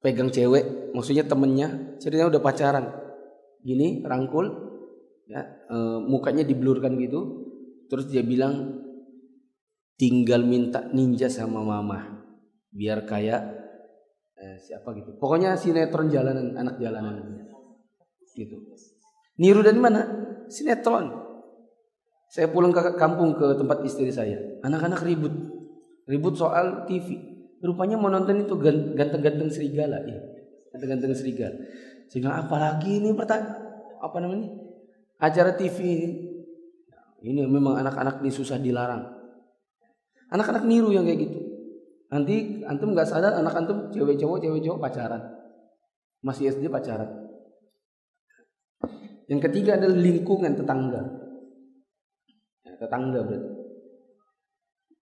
Pegang 0.01 0.33
cewek, 0.33 0.97
maksudnya 0.97 1.29
temennya, 1.29 1.97
ceritanya 2.01 2.33
udah 2.33 2.41
pacaran. 2.41 2.85
Gini, 3.61 4.01
rangkul, 4.01 4.49
ya, 5.29 5.45
e, 5.69 5.77
mukanya 6.09 6.41
diblurkan 6.41 6.97
gitu. 6.97 7.53
Terus 7.93 8.09
dia 8.09 8.25
bilang 8.25 8.81
tinggal 10.01 10.41
minta 10.41 10.89
ninja 10.97 11.29
sama 11.29 11.61
mama 11.61 12.25
biar 12.73 13.05
kayak 13.05 13.43
eh, 14.41 14.57
siapa 14.63 14.97
gitu. 14.97 15.21
Pokoknya 15.21 15.59
sinetron 15.59 16.09
jalanan, 16.09 16.57
anak 16.57 16.81
jalanan 16.81 17.45
gitu. 18.33 18.57
Niru 19.37 19.61
dari 19.61 19.77
mana? 19.77 20.01
Sinetron. 20.51 21.15
Saya 22.31 22.51
pulang 22.51 22.71
ke 22.75 22.95
kampung 22.99 23.35
ke 23.39 23.59
tempat 23.59 23.83
istri 23.87 24.11
saya. 24.11 24.39
Anak-anak 24.67 25.03
ribut. 25.03 25.35
Ribut 26.07 26.35
soal 26.35 26.87
TV. 26.87 27.19
Rupanya 27.63 27.99
mau 27.99 28.11
nonton 28.11 28.43
itu 28.43 28.55
ganteng-ganteng 28.95 29.51
serigala 29.51 30.03
ya. 30.07 30.19
Ganteng-ganteng 30.75 31.15
serigala. 31.15 31.55
Sehingga 32.11 32.43
apalagi 32.43 33.03
ini 33.03 33.15
apa 33.15 34.17
namanya? 34.19 34.51
Acara 35.21 35.55
TV 35.55 35.79
ini 37.21 37.45
memang 37.45 37.77
anak-anak 37.77 38.25
ini 38.25 38.33
susah 38.33 38.57
dilarang. 38.57 39.05
Anak-anak 40.33 40.65
niru 40.65 40.95
yang 40.95 41.05
kayak 41.05 41.21
gitu. 41.29 41.39
Nanti 42.11 42.65
antum 42.65 42.97
nggak 42.97 43.07
sadar 43.07 43.37
anak 43.37 43.55
antum 43.55 43.93
cewek 43.93 44.17
cowok 44.17 44.41
cewek 44.41 44.61
cowok 44.65 44.81
pacaran. 44.81 45.23
Masih 46.25 46.49
SD 46.49 46.73
pacaran. 46.73 47.20
Yang 49.31 49.47
ketiga 49.47 49.79
adalah 49.79 49.95
lingkungan 49.95 50.59
tetangga. 50.59 51.07
Ya, 52.67 52.75
tetangga 52.83 53.23
berarti. 53.23 53.51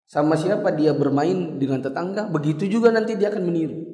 Sama 0.05 0.37
siapa 0.37 0.69
dia 0.77 0.93
bermain 0.93 1.57
dengan 1.57 1.81
tetangga, 1.81 2.29
begitu 2.29 2.69
juga 2.69 2.93
nanti 2.93 3.17
dia 3.17 3.33
akan 3.33 3.45
meniru. 3.49 3.89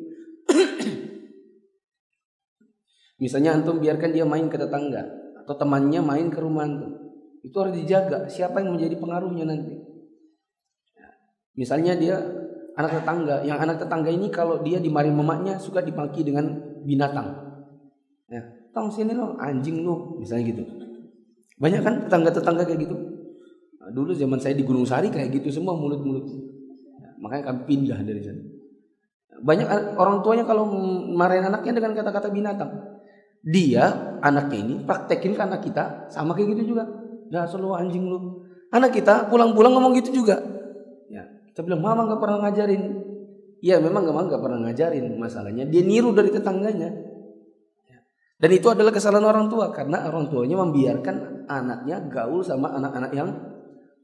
Misalnya 3.23 3.55
antum 3.55 3.79
biarkan 3.79 4.11
dia 4.11 4.27
main 4.27 4.51
ke 4.51 4.59
tetangga 4.59 5.07
atau 5.47 5.55
temannya 5.55 6.03
main 6.03 6.27
ke 6.35 6.38
rumah 6.42 6.66
antum. 6.66 6.99
Itu 7.47 7.55
harus 7.62 7.79
dijaga 7.79 8.27
siapa 8.27 8.59
yang 8.59 8.75
menjadi 8.75 8.99
pengaruhnya 8.99 9.47
nanti. 9.47 9.75
Ya, 10.99 11.14
misalnya 11.55 11.94
dia 11.94 12.18
anak 12.75 13.03
tetangga, 13.03 13.47
yang 13.47 13.62
anak 13.62 13.87
tetangga 13.87 14.11
ini 14.11 14.35
kalau 14.35 14.66
dia 14.66 14.83
dimari 14.83 15.14
memaknya 15.14 15.62
suka 15.62 15.79
dimaki 15.79 16.27
dengan 16.27 16.59
binatang. 16.83 17.38
Ya, 18.31 18.63
tong 18.74 18.90
sini 18.90 19.14
lo 19.14 19.38
anjing 19.38 19.87
lo 19.87 20.18
misalnya 20.18 20.50
gitu. 20.50 20.62
Banyak 21.62 21.80
kan 21.80 21.94
tetangga-tetangga 22.04 22.66
kayak 22.66 22.80
gitu. 22.82 22.96
Nah, 23.78 23.88
dulu 23.94 24.10
zaman 24.10 24.42
saya 24.42 24.58
di 24.58 24.66
Gunung 24.66 24.82
Sari 24.84 25.08
kayak 25.08 25.30
gitu 25.30 25.54
semua 25.54 25.78
mulut-mulut. 25.78 26.26
Nah, 26.98 27.14
makanya 27.22 27.54
kami 27.54 27.60
pindah 27.70 27.98
dari 28.02 28.20
sana. 28.20 28.42
Banyak 29.44 29.98
orang 29.98 30.26
tuanya 30.26 30.42
kalau 30.42 30.66
marahin 31.14 31.46
anaknya 31.46 31.78
dengan 31.78 31.94
kata-kata 31.94 32.28
binatang. 32.34 32.70
Dia 33.44 34.18
anaknya 34.24 34.58
ini 34.58 34.74
praktekin 34.82 35.37
ke 35.37 35.42
anak 35.42 35.62
kita 35.62 36.10
sama 36.10 36.34
kayak 36.34 36.58
gitu 36.58 36.74
juga. 36.74 36.90
Nggak 37.30 37.44
selalu 37.54 37.70
anjing 37.76 38.04
lu 38.08 38.42
anak 38.74 38.90
kita 38.90 39.30
pulang-pulang 39.30 39.78
ngomong 39.78 39.94
gitu 40.02 40.24
juga. 40.24 40.42
Ya 41.06 41.28
kita 41.52 41.62
bilang 41.62 41.84
mama 41.84 42.08
nggak 42.08 42.18
pernah 42.18 42.38
ngajarin. 42.48 42.82
Iya 43.62 43.78
memang 43.78 44.10
nggak 44.10 44.42
pernah 44.42 44.58
ngajarin. 44.64 45.14
Masalahnya 45.20 45.68
dia 45.68 45.82
niru 45.84 46.10
dari 46.16 46.32
tetangganya 46.32 47.13
dan 48.35 48.51
itu 48.51 48.66
adalah 48.66 48.90
kesalahan 48.90 49.31
orang 49.31 49.47
tua 49.47 49.70
karena 49.70 50.11
orang 50.11 50.27
tuanya 50.27 50.59
membiarkan 50.59 51.47
anaknya 51.47 52.03
gaul 52.11 52.42
sama 52.42 52.75
anak-anak 52.75 53.12
yang 53.14 53.31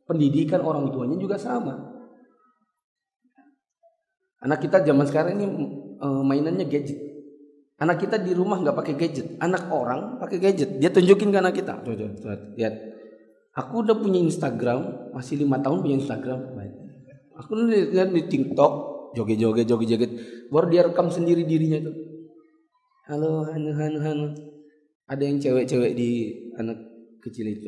pendidikan 0.06 0.62
orang 0.62 0.86
tuanya 0.94 1.18
juga 1.18 1.34
sama. 1.34 1.98
Anak 4.40 4.64
kita 4.64 4.86
zaman 4.86 5.04
sekarang 5.04 5.36
ini 5.36 5.46
e, 5.98 6.06
mainannya 6.22 6.64
gadget. 6.70 6.98
Anak 7.80 8.00
kita 8.00 8.22
di 8.22 8.30
rumah 8.36 8.60
nggak 8.62 8.76
pakai 8.76 8.94
gadget, 8.94 9.26
anak 9.42 9.66
orang 9.68 10.22
pakai 10.22 10.38
gadget. 10.38 10.78
Dia 10.78 10.94
tunjukin 10.94 11.34
ke 11.34 11.38
anak 11.40 11.54
kita. 11.60 11.82
Tuh, 11.82 11.96
tuh, 11.98 12.08
tuh, 12.16 12.54
lihat. 12.54 12.74
Aku 13.50 13.82
udah 13.82 13.98
punya 13.98 14.22
Instagram, 14.22 15.10
masih 15.10 15.42
lima 15.42 15.58
tahun 15.58 15.82
punya 15.82 15.98
Instagram. 15.98 16.54
Aku 17.34 17.58
lihat 17.66 18.14
di 18.14 18.22
TikTok, 18.30 18.72
joget-joget, 19.18 19.66
joget-joget. 19.66 20.10
Baru 20.54 20.70
dia 20.70 20.86
rekam 20.86 21.10
sendiri 21.10 21.42
dirinya 21.42 21.82
itu 21.82 22.09
halo 23.10 23.42
hanu 23.42 23.74
hanu 23.74 23.98
hanu. 23.98 24.26
Ada 25.10 25.22
yang 25.26 25.42
cewek-cewek 25.42 25.98
di 25.98 26.30
anak 26.54 26.78
kecil 27.18 27.50
itu? 27.50 27.66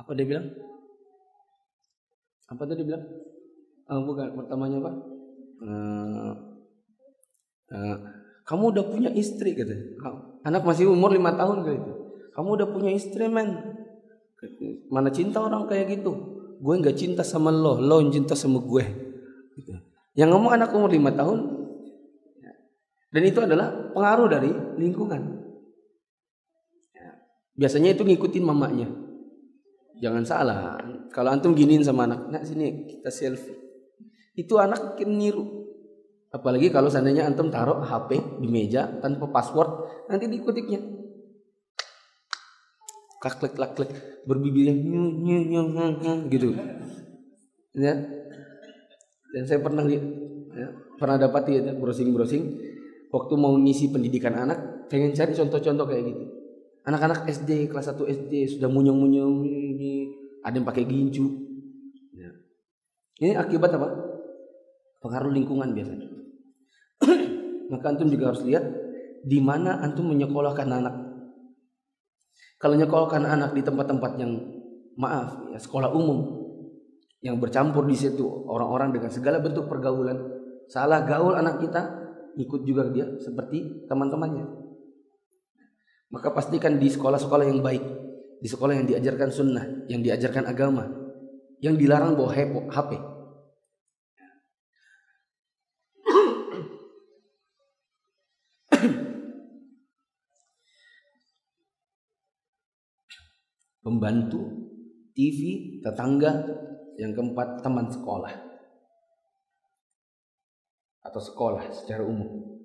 Apa 0.00 0.16
dia 0.16 0.24
bilang? 0.24 0.48
Apa 2.48 2.64
tadi 2.64 2.80
bilang? 2.88 3.04
Oh, 3.92 4.00
bukan 4.08 4.32
pertamanya 4.32 4.80
apa? 4.80 4.92
Uh, 5.60 6.32
uh, 7.68 7.96
kamu 8.48 8.72
udah 8.72 8.84
punya 8.88 9.10
istri 9.12 9.52
kata 9.52 9.76
anak 10.48 10.64
masih 10.64 10.88
umur 10.88 11.12
lima 11.12 11.36
tahun 11.36 11.60
kali 11.60 11.76
itu 11.76 11.92
kamu 12.32 12.48
udah 12.56 12.68
punya 12.72 12.90
istri 12.96 13.28
men. 13.28 13.76
Mana 14.88 15.12
cinta 15.12 15.44
orang 15.44 15.68
kayak 15.68 16.00
gitu? 16.00 16.16
Gue 16.64 16.80
nggak 16.80 16.96
cinta 16.96 17.20
sama 17.20 17.52
lo 17.52 17.76
lo 17.76 18.00
cinta 18.08 18.32
sama 18.32 18.64
gue 18.64 18.84
gitu. 19.60 19.76
yang 20.16 20.32
ngomong 20.32 20.56
anak 20.56 20.72
umur 20.72 20.88
lima 20.88 21.12
tahun 21.12 21.59
dan 23.10 23.22
itu 23.26 23.42
adalah 23.42 23.90
pengaruh 23.90 24.28
dari 24.30 24.50
lingkungan. 24.78 25.42
Ya. 26.94 27.10
Biasanya 27.58 27.98
itu 27.98 28.06
ngikutin 28.06 28.44
mamanya. 28.46 28.86
Jangan 29.98 30.24
salah. 30.24 30.78
Kalau 31.10 31.34
antum 31.34 31.52
giniin 31.52 31.82
sama 31.82 32.06
anak, 32.06 32.30
nak 32.30 32.42
sini 32.46 32.86
kita 32.86 33.10
selfie. 33.10 33.58
Itu 34.38 34.62
anak 34.62 34.96
niru. 35.02 35.66
Apalagi 36.30 36.70
kalau 36.70 36.86
seandainya 36.86 37.26
antum 37.26 37.50
taruh 37.50 37.82
HP 37.82 38.38
di 38.38 38.46
meja 38.46 38.86
tanpa 39.02 39.26
password, 39.26 40.06
nanti 40.06 40.30
diikutiknya. 40.30 40.78
Klak 43.20 43.36
klik 43.42 43.52
klak 43.58 43.74
klik 43.74 43.90
berbibirnya 44.24 44.72
gitu. 46.30 46.54
Ya. 47.74 47.94
Dan 49.34 49.42
saya 49.46 49.58
pernah 49.58 49.82
lihat 49.82 50.06
ya, 50.54 50.68
pernah 50.96 51.18
dapat 51.18 51.42
ya 51.50 51.74
browsing-browsing 51.74 52.44
waktu 53.10 53.34
mau 53.34 53.54
ngisi 53.58 53.90
pendidikan 53.90 54.34
anak 54.34 54.88
pengen 54.90 55.14
cari 55.14 55.34
contoh-contoh 55.34 55.86
kayak 55.86 56.02
gitu. 56.10 56.24
Anak-anak 56.86 57.28
SD 57.28 57.68
kelas 57.68 57.92
1 57.92 58.00
SD 58.08 58.58
sudah 58.58 58.72
munyung-munyung 58.72 59.44
ini 59.44 60.10
ada 60.40 60.56
yang 60.56 60.64
pakai 60.64 60.88
gincu. 60.88 61.28
Ya. 62.16 62.32
ini 63.20 63.36
akibat 63.36 63.76
apa? 63.76 63.88
Pengaruh 65.04 65.30
lingkungan 65.30 65.76
biasanya. 65.76 66.08
Maka 67.70 67.84
antum 67.92 68.08
juga 68.08 68.32
harus 68.32 68.42
lihat 68.42 68.64
di 69.20 69.38
mana 69.44 69.84
antum 69.84 70.08
menyekolahkan 70.08 70.66
anak. 70.66 70.94
Kalau 72.56 72.74
menyekolahkan 72.80 73.24
anak 73.28 73.52
di 73.52 73.62
tempat-tempat 73.64 74.12
yang 74.16 74.32
maaf 75.00 75.48
ya 75.48 75.58
sekolah 75.60 75.92
umum 75.96 76.40
yang 77.24 77.40
bercampur 77.40 77.88
di 77.88 77.96
situ 77.96 78.24
orang-orang 78.48 78.96
dengan 78.96 79.08
segala 79.12 79.40
bentuk 79.40 79.68
pergaulan 79.68 80.16
salah 80.68 81.04
gaul 81.04 81.36
anak 81.36 81.60
kita 81.60 81.99
ikut 82.40 82.64
juga 82.64 82.88
dia 82.88 83.06
seperti 83.20 83.84
teman-temannya. 83.84 84.48
Maka 86.10 86.34
pastikan 86.34 86.80
di 86.80 86.90
sekolah-sekolah 86.90 87.46
yang 87.46 87.62
baik, 87.62 87.84
di 88.42 88.48
sekolah 88.50 88.74
yang 88.74 88.86
diajarkan 88.88 89.30
sunnah, 89.30 89.86
yang 89.86 90.02
diajarkan 90.02 90.48
agama, 90.48 90.90
yang 91.62 91.78
dilarang 91.78 92.18
bawa 92.18 92.34
HP. 92.72 92.90
Pembantu, 103.80 104.44
TV, 105.16 105.80
tetangga, 105.80 106.44
yang 106.98 107.16
keempat 107.16 107.64
teman 107.64 107.88
sekolah 107.88 108.49
atau 111.10 111.18
sekolah 111.18 111.74
secara 111.74 112.06
umum. 112.06 112.62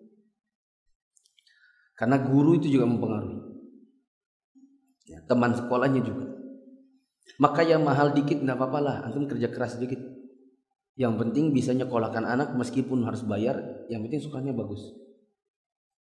Karena 1.97 2.21
guru 2.21 2.59
itu 2.59 2.69
juga 2.69 2.85
mempengaruhi. 2.85 3.39
Ya, 5.09 5.23
teman 5.25 5.57
sekolahnya 5.57 6.01
juga. 6.05 6.27
Maka 7.41 7.65
yang 7.65 7.81
mahal 7.81 8.13
dikit 8.13 8.37
nggak 8.37 8.57
apa-apa 8.57 8.79
lah, 8.79 8.95
antum 9.09 9.25
kerja 9.25 9.49
keras 9.49 9.79
sedikit. 9.79 9.97
Yang 10.95 11.13
penting 11.19 11.51
bisa 11.51 11.75
nyekolahkan 11.75 12.23
anak 12.23 12.55
meskipun 12.55 13.03
harus 13.03 13.25
bayar, 13.27 13.59
yang 13.91 14.05
penting 14.07 14.23
sukanya 14.23 14.55
bagus. 14.55 14.95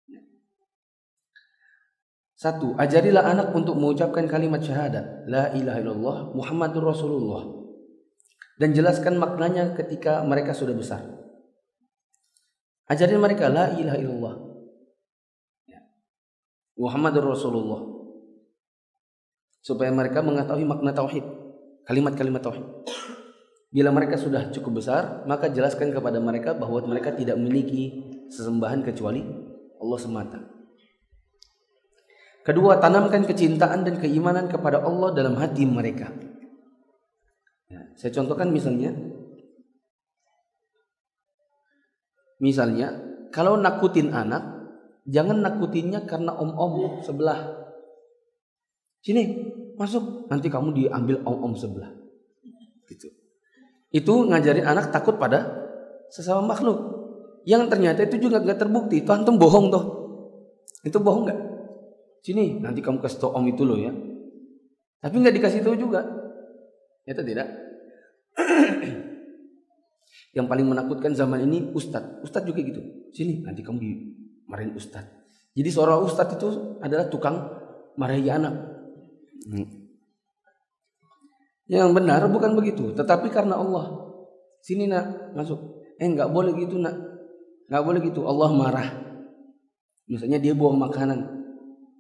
Ya. 0.07 0.23
Satu, 2.39 2.79
ajarilah 2.79 3.27
anak 3.27 3.49
untuk 3.57 3.75
mengucapkan 3.75 4.31
kalimat 4.31 4.63
syahadat. 4.63 5.27
La 5.27 5.51
ilaha 5.57 5.79
illallah 5.83 6.17
Muhammadur 6.39 6.87
Rasulullah. 6.87 7.43
Dan 8.55 8.71
jelaskan 8.71 9.19
maknanya 9.19 9.75
ketika 9.75 10.23
mereka 10.23 10.55
sudah 10.55 10.79
besar. 10.79 11.24
Ajarin 12.85 13.17
mereka 13.17 13.49
la 13.49 13.73
ilaha 13.73 13.97
illallah. 13.97 14.35
Ya. 15.65 15.81
Muhammadur 16.77 17.33
Rasulullah. 17.33 17.81
Supaya 19.65 19.89
mereka 19.89 20.21
mengetahui 20.21 20.69
makna 20.69 20.93
tauhid, 20.93 21.25
kalimat-kalimat 21.89 22.45
tauhid. 22.45 22.67
Bila 23.75 23.91
mereka 23.91 24.21
sudah 24.21 24.53
cukup 24.53 24.85
besar, 24.85 25.25
maka 25.25 25.49
jelaskan 25.49 25.91
kepada 25.91 26.21
mereka 26.21 26.53
bahwa 26.53 26.85
mereka 26.85 27.17
tidak 27.17 27.41
memiliki 27.41 28.13
sesembahan 28.29 28.85
kecuali 28.85 29.25
Allah 29.81 29.99
semata. 29.99 30.39
Kedua, 32.45 32.77
tanamkan 32.77 33.25
kecintaan 33.25 33.89
dan 33.89 33.97
keimanan 33.97 34.53
kepada 34.53 34.85
Allah 34.85 35.17
dalam 35.17 35.41
hati 35.41 35.65
mereka. 35.65 36.13
Ya, 37.73 37.89
saya 37.97 38.13
contohkan 38.13 38.53
misalnya, 38.53 38.93
misalnya 42.45 42.93
kalau 43.33 43.57
nakutin 43.57 44.13
anak, 44.13 44.69
jangan 45.09 45.41
nakutinnya 45.41 46.05
karena 46.05 46.37
om-om 46.37 47.01
sebelah. 47.01 47.65
Sini, 49.01 49.51
masuk, 49.81 50.29
nanti 50.29 50.53
kamu 50.53 50.77
diambil 50.77 51.25
om-om 51.25 51.57
sebelah. 51.57 51.91
Gitu. 52.85 53.09
Itu 53.91 54.29
ngajarin 54.29 54.69
anak 54.69 54.93
takut 54.93 55.17
pada 55.17 55.67
sesama 56.13 56.45
makhluk. 56.45 56.79
Yang 57.49 57.75
ternyata 57.75 58.01
itu 58.07 58.29
juga 58.29 58.41
gak 58.41 58.61
terbukti. 58.61 59.03
Itu 59.03 59.11
antum 59.11 59.41
bohong 59.41 59.73
toh. 59.73 59.85
Itu 60.85 61.01
bohong 61.01 61.27
gak? 61.27 61.41
Sini, 62.25 62.61
nanti 62.61 62.81
kamu 62.81 63.03
kasih 63.03 63.21
tau 63.21 63.37
om 63.37 63.45
itu 63.45 63.67
loh 63.69 63.77
ya. 63.77 63.93
Tapi 65.05 65.21
nggak 65.21 65.37
dikasih 65.37 65.61
tahu 65.61 65.77
juga. 65.77 66.01
Itu 67.05 67.21
tidak. 67.21 67.49
Yang 70.35 70.47
paling 70.51 70.67
menakutkan 70.67 71.15
zaman 71.15 71.47
ini 71.47 71.71
ustadz. 71.73 72.27
Ustadz 72.27 72.51
juga 72.51 72.61
gitu. 72.61 72.83
Sini, 73.15 73.41
nanti 73.47 73.63
kamu 73.63 73.79
dimarahin 73.79 74.75
ustadz. 74.75 75.25
Jadi 75.55 75.69
seorang 75.71 76.03
ustadz 76.03 76.35
itu 76.35 76.49
adalah 76.83 77.07
tukang 77.07 77.39
marahi 77.95 78.27
anak. 78.27 78.55
Hmm. 79.47 79.87
Yang 81.71 81.91
benar 81.97 82.27
bukan 82.29 82.53
begitu, 82.59 82.93
tetapi 82.93 83.31
karena 83.31 83.57
Allah. 83.57 84.05
Sini 84.61 84.91
nak, 84.91 85.33
masuk. 85.33 85.87
Eh 85.97 86.11
nggak 86.11 86.29
boleh 86.35 86.53
gitu 86.59 86.77
nak, 86.77 86.99
nggak 87.71 87.83
boleh 87.87 88.01
gitu. 88.05 88.27
Allah 88.27 88.51
marah. 88.53 88.89
Misalnya 90.05 90.37
dia 90.37 90.53
buang 90.53 90.77
makanan, 90.77 91.25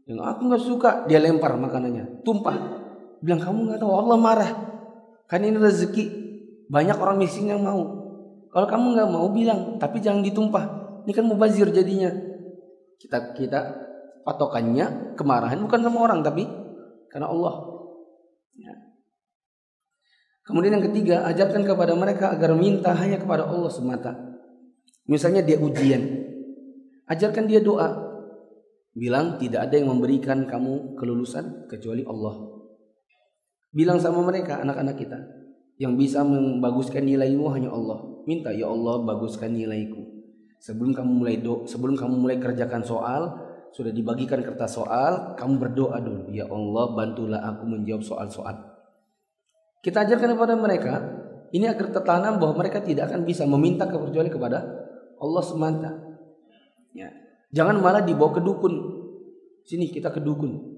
yang 0.04 0.20
aku 0.20 0.52
nggak 0.52 0.64
suka, 0.64 0.90
dia 1.08 1.16
lempar 1.16 1.56
makanannya, 1.56 2.20
tumpah. 2.20 2.84
Bilang 3.24 3.40
kamu 3.40 3.72
nggak 3.72 3.80
tahu 3.80 3.92
Allah 3.96 4.18
marah. 4.20 4.50
Kan 5.24 5.48
ini 5.48 5.56
rezeki, 5.56 6.04
banyak 6.68 6.96
orang 7.00 7.16
miskin 7.16 7.48
yang 7.48 7.64
mau. 7.64 8.03
Kalau 8.54 8.70
kamu 8.70 8.86
nggak 8.94 9.10
mau 9.10 9.26
bilang, 9.34 9.82
tapi 9.82 9.98
jangan 9.98 10.22
ditumpah. 10.22 10.64
Ini 11.02 11.10
kan 11.10 11.26
mubazir 11.26 11.66
jadinya. 11.74 12.14
Kita 13.02 13.34
kita 13.34 13.60
patokannya 14.22 15.18
kemarahan 15.18 15.58
bukan 15.58 15.80
sama 15.82 15.98
orang 16.06 16.22
tapi 16.22 16.46
karena 17.10 17.34
Allah. 17.34 17.54
Ya. 18.54 18.74
Kemudian 20.46 20.78
yang 20.78 20.86
ketiga, 20.86 21.26
ajarkan 21.26 21.66
kepada 21.66 21.98
mereka 21.98 22.30
agar 22.30 22.54
minta 22.54 22.94
hanya 22.94 23.18
kepada 23.18 23.42
Allah 23.42 23.74
semata. 23.74 24.14
Misalnya 25.10 25.42
dia 25.42 25.58
ujian, 25.58 26.00
ajarkan 27.10 27.50
dia 27.50 27.58
doa. 27.58 28.06
Bilang 28.94 29.42
tidak 29.42 29.66
ada 29.66 29.74
yang 29.82 29.90
memberikan 29.90 30.46
kamu 30.46 30.94
kelulusan 30.94 31.66
kecuali 31.66 32.06
Allah. 32.06 32.38
Bilang 33.74 33.98
sama 33.98 34.22
mereka 34.22 34.62
anak-anak 34.62 34.94
kita, 34.94 35.18
yang 35.78 35.98
bisa 35.98 36.22
membaguskan 36.22 37.02
nilaimu 37.02 37.50
hanya 37.50 37.74
Allah. 37.74 38.22
Minta 38.24 38.54
ya 38.54 38.70
Allah 38.70 39.02
baguskan 39.02 39.52
nilaiku. 39.52 40.00
Sebelum 40.62 40.96
kamu 40.96 41.10
mulai 41.20 41.36
do, 41.42 41.66
sebelum 41.68 41.98
kamu 41.98 42.14
mulai 42.24 42.36
kerjakan 42.40 42.80
soal, 42.86 43.36
sudah 43.74 43.90
dibagikan 43.90 44.40
kertas 44.40 44.78
soal, 44.78 45.34
kamu 45.36 45.60
berdoa 45.60 45.98
dulu, 46.00 46.30
ya 46.30 46.46
Allah 46.46 46.84
bantulah 46.94 47.40
aku 47.42 47.66
menjawab 47.68 48.06
soal-soal. 48.06 48.54
Kita 49.84 50.06
ajarkan 50.08 50.38
kepada 50.38 50.54
mereka 50.56 50.94
ini 51.52 51.68
agar 51.68 51.92
tertanam 51.92 52.40
bahwa 52.40 52.64
mereka 52.64 52.80
tidak 52.80 53.12
akan 53.12 53.26
bisa 53.26 53.44
meminta 53.44 53.84
kecuali 53.84 54.30
kepada 54.32 54.64
Allah 55.20 55.42
semata. 55.44 55.90
Ya. 56.96 57.12
Jangan 57.52 57.82
malah 57.82 58.00
dibawa 58.00 58.32
ke 58.32 58.40
dukun. 58.40 58.74
Sini 59.66 59.90
kita 59.92 60.08
ke 60.14 60.22
dukun. 60.22 60.74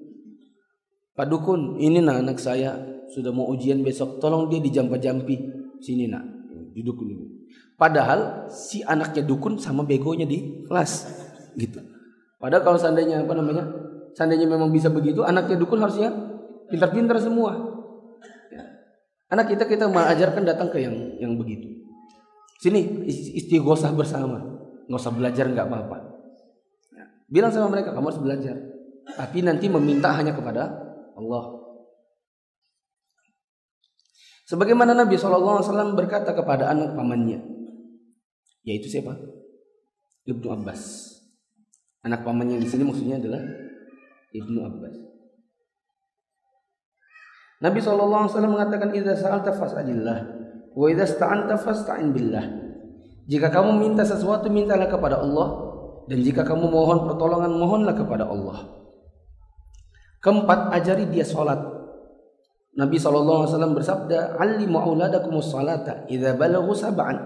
Pak 1.16 1.30
dukun, 1.30 1.78
ini 1.78 2.02
nak 2.02 2.26
anak 2.26 2.36
saya 2.42 2.95
sudah 3.12 3.30
mau 3.30 3.46
ujian 3.52 3.82
besok, 3.82 4.18
tolong 4.18 4.48
dia 4.50 4.58
dijampi-jampi. 4.62 5.34
Sini 5.82 6.08
nak, 6.08 6.24
duduk 6.72 7.04
dulu. 7.04 7.24
Padahal 7.76 8.48
si 8.48 8.80
anaknya 8.80 9.20
dukun 9.20 9.60
sama 9.60 9.84
begonya 9.84 10.24
di 10.24 10.64
kelas, 10.64 11.06
gitu. 11.60 11.80
Padahal 12.40 12.64
kalau 12.64 12.78
seandainya 12.80 13.24
apa 13.24 13.32
namanya, 13.36 13.64
seandainya 14.16 14.48
memang 14.48 14.72
bisa 14.72 14.88
begitu, 14.88 15.20
anaknya 15.20 15.60
dukun 15.60 15.84
harusnya 15.84 16.08
pintar-pintar 16.72 17.20
semua. 17.20 17.76
Anak 19.26 19.50
kita 19.50 19.66
kita 19.66 19.90
mengajarkan 19.90 20.46
datang 20.46 20.70
ke 20.70 20.78
yang 20.78 20.94
yang 21.18 21.34
begitu. 21.34 21.82
Sini 22.62 23.04
istighosah 23.10 23.90
bersama, 23.92 24.38
nggak 24.86 25.00
usah 25.02 25.12
belajar 25.12 25.50
nggak 25.50 25.66
apa-apa. 25.66 25.98
Ya. 26.94 27.04
Bilang 27.26 27.50
sama 27.50 27.68
mereka 27.74 27.90
kamu 27.90 28.06
harus 28.06 28.22
belajar, 28.22 28.56
tapi 29.18 29.42
nanti 29.42 29.66
meminta 29.66 30.14
hanya 30.14 30.30
kepada 30.30 30.70
Allah. 31.18 31.55
Sebagaimana 34.46 34.94
Nabi 34.94 35.18
SAW 35.18 35.98
berkata 35.98 36.30
kepada 36.30 36.70
anak 36.70 36.94
pamannya, 36.94 37.42
yaitu 38.62 38.86
siapa? 38.86 39.18
Ibnu 40.26 40.46
Abbas. 40.54 40.82
Anak 42.06 42.22
pamannya 42.22 42.62
di 42.62 42.68
sini 42.70 42.86
maksudnya 42.86 43.18
adalah 43.18 43.42
Ibnu 44.30 44.58
Abbas. 44.62 44.94
Nabi 47.56 47.78
SAW 47.82 48.30
mengatakan 48.46 48.94
idza 48.94 49.16
sa'alta 49.16 49.50
fas'alillah 49.50 50.18
wa 50.76 50.86
idza 50.92 51.08
sta'anta 51.08 51.58
fasta'in 51.58 52.14
billah. 52.14 52.46
Jika 53.26 53.50
kamu 53.50 53.82
minta 53.82 54.06
sesuatu 54.06 54.46
mintalah 54.46 54.86
kepada 54.86 55.18
Allah 55.18 55.66
dan 56.06 56.22
jika 56.22 56.46
kamu 56.46 56.70
mohon 56.70 57.10
pertolongan 57.10 57.50
mohonlah 57.50 57.94
kepada 57.98 58.30
Allah. 58.30 58.86
Keempat, 60.22 60.70
ajari 60.74 61.10
dia 61.10 61.26
salat. 61.26 61.75
Nabi 62.76 63.00
SAW 63.00 63.48
bersabda, 63.72 64.36
"Allimu 64.36 64.76
auladakumus 64.76 65.48
salata 65.48 66.04
idza 66.12 66.36
balaghu 66.36 66.76
sab'an 66.76 67.16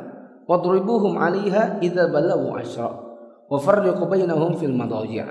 wadribuhum 0.47 1.19
'alaiha 1.19 1.83
idza 1.83 2.07
balaghu 2.07 2.55
'ashra 2.55 2.91
wa 3.51 3.59
farriqu 3.59 4.07
bainahum 4.07 4.55
fil 4.55 4.71
madaji'." 4.71 5.27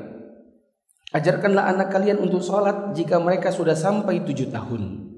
Ajarkanlah 1.10 1.72
anak 1.74 1.90
kalian 1.90 2.22
untuk 2.22 2.44
sholat 2.44 2.94
jika 2.94 3.18
mereka 3.18 3.50
sudah 3.50 3.74
sampai 3.74 4.22
tujuh 4.22 4.52
tahun. 4.54 5.10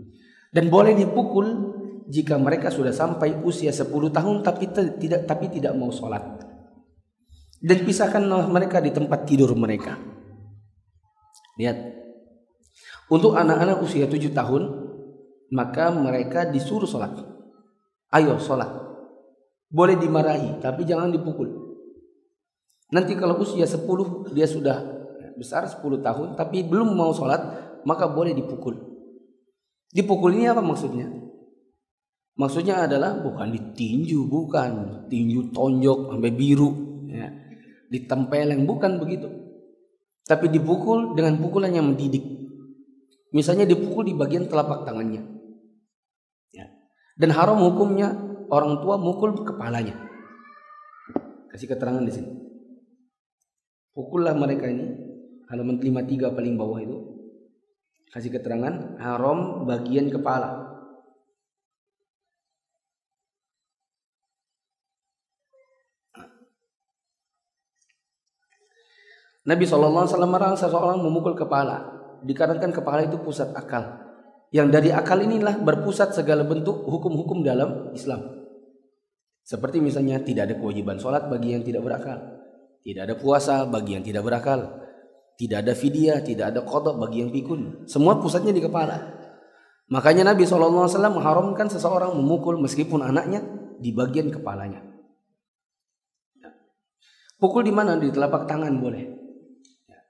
Dan 0.53 0.71
boleh 0.71 0.95
dipukul 0.95 1.47
jika 2.07 2.39
mereka 2.39 2.71
sudah 2.71 2.95
sampai 2.95 3.43
usia 3.43 3.75
sepuluh 3.75 4.07
tahun 4.07 4.39
tapi 4.43 4.71
tidak 4.71 5.27
tapi 5.27 5.51
tidak 5.51 5.75
mau 5.75 5.91
sholat. 5.91 6.23
Dan 7.59 7.83
pisahkanlah 7.83 8.47
mereka 8.47 8.79
di 8.79 8.93
tempat 8.95 9.27
tidur 9.27 9.51
mereka. 9.57 9.99
Lihat. 11.59 11.77
Untuk 13.11 13.35
anak-anak 13.35 13.83
usia 13.83 14.07
tujuh 14.07 14.31
tahun 14.31 14.80
maka 15.51 15.91
mereka 15.91 16.47
disuruh 16.47 16.87
sholat. 16.87 17.11
Ayo 18.11 18.39
sholat. 18.39 18.71
Boleh 19.71 19.99
dimarahi 19.99 20.63
tapi 20.63 20.87
jangan 20.87 21.11
dipukul. 21.11 21.47
Nanti 22.91 23.15
kalau 23.15 23.39
usia 23.39 23.63
sepuluh 23.63 24.27
dia 24.35 24.47
sudah 24.47 24.83
besar 25.39 25.63
10 25.63 25.79
tahun 26.03 26.27
tapi 26.35 26.67
belum 26.67 26.91
mau 26.91 27.15
sholat 27.15 27.39
maka 27.87 28.07
boleh 28.07 28.35
dipukul. 28.35 28.75
Dipukul 29.91 30.35
ini 30.35 30.47
apa 30.47 30.63
maksudnya? 30.63 31.07
Maksudnya 32.39 32.87
adalah 32.87 33.19
bukan 33.19 33.51
ditinju, 33.51 34.27
bukan 34.27 35.03
tinju 35.11 35.51
tonjok 35.51 36.15
sampai 36.15 36.31
biru, 36.31 36.71
ya. 37.11 37.27
ditempeleng, 37.91 38.63
bukan 38.63 39.03
begitu. 39.03 39.27
Tapi 40.23 40.47
dipukul 40.47 41.11
dengan 41.11 41.35
pukulan 41.43 41.75
yang 41.75 41.91
mendidik. 41.91 42.23
Misalnya 43.35 43.67
dipukul 43.67 44.07
di 44.07 44.15
bagian 44.15 44.47
telapak 44.47 44.87
tangannya. 44.87 45.40
Dan 47.21 47.29
haram 47.37 47.61
hukumnya 47.61 48.17
orang 48.49 48.81
tua 48.81 48.97
mukul 48.97 49.45
kepalanya. 49.45 49.93
Kasih 51.53 51.69
keterangan 51.69 52.01
di 52.01 52.09
sini. 52.09 52.33
Pukullah 53.93 54.33
mereka 54.33 54.65
ini 54.65 54.89
halaman 55.53 55.77
53 55.77 56.33
paling 56.33 56.55
bawah 56.57 56.79
itu 56.81 56.97
kasih 58.11 58.31
keterangan 58.31 58.99
haram 59.03 59.67
bagian 59.67 60.07
kepala 60.07 60.71
Nabi 69.41 69.63
SAW 69.65 70.07
melarang 70.07 70.55
seseorang 70.55 71.03
memukul 71.03 71.35
kepala 71.35 71.87
dikarenakan 72.23 72.71
kepala 72.71 73.03
itu 73.03 73.19
pusat 73.19 73.51
akal 73.57 74.10
yang 74.51 74.67
dari 74.67 74.91
akal 74.91 75.19
inilah 75.19 75.63
berpusat 75.63 76.11
segala 76.15 76.43
bentuk 76.43 76.83
hukum-hukum 76.87 77.43
dalam 77.43 77.95
Islam 77.95 78.43
seperti 79.41 79.79
misalnya 79.79 80.21
tidak 80.21 80.51
ada 80.51 80.55
kewajiban 80.59 80.99
sholat 80.99 81.27
bagi 81.31 81.55
yang 81.55 81.63
tidak 81.63 81.81
berakal 81.83 82.19
tidak 82.83 83.01
ada 83.09 83.15
puasa 83.15 83.65
bagi 83.65 83.95
yang 83.95 84.03
tidak 84.03 84.23
berakal 84.27 84.81
tidak 85.41 85.65
ada 85.65 85.73
fidyah, 85.73 86.21
tidak 86.21 86.53
ada 86.53 86.61
kodok 86.61 87.01
bagi 87.01 87.25
yang 87.25 87.33
pikun. 87.33 87.89
Semua 87.89 88.21
pusatnya 88.21 88.53
di 88.53 88.61
kepala. 88.61 88.93
Makanya 89.89 90.29
Nabi 90.29 90.45
SAW 90.45 90.85
mengharamkan 90.85 91.65
seseorang 91.65 92.13
memukul 92.13 92.61
meskipun 92.61 93.01
anaknya 93.01 93.41
di 93.81 93.89
bagian 93.89 94.29
kepalanya. 94.29 94.85
Pukul 97.41 97.65
di 97.65 97.73
mana? 97.73 97.97
Di 97.97 98.13
telapak 98.13 98.45
tangan 98.45 98.69
boleh. 98.77 99.01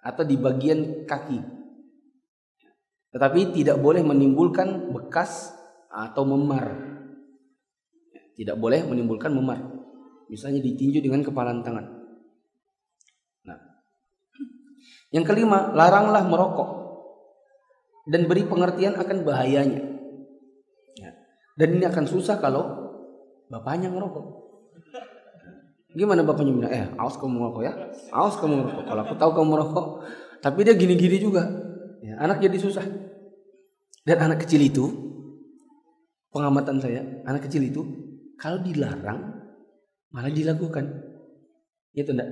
Atau 0.03 0.27
di 0.27 0.35
bagian 0.35 1.07
kaki. 1.07 1.60
Tetapi 3.11 3.51
tidak 3.51 3.77
boleh 3.83 4.01
menimbulkan 4.03 4.91
bekas 4.95 5.51
atau 5.91 6.23
memar. 6.23 6.71
Tidak 8.39 8.55
boleh 8.55 8.87
menimbulkan 8.87 9.35
memar. 9.35 9.59
Misalnya 10.31 10.63
ditinju 10.63 11.03
dengan 11.03 11.19
kepalan 11.19 11.59
tangan. 11.59 11.91
Nah. 13.43 13.59
Yang 15.11 15.25
kelima, 15.27 15.75
laranglah 15.75 16.23
merokok 16.23 16.69
dan 18.07 18.25
beri 18.25 18.47
pengertian 18.47 18.95
akan 18.95 19.27
bahayanya. 19.27 19.83
Ya. 20.95 21.11
Dan 21.59 21.77
ini 21.77 21.83
akan 21.83 22.07
susah 22.07 22.39
kalau 22.39 22.95
bapaknya 23.51 23.91
ngerokok. 23.91 24.39
Gimana 25.91 26.23
bapaknya 26.23 26.55
bilang, 26.55 26.71
eh 26.71 26.87
awas 26.95 27.19
kamu 27.19 27.35
merokok 27.35 27.63
ya, 27.67 27.73
awas 28.15 28.39
kamu 28.39 28.63
merokok. 28.63 28.83
Kalau 28.87 29.01
aku 29.03 29.15
tahu 29.19 29.31
kamu 29.35 29.47
merokok, 29.51 29.87
tapi 30.39 30.63
dia 30.63 30.71
gini-gini 30.79 31.19
juga. 31.19 31.70
Ya, 32.01 32.17
anak 32.17 32.41
jadi 32.41 32.57
susah. 32.57 32.85
Dan 34.01 34.17
anak 34.17 34.43
kecil 34.45 34.65
itu, 34.65 34.85
pengamatan 36.33 36.81
saya, 36.81 37.05
anak 37.29 37.45
kecil 37.45 37.61
itu 37.61 37.81
kalau 38.41 38.57
dilarang 38.65 39.37
malah 40.09 40.33
dilakukan. 40.33 40.89
Itu 41.93 42.17
enggak? 42.17 42.29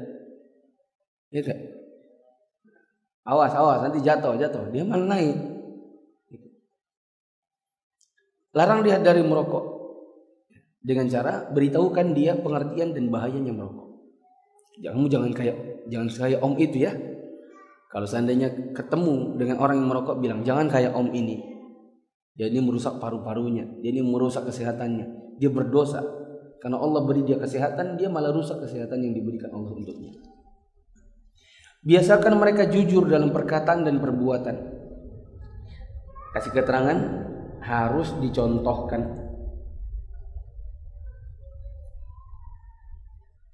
Itu 1.30 1.45
enggak? 1.45 1.61
Awas, 3.30 3.53
awas, 3.53 3.86
nanti 3.86 4.01
jatuh, 4.01 4.34
jatuh. 4.41 4.74
Dia 4.74 4.82
malah 4.82 5.05
naik. 5.05 5.38
Larang 8.57 8.82
dia 8.82 8.97
dari 8.97 9.22
merokok 9.22 9.78
dengan 10.82 11.05
cara 11.05 11.45
beritahukan 11.53 12.17
dia 12.17 12.34
pengertian 12.34 12.97
dan 12.97 13.13
bahayanya 13.13 13.53
merokok. 13.53 13.88
Jangan 14.82 15.05
jangan 15.11 15.32
kayak 15.38 15.57
jangan 15.91 16.07
kayak 16.09 16.39
om 16.41 16.57
itu 16.57 16.78
ya. 16.89 16.93
Kalau 17.90 18.06
seandainya 18.06 18.78
ketemu 18.78 19.34
dengan 19.42 19.58
orang 19.58 19.82
yang 19.82 19.90
merokok 19.90 20.22
bilang 20.22 20.46
jangan 20.46 20.70
kayak 20.70 20.94
om 20.94 21.10
ini. 21.10 21.42
Dia 22.38 22.48
ini 22.48 22.64
merusak 22.64 23.02
paru-parunya, 23.04 23.68
dia 23.84 23.90
ini 23.92 24.00
merusak 24.06 24.48
kesehatannya. 24.48 25.36
Dia 25.42 25.52
berdosa 25.52 26.00
karena 26.60 26.78
Allah 26.80 27.02
beri 27.08 27.24
dia 27.24 27.40
kesehatan, 27.40 27.96
dia 27.96 28.12
malah 28.12 28.36
rusak 28.36 28.60
kesehatan 28.64 29.00
yang 29.00 29.16
diberikan 29.16 29.52
Allah 29.56 29.72
untuknya. 29.76 30.12
Biasakan 31.80 32.36
mereka 32.36 32.68
jujur 32.68 33.08
dalam 33.08 33.32
perkataan 33.32 33.88
dan 33.88 34.04
perbuatan. 34.04 34.56
Kasih 36.36 36.52
keterangan 36.52 36.98
harus 37.64 38.12
dicontohkan. 38.20 39.02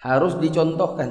Harus 0.02 0.34
dicontohkan. 0.42 1.10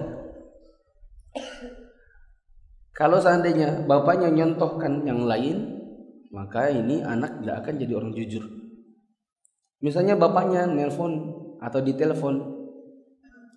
Kalau 2.95 3.19
seandainya 3.19 3.83
bapaknya 3.91 4.31
nyontohkan 4.31 5.03
yang 5.03 5.27
lain, 5.27 5.83
maka 6.31 6.71
ini 6.71 7.03
anak 7.03 7.43
tidak 7.43 7.67
akan 7.67 7.75
jadi 7.83 7.93
orang 7.99 8.15
jujur. 8.15 8.47
Misalnya 9.83 10.15
bapaknya 10.15 10.71
nelpon 10.71 11.35
atau 11.59 11.83
ditelepon 11.83 12.35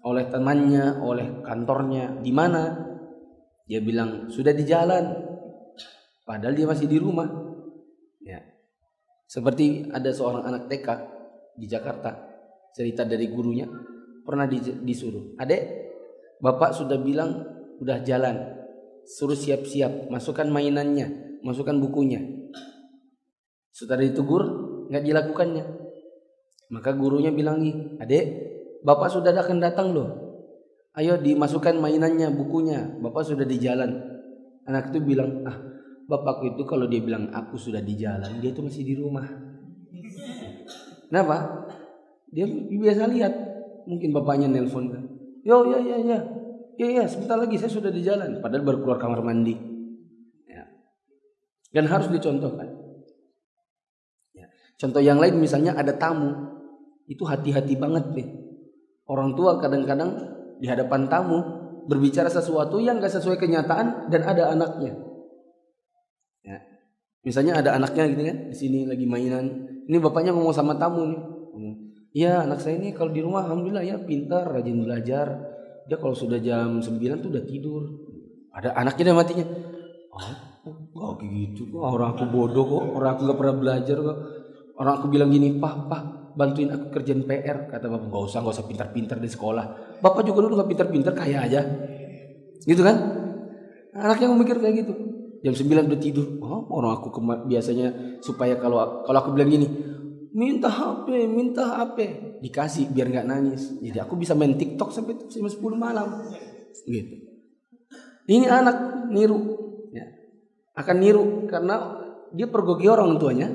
oleh 0.01 0.25
temannya, 0.33 0.97
oleh 1.05 1.45
kantornya, 1.45 2.17
di 2.17 2.33
mana? 2.33 2.81
Dia 3.69 3.77
bilang 3.77 4.33
sudah 4.33 4.57
di 4.57 4.65
jalan, 4.65 5.05
padahal 6.25 6.57
dia 6.57 6.65
masih 6.65 6.89
di 6.89 6.97
rumah. 6.97 7.29
Ya, 8.25 8.41
seperti 9.29 9.85
ada 9.93 10.09
seorang 10.09 10.49
anak 10.49 10.65
TK 10.65 10.87
di 11.61 11.69
Jakarta, 11.69 12.09
cerita 12.73 13.05
dari 13.05 13.29
gurunya, 13.29 13.69
pernah 14.25 14.49
disuruh, 14.49 15.37
adek, 15.37 15.61
bapak 16.41 16.73
sudah 16.73 16.97
bilang 16.97 17.45
udah 17.77 18.01
jalan, 18.01 18.56
suruh 19.07 19.39
siap-siap, 19.39 20.11
masukkan 20.11 20.51
mainannya, 20.51 21.39
masukkan 21.39 21.79
bukunya. 21.79 22.19
Setelah 23.71 24.03
ditegur, 24.03 24.43
nggak 24.91 25.03
dilakukannya. 25.07 25.63
Maka 26.67 26.91
gurunya 26.91 27.31
bilang 27.31 27.63
nih, 27.63 27.95
adek, 28.03 28.25
bapak 28.83 29.07
sudah 29.07 29.31
akan 29.31 29.63
datang 29.63 29.95
loh. 29.95 30.09
Ayo 30.97 31.15
dimasukkan 31.15 31.79
mainannya, 31.79 32.35
bukunya, 32.35 32.99
bapak 32.99 33.23
sudah 33.23 33.47
di 33.47 33.55
jalan. 33.61 33.95
Anak 34.67 34.91
itu 34.91 34.99
bilang, 34.99 35.47
ah 35.47 35.55
bapakku 36.07 36.55
itu 36.55 36.63
kalau 36.67 36.91
dia 36.91 36.99
bilang 36.99 37.31
aku 37.31 37.55
sudah 37.55 37.79
di 37.79 37.95
jalan, 37.95 38.43
dia 38.43 38.51
itu 38.51 38.59
masih 38.59 38.83
di 38.83 38.95
rumah. 38.99 39.23
Kenapa? 41.07 41.63
Dia 42.27 42.43
biasa 42.51 43.07
lihat. 43.07 43.33
Mungkin 43.87 44.11
bapaknya 44.11 44.51
nelpon 44.51 44.91
kan. 44.91 45.03
Yo, 45.47 45.63
ya, 45.71 45.79
ya, 45.79 45.95
ya. 46.03 46.19
Ya, 46.77 46.87
ya, 47.01 47.03
sebentar 47.09 47.37
lagi 47.37 47.57
saya 47.57 47.73
sudah 47.73 47.89
di 47.89 48.05
jalan. 48.05 48.39
Padahal 48.39 48.63
baru 48.63 48.77
keluar 48.85 48.99
kamar 49.01 49.25
mandi. 49.25 49.57
Ya. 50.45 50.69
Dan 51.73 51.89
harus 51.89 52.07
dicontohkan. 52.13 52.69
Ya. 54.37 54.47
Contoh 54.77 55.01
yang 55.01 55.17
lain 55.17 55.41
misalnya 55.41 55.73
ada 55.73 55.97
tamu. 55.97 56.33
Itu 57.09 57.25
hati-hati 57.25 57.73
banget 57.75 58.05
deh. 58.13 58.27
Orang 59.09 59.33
tua 59.33 59.57
kadang-kadang 59.57 60.21
di 60.61 60.69
hadapan 60.69 61.09
tamu 61.09 61.39
berbicara 61.87 62.29
sesuatu 62.29 62.77
yang 62.77 62.99
gak 63.01 63.15
sesuai 63.15 63.39
kenyataan 63.39 64.11
dan 64.11 64.21
ada 64.27 64.53
anaknya. 64.53 65.07
Misalnya 67.27 67.59
ada 67.59 67.75
anaknya 67.75 68.07
gitu 68.07 68.23
kan, 68.23 68.37
di 68.47 68.55
sini 68.55 68.79
lagi 68.87 69.03
mainan. 69.03 69.67
Ini 69.83 69.99
bapaknya 69.99 70.31
ngomong 70.31 70.55
sama 70.55 70.79
tamu 70.79 71.03
nih. 71.59 71.75
Iya 72.15 72.47
anak 72.47 72.63
saya 72.63 72.79
ini 72.79 72.95
kalau 72.95 73.11
di 73.11 73.19
rumah 73.19 73.43
alhamdulillah 73.43 73.83
ya 73.83 73.99
pintar, 73.99 74.47
rajin 74.47 74.79
belajar. 74.79 75.27
Dia 75.87 75.97
kalau 75.99 76.15
sudah 76.15 76.39
jam 76.43 76.83
9 76.83 77.23
tuh 77.23 77.29
udah 77.31 77.43
tidur. 77.47 77.83
Ada 78.51 78.75
anaknya 78.75 79.11
dan 79.11 79.15
matinya. 79.15 79.45
Oh, 80.11 80.31
oh 80.99 81.11
gitu 81.21 81.71
kok 81.71 81.79
orang 81.79 82.17
aku 82.17 82.25
bodoh 82.27 82.65
kok, 82.65 82.83
orang 82.99 83.09
aku 83.15 83.21
gak 83.31 83.39
pernah 83.39 83.55
belajar 83.55 83.97
kok. 84.01 84.17
Orang 84.77 84.93
aku 85.01 85.05
bilang 85.09 85.29
gini, 85.33 85.57
"Pah, 85.57 85.87
pah, 85.89 86.01
bantuin 86.37 86.69
aku 86.69 86.93
kerjaan 86.93 87.25
PR." 87.25 87.71
Kata 87.71 87.85
bapak, 87.89 88.07
"Gak 88.11 88.23
usah, 88.29 88.39
gak 88.45 88.55
usah 88.57 88.67
pintar-pintar 88.67 89.17
di 89.17 89.29
sekolah." 89.29 89.65
Bapak 90.03 90.21
juga 90.27 90.45
dulu 90.45 90.59
gak 90.59 90.69
pintar-pintar 90.69 91.13
kaya 91.17 91.45
aja. 91.45 91.61
Gitu 92.61 92.81
kan? 92.83 92.97
Anaknya 93.97 94.29
mikir 94.33 94.61
kayak 94.61 94.75
gitu 94.85 94.93
jam 95.45 95.53
9 95.53 95.89
udah 95.89 96.01
tidur 96.01 96.27
oh, 96.41 96.65
orang 96.73 96.97
aku 96.97 97.13
biasanya 97.45 98.19
supaya 98.19 98.57
kalau 98.57 99.05
kalau 99.05 99.19
aku 99.21 99.29
bilang 99.37 99.53
gini 99.53 99.67
minta 100.35 100.67
HP 100.67 101.27
minta 101.29 101.63
HP 101.77 101.97
dikasih 102.43 102.91
biar 102.91 103.07
nggak 103.11 103.27
nangis. 103.27 103.75
Jadi 103.79 103.97
aku 103.99 104.19
bisa 104.19 104.33
main 104.33 104.55
TikTok 104.55 104.89
sampai 104.91 105.15
jam 105.27 105.47
10 105.47 105.57
malam. 105.77 106.27
Gitu. 106.87 107.15
Ini 108.27 108.45
anak 108.51 109.07
niru. 109.11 109.39
Ya. 109.95 110.03
akan 110.77 110.97
niru 110.99 111.25
karena 111.47 112.03
dia 112.35 112.47
pergoki 112.51 112.91
orang 112.91 113.15
tuanya. 113.17 113.47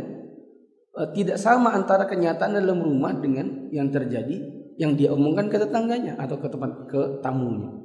Eh, 0.92 1.08
tidak 1.16 1.40
sama 1.40 1.72
antara 1.72 2.04
kenyataan 2.04 2.60
dalam 2.60 2.80
rumah 2.80 3.16
dengan 3.16 3.72
yang 3.72 3.88
terjadi 3.88 4.36
yang 4.76 4.96
dia 4.96 5.12
omongkan 5.12 5.48
ke 5.48 5.56
tetangganya 5.60 6.16
atau 6.20 6.36
ke 6.40 6.48
tempat 6.48 6.88
ke 6.88 7.00
tamunya. 7.24 7.82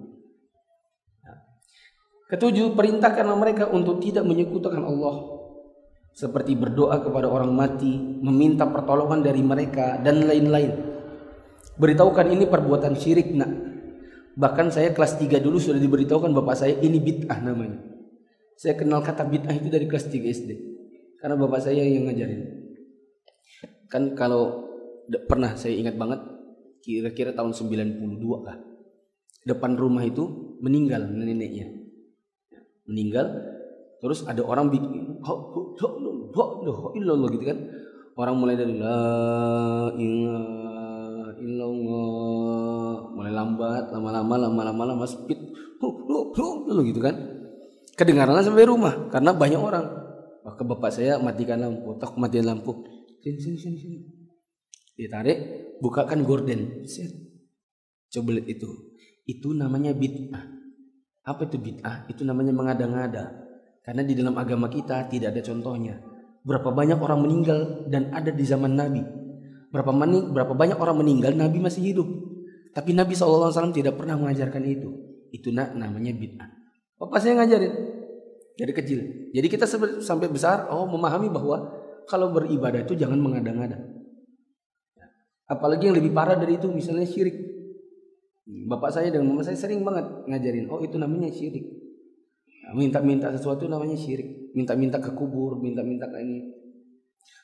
Ketujuh, 2.27 2.75
perintahkanlah 2.75 3.39
mereka 3.39 3.71
untuk 3.71 4.03
tidak 4.03 4.27
menyekutukan 4.27 4.83
Allah. 4.83 5.36
Seperti 6.17 6.57
berdoa 6.57 6.97
kepada 6.97 7.29
orang 7.29 7.53
mati, 7.53 7.93
meminta 8.25 8.65
pertolongan 8.65 9.21
dari 9.21 9.45
mereka, 9.45 10.01
dan 10.01 10.25
lain-lain. 10.25 10.73
Beritahukan 11.77 12.33
ini 12.33 12.49
perbuatan 12.49 12.97
syirik 12.97 13.37
nak. 13.37 13.53
Bahkan 14.33 14.73
saya 14.73 14.97
kelas 14.97 15.21
3 15.21 15.37
dulu 15.37 15.61
sudah 15.61 15.77
diberitahukan 15.77 16.33
bapak 16.33 16.57
saya 16.57 16.73
ini 16.81 16.97
bid'ah 16.97 17.37
namanya. 17.45 17.77
Saya 18.57 18.73
kenal 18.73 19.05
kata 19.05 19.29
bid'ah 19.29 19.53
itu 19.53 19.69
dari 19.69 19.85
kelas 19.85 20.09
3 20.09 20.25
SD. 20.25 20.49
Karena 21.21 21.37
bapak 21.37 21.69
saya 21.69 21.85
yang 21.85 22.09
ngajarin. 22.09 22.41
Kan 23.85 24.17
kalau 24.17 24.65
pernah 25.29 25.53
saya 25.53 25.77
ingat 25.77 26.01
banget 26.01 26.25
kira-kira 26.81 27.37
tahun 27.37 27.53
92 27.53 28.01
lah. 28.41 28.57
Depan 29.45 29.77
rumah 29.77 30.01
itu 30.01 30.57
meninggal 30.65 31.13
neneknya 31.13 31.77
meninggal 32.87 33.27
terus 33.99 34.23
ada 34.23 34.41
orang 34.41 34.71
bikin 34.71 35.19
illallah 35.77 37.29
gitu 37.31 37.45
kan? 37.45 37.57
Orang 38.17 38.41
mulai 38.41 38.57
dari 38.57 38.73
la 38.81 38.97
ilaha 39.93 41.29
illallah 41.37 43.13
mulai 43.13 43.31
lambat 43.33 43.93
lama-lama 43.93 44.35
lama-lama 44.49 44.83
lama 44.93 45.05
speed. 45.05 45.37
Gitu 45.77 46.99
kan? 47.01 47.15
Kedengarannya 47.97 48.41
sampai 48.45 48.65
rumah 48.65 49.09
karena 49.13 49.33
banyak 49.33 49.61
orang. 49.61 49.85
Maka 50.45 50.61
bapak 50.65 50.89
saya 50.93 51.21
matikan 51.21 51.61
lampu 51.61 51.97
tak 52.01 52.17
matikan 52.17 52.57
lampu. 52.57 52.73
Sini 53.21 53.37
sini 53.37 53.57
sini 53.57 53.77
sini. 53.77 53.97
Ditarik 54.97 55.37
bukakan 55.81 56.25
gorden. 56.25 56.81
Coba 58.09 58.29
lihat 58.33 58.49
itu. 58.49 58.69
Itu 59.27 59.53
namanya 59.53 59.93
bid'ah. 59.93 60.41
Apa 61.27 61.45
itu 61.51 61.59
bid'ah? 61.61 62.07
Itu 62.09 62.25
namanya 62.25 62.55
mengada-ngada. 62.55 63.46
Karena 63.87 64.03
di 64.03 64.19
dalam 64.19 64.35
agama 64.35 64.67
kita 64.67 65.07
tidak 65.07 65.31
ada 65.31 65.39
contohnya. 65.47 65.95
Berapa 66.43 66.75
banyak 66.75 66.99
orang 66.99 67.23
meninggal 67.23 67.87
dan 67.87 68.11
ada 68.11 68.35
di 68.35 68.43
zaman 68.43 68.75
Nabi. 68.75 68.99
Berapa 69.71 69.95
mani, 69.95 70.27
berapa 70.27 70.51
banyak 70.51 70.75
orang 70.75 70.99
meninggal 70.99 71.31
Nabi 71.31 71.63
masih 71.63 71.95
hidup. 71.95 72.07
Tapi 72.75 72.91
Nabi 72.91 73.15
SAW 73.15 73.71
tidak 73.71 73.95
pernah 73.95 74.19
mengajarkan 74.19 74.59
itu. 74.67 74.91
Itu 75.31 75.55
nak 75.55 75.71
namanya 75.79 76.11
bid'ah. 76.11 76.51
Bapak 76.99 77.23
saya 77.23 77.39
ngajarin 77.39 77.73
dari 78.59 78.73
kecil. 78.75 79.31
Jadi 79.31 79.47
kita 79.47 79.63
sampai 80.03 80.27
besar 80.27 80.67
oh 80.67 80.83
memahami 80.83 81.31
bahwa 81.31 81.71
kalau 82.11 82.35
beribadah 82.35 82.83
itu 82.83 82.91
jangan 82.99 83.23
mengada-ngada. 83.23 83.87
Apalagi 85.47 85.87
yang 85.87 85.95
lebih 85.95 86.11
parah 86.11 86.35
dari 86.35 86.59
itu 86.59 86.67
misalnya 86.67 87.07
syirik. 87.07 87.39
Bapak 88.67 88.91
saya 88.91 89.15
dan 89.15 89.23
mama 89.23 89.47
saya 89.47 89.55
sering 89.55 89.83
banget 89.87 90.27
ngajarin, 90.27 90.67
oh 90.67 90.83
itu 90.83 90.99
namanya 90.99 91.31
syirik. 91.31 91.86
Minta-minta 92.75 93.31
sesuatu 93.31 93.69
namanya 93.71 93.95
syirik. 93.95 94.51
Minta-minta 94.51 94.99
ke 94.99 95.13
kubur, 95.15 95.61
minta-minta 95.61 96.09
ke 96.09 96.17
ini. 96.19 96.39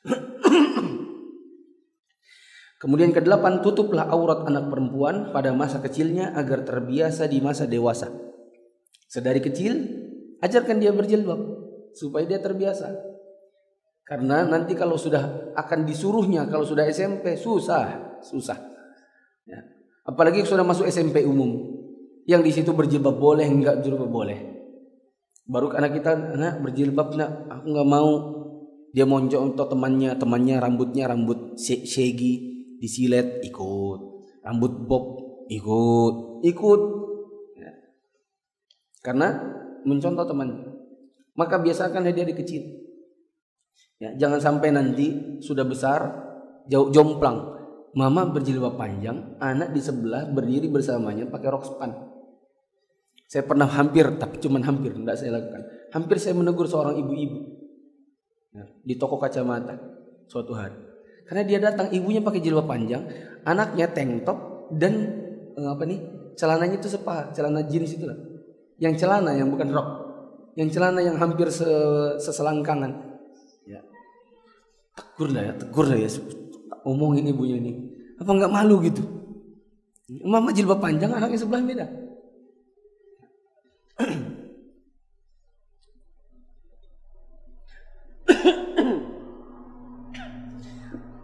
Kemudian 2.83 3.15
kedelapan, 3.15 3.63
tutuplah 3.63 4.11
aurat 4.11 4.43
anak 4.43 4.67
perempuan 4.67 5.31
pada 5.31 5.55
masa 5.55 5.79
kecilnya 5.79 6.35
agar 6.35 6.67
terbiasa 6.67 7.31
di 7.31 7.39
masa 7.39 7.63
dewasa. 7.63 8.11
Sedari 9.07 9.39
kecil, 9.39 9.79
ajarkan 10.43 10.83
dia 10.83 10.91
berjilbab 10.91 11.39
supaya 11.95 12.27
dia 12.27 12.43
terbiasa. 12.43 12.91
Karena 14.03 14.43
nanti 14.43 14.75
kalau 14.75 14.99
sudah 14.99 15.55
akan 15.55 15.87
disuruhnya, 15.87 16.43
kalau 16.51 16.67
sudah 16.67 16.83
SMP 16.91 17.39
susah, 17.39 18.19
susah. 18.19 18.59
Ya. 19.47 19.63
Apalagi 20.03 20.43
sudah 20.43 20.67
masuk 20.67 20.83
SMP 20.91 21.23
umum, 21.23 21.71
yang 22.27 22.43
di 22.43 22.51
situ 22.51 22.75
berjilbab 22.75 23.15
boleh, 23.15 23.47
enggak 23.47 23.79
jilbab 23.79 24.11
boleh. 24.11 24.52
Baru 25.43 25.75
anak 25.75 25.99
kita, 25.99 26.39
anak 26.39 26.63
berjilbab, 26.63 27.19
nak, 27.19 27.51
aku 27.51 27.65
nggak 27.75 27.89
mau. 27.89 28.11
Dia 28.95 29.03
monjok 29.03 29.41
untuk 29.41 29.67
temannya, 29.67 30.15
temannya 30.15 30.55
rambutnya 30.61 31.09
rambut 31.09 31.59
shaggy, 31.59 32.33
disilet 32.79 33.43
ikut. 33.43 33.99
Rambut 34.45 34.73
bob 34.87 35.05
ikut. 35.51 36.45
Ikut. 36.47 36.81
Ya. 37.59 37.71
karena 39.03 39.27
mencontoh 39.83 40.23
teman. 40.23 40.49
Maka 41.35 41.59
biasakan 41.59 42.07
dia 42.13 42.23
di 42.23 42.35
kecil. 42.37 42.63
Ya, 43.99 44.15
jangan 44.15 44.39
sampai 44.39 44.71
nanti 44.71 45.39
sudah 45.43 45.67
besar 45.67 46.07
jauh 46.71 46.91
jomplang. 46.93 47.51
Mama 47.93 48.25
berjilbab 48.31 48.79
panjang 48.79 49.37
anak 49.37 49.75
di 49.75 49.81
sebelah 49.83 50.25
berdiri 50.25 50.65
bersamanya 50.71 51.29
pakai 51.29 51.49
rok 51.51 51.65
span 51.67 52.12
saya 53.27 53.43
pernah 53.47 53.65
hampir 53.65 54.05
tapi 54.19 54.37
cuma 54.39 54.61
hampir 54.61 54.93
tidak 54.93 55.15
saya 55.17 55.39
lakukan 55.39 55.61
hampir 55.91 56.17
saya 56.21 56.33
menegur 56.37 56.69
seorang 56.69 56.99
ibu-ibu 56.99 57.39
ya, 58.53 58.63
di 58.83 58.93
toko 58.95 59.17
kacamata 59.17 59.77
suatu 60.27 60.53
hari 60.53 60.93
karena 61.27 61.43
dia 61.47 61.59
datang 61.59 61.87
ibunya 61.95 62.19
pakai 62.19 62.43
jilbab 62.43 62.67
panjang, 62.67 63.07
anaknya 63.47 63.87
tank 63.91 64.27
top 64.27 64.69
dan 64.75 64.93
eh, 65.55 65.69
apa 65.69 65.83
nih? 65.87 65.99
Celananya 66.35 66.81
itu 66.81 66.89
sepa, 66.89 67.31
celana 67.31 67.63
jeans 67.63 67.95
itu 67.95 68.09
lah. 68.09 68.17
Yang 68.81 69.05
celana 69.05 69.31
yang 69.37 69.47
bukan 69.53 69.69
rok. 69.71 69.89
Yang 70.57 70.77
celana 70.77 70.99
yang 70.99 71.15
hampir 71.17 71.47
se 71.49 71.65
seselangkangan. 72.19 72.91
Ya. 73.69 73.79
Tegur 74.93 75.31
lah 75.31 75.43
ya, 75.49 75.53
tegur 75.55 75.85
lah 75.87 75.97
ya. 75.97 76.09
Omongin 76.83 77.29
ibunya 77.29 77.57
ini. 77.61 77.71
Apa 78.19 78.29
nggak 78.33 78.51
malu 78.51 78.83
gitu? 78.83 79.01
Mama 80.27 80.51
jilbab 80.51 80.83
panjang, 80.83 81.15
anaknya 81.15 81.39
sebelah 81.39 81.63
beda. 81.63 81.85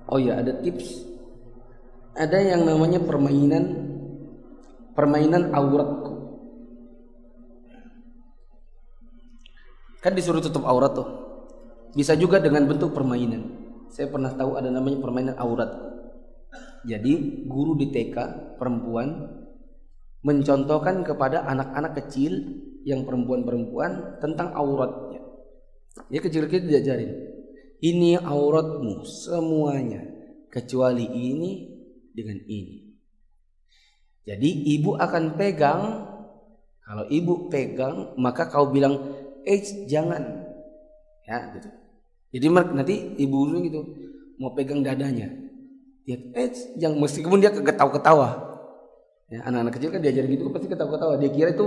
Oh 0.10 0.18
ya 0.18 0.42
ada 0.42 0.58
tips. 0.58 1.06
Ada 2.18 2.58
yang 2.58 2.66
namanya 2.66 2.98
permainan 2.98 3.94
permainan 4.98 5.54
auratku. 5.54 6.14
Kan 10.02 10.18
disuruh 10.18 10.42
tutup 10.42 10.66
aurat 10.66 10.98
tuh. 10.98 11.08
Bisa 11.94 12.18
juga 12.18 12.42
dengan 12.42 12.66
bentuk 12.66 12.90
permainan. 12.90 13.54
Saya 13.94 14.10
pernah 14.10 14.34
tahu 14.34 14.58
ada 14.58 14.74
namanya 14.74 14.98
permainan 14.98 15.38
aurat. 15.38 15.70
Jadi 16.90 17.46
guru 17.46 17.78
di 17.78 17.94
TK 17.94 18.16
perempuan 18.58 19.30
mencontohkan 20.26 21.06
kepada 21.06 21.46
anak-anak 21.46 21.96
kecil 22.02 22.34
yang 22.82 23.06
perempuan-perempuan 23.06 24.18
tentang 24.18 24.58
auratnya. 24.58 25.22
Dia 26.10 26.20
kecil-kecil 26.24 26.66
diajarin 26.66 27.12
ini 27.80 28.20
auratmu 28.20 29.08
semuanya 29.08 30.04
kecuali 30.52 31.08
ini 31.08 31.52
dengan 32.12 32.40
ini. 32.46 32.90
Jadi 34.28 34.50
ibu 34.78 35.00
akan 35.00 35.40
pegang 35.40 35.82
kalau 36.84 37.06
ibu 37.08 37.48
pegang 37.48 38.14
maka 38.20 38.50
kau 38.50 38.70
bilang 38.70 38.98
eh 39.46 39.62
jangan 39.88 40.46
ya 41.26 41.56
gitu. 41.56 41.70
Jadi 42.36 42.46
nanti 42.50 42.96
ibu 43.18 43.38
gitu 43.64 43.82
mau 44.38 44.54
pegang 44.54 44.86
dadanya. 44.86 45.30
Dia 46.06 46.18
eh 46.36 46.50
jangan 46.78 46.98
meskipun 47.00 47.42
dia 47.42 47.54
ketawa-ketawa. 47.54 48.50
Ya, 49.30 49.46
anak-anak 49.46 49.78
kecil 49.78 49.94
kan 49.94 50.02
diajar 50.02 50.26
gitu 50.26 50.50
pasti 50.50 50.68
ketawa-ketawa. 50.68 51.22
Dia 51.22 51.30
kira 51.30 51.50
itu 51.54 51.66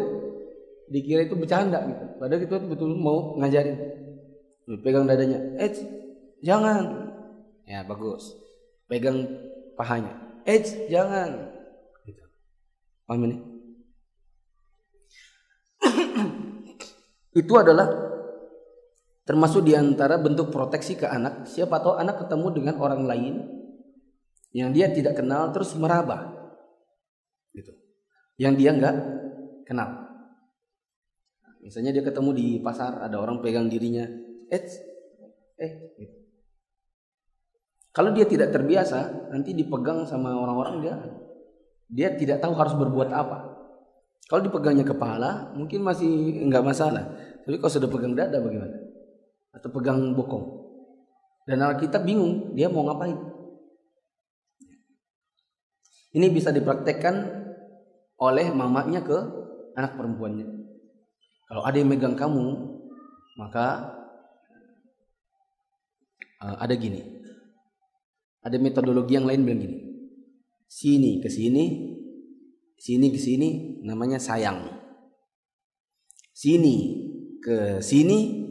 dikira 0.90 1.22
itu 1.24 1.34
bercanda 1.38 1.78
gitu. 1.86 2.04
Padahal 2.18 2.42
itu 2.42 2.56
betul 2.68 2.90
mau 2.98 3.38
ngajarin. 3.38 3.78
Pegang 4.82 5.06
dadanya. 5.06 5.38
Eh 5.58 5.70
Jangan. 6.43 7.14
Ya 7.64 7.86
bagus. 7.86 8.34
Pegang 8.90 9.24
pahanya. 9.78 10.43
Eh 10.43 10.59
jangan. 10.90 11.55
Gitu. 12.03 12.22
Paham 13.07 13.22
ini? 13.30 13.36
Itu 17.40 17.55
adalah 17.57 17.88
termasuk 19.22 19.62
di 19.62 19.78
antara 19.78 20.18
bentuk 20.18 20.51
proteksi 20.51 20.99
ke 20.99 21.07
anak. 21.07 21.47
Siapa 21.47 21.78
tahu 21.78 21.95
anak 21.97 22.26
ketemu 22.26 22.47
dengan 22.59 22.76
orang 22.82 23.07
lain 23.07 23.34
yang 24.53 24.74
dia 24.74 24.93
tidak 24.93 25.16
kenal 25.16 25.49
terus 25.49 25.72
meraba, 25.80 26.28
gitu. 27.57 27.72
Yang 28.36 28.55
dia 28.61 28.70
nggak 28.76 28.97
kenal. 29.64 30.12
Misalnya 31.64 31.97
dia 31.97 32.05
ketemu 32.05 32.30
di 32.36 32.47
pasar 32.61 33.01
ada 33.01 33.16
orang 33.16 33.40
pegang 33.40 33.72
dirinya, 33.72 34.05
eh, 34.53 34.62
eh, 35.57 35.72
gitu. 35.97 36.21
Kalau 37.93 38.11
dia 38.16 38.24
tidak 38.24 38.57
terbiasa, 38.57 39.28
nanti 39.28 39.53
dipegang 39.53 40.09
sama 40.09 40.32
orang-orang 40.32 40.76
dia 40.80 40.95
dia 41.93 42.09
tidak 42.16 42.40
tahu 42.40 42.57
harus 42.57 42.72
berbuat 42.72 43.12
apa. 43.12 43.53
Kalau 44.32 44.40
dipegangnya 44.49 44.88
kepala, 44.88 45.53
mungkin 45.53 45.84
masih 45.84 46.40
enggak 46.40 46.64
masalah. 46.64 47.05
Tapi 47.45 47.61
kalau 47.61 47.68
sudah 47.68 47.90
pegang 47.93 48.16
dada 48.16 48.40
bagaimana? 48.40 48.80
Atau 49.53 49.68
pegang 49.68 50.16
bokong. 50.16 50.64
Dan 51.45 51.61
anak 51.61 51.84
kita 51.84 52.01
bingung, 52.01 52.57
dia 52.57 52.72
mau 52.72 52.88
ngapain? 52.88 53.18
Ini 56.16 56.26
bisa 56.32 56.49
dipraktekkan 56.49 57.45
oleh 58.16 58.49
mamanya 58.57 59.05
ke 59.05 59.18
anak 59.76 59.97
perempuannya. 60.01 60.49
Kalau 61.49 61.62
ada 61.68 61.76
yang 61.76 61.93
megang 61.93 62.16
kamu, 62.16 62.57
maka 63.36 63.97
uh, 66.40 66.57
ada 66.57 66.72
gini. 66.72 67.21
Ada 68.43 68.59
metodologi 68.59 69.14
yang 69.14 69.26
lain 69.26 69.47
bilang 69.47 69.61
gini. 69.62 69.78
Sini 70.66 71.22
ke 71.22 71.30
sini, 71.30 71.95
sini 72.74 73.07
ke 73.14 73.18
sini 73.18 73.78
namanya 73.86 74.18
sayang. 74.18 74.66
Sini 76.34 76.76
ke 77.38 77.78
sini 77.78 78.43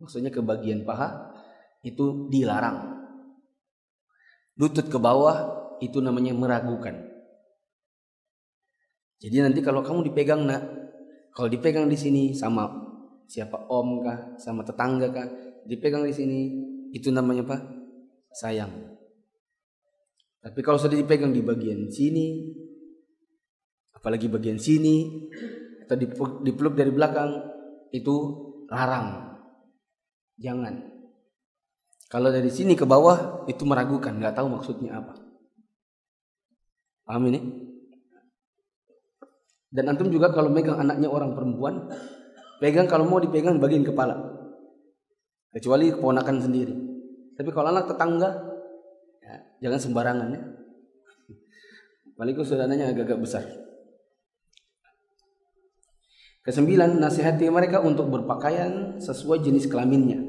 maksudnya 0.00 0.32
ke 0.32 0.40
bagian 0.40 0.88
paha 0.88 1.36
itu 1.84 2.32
dilarang. 2.32 2.96
Lutut 4.56 4.88
ke 4.88 4.96
bawah 4.96 5.68
itu 5.84 6.00
namanya 6.00 6.32
meragukan. 6.32 6.96
Jadi 9.20 9.36
nanti 9.44 9.60
kalau 9.60 9.84
kamu 9.84 10.12
dipegang 10.12 10.48
nak, 10.48 10.64
kalau 11.36 11.52
dipegang 11.52 11.88
di 11.88 11.96
sini 11.96 12.32
sama 12.32 12.68
siapa 13.28 13.68
om 13.68 14.00
kah, 14.00 14.40
sama 14.40 14.64
tetangga 14.64 15.12
kah, 15.12 15.28
dipegang 15.68 16.08
di 16.08 16.14
sini 16.16 16.40
itu 16.96 17.12
namanya 17.12 17.44
apa? 17.44 17.56
Sayang. 18.32 18.95
Tapi 20.46 20.62
kalau 20.62 20.78
sudah 20.78 20.94
dipegang 20.94 21.34
di 21.34 21.42
bagian 21.42 21.90
sini, 21.90 22.54
apalagi 23.90 24.30
bagian 24.30 24.62
sini, 24.62 25.26
atau 25.82 25.98
dipeluk 26.46 26.78
dari 26.78 26.94
belakang, 26.94 27.34
itu 27.90 28.14
larang. 28.70 29.34
Jangan. 30.38 30.86
Kalau 32.06 32.30
dari 32.30 32.46
sini 32.54 32.78
ke 32.78 32.86
bawah, 32.86 33.42
itu 33.50 33.66
meragukan, 33.66 34.14
nggak 34.14 34.38
tahu 34.38 34.46
maksudnya 34.46 35.02
apa. 35.02 35.18
Paham 37.02 37.26
ini? 37.26 37.40
Dan 39.66 39.90
antum 39.90 40.14
juga 40.14 40.30
kalau 40.30 40.46
megang 40.54 40.78
anaknya 40.78 41.10
orang 41.10 41.34
perempuan, 41.34 41.90
pegang 42.62 42.86
kalau 42.86 43.02
mau 43.10 43.18
dipegang 43.18 43.58
bagian 43.58 43.82
kepala. 43.82 44.14
Kecuali 45.50 45.90
keponakan 45.90 46.38
sendiri. 46.38 46.74
Tapi 47.34 47.50
kalau 47.50 47.74
anak 47.74 47.90
tetangga, 47.90 48.54
ya, 49.26 49.36
jangan 49.66 49.80
sembarangan 49.82 50.28
ya. 50.30 50.42
Paling 52.16 52.32
saudaranya 52.40 52.94
agak-agak 52.94 53.18
besar. 53.20 53.44
Kesembilan, 56.46 57.02
nasihati 57.02 57.50
mereka 57.50 57.82
untuk 57.82 58.06
berpakaian 58.06 59.02
sesuai 59.02 59.42
jenis 59.42 59.66
kelaminnya. 59.66 60.22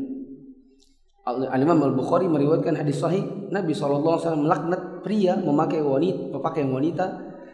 Al-Imam 1.28 1.78
Al-Bukhari 1.84 2.26
meriwayatkan 2.26 2.80
hadis 2.80 3.04
sahih 3.04 3.52
Nabi 3.52 3.76
SAW 3.76 4.18
melaknat 4.40 5.04
pria 5.04 5.36
memakai 5.36 5.84
wanita 5.84 6.40
pakaian 6.40 6.72
wanita 6.72 7.06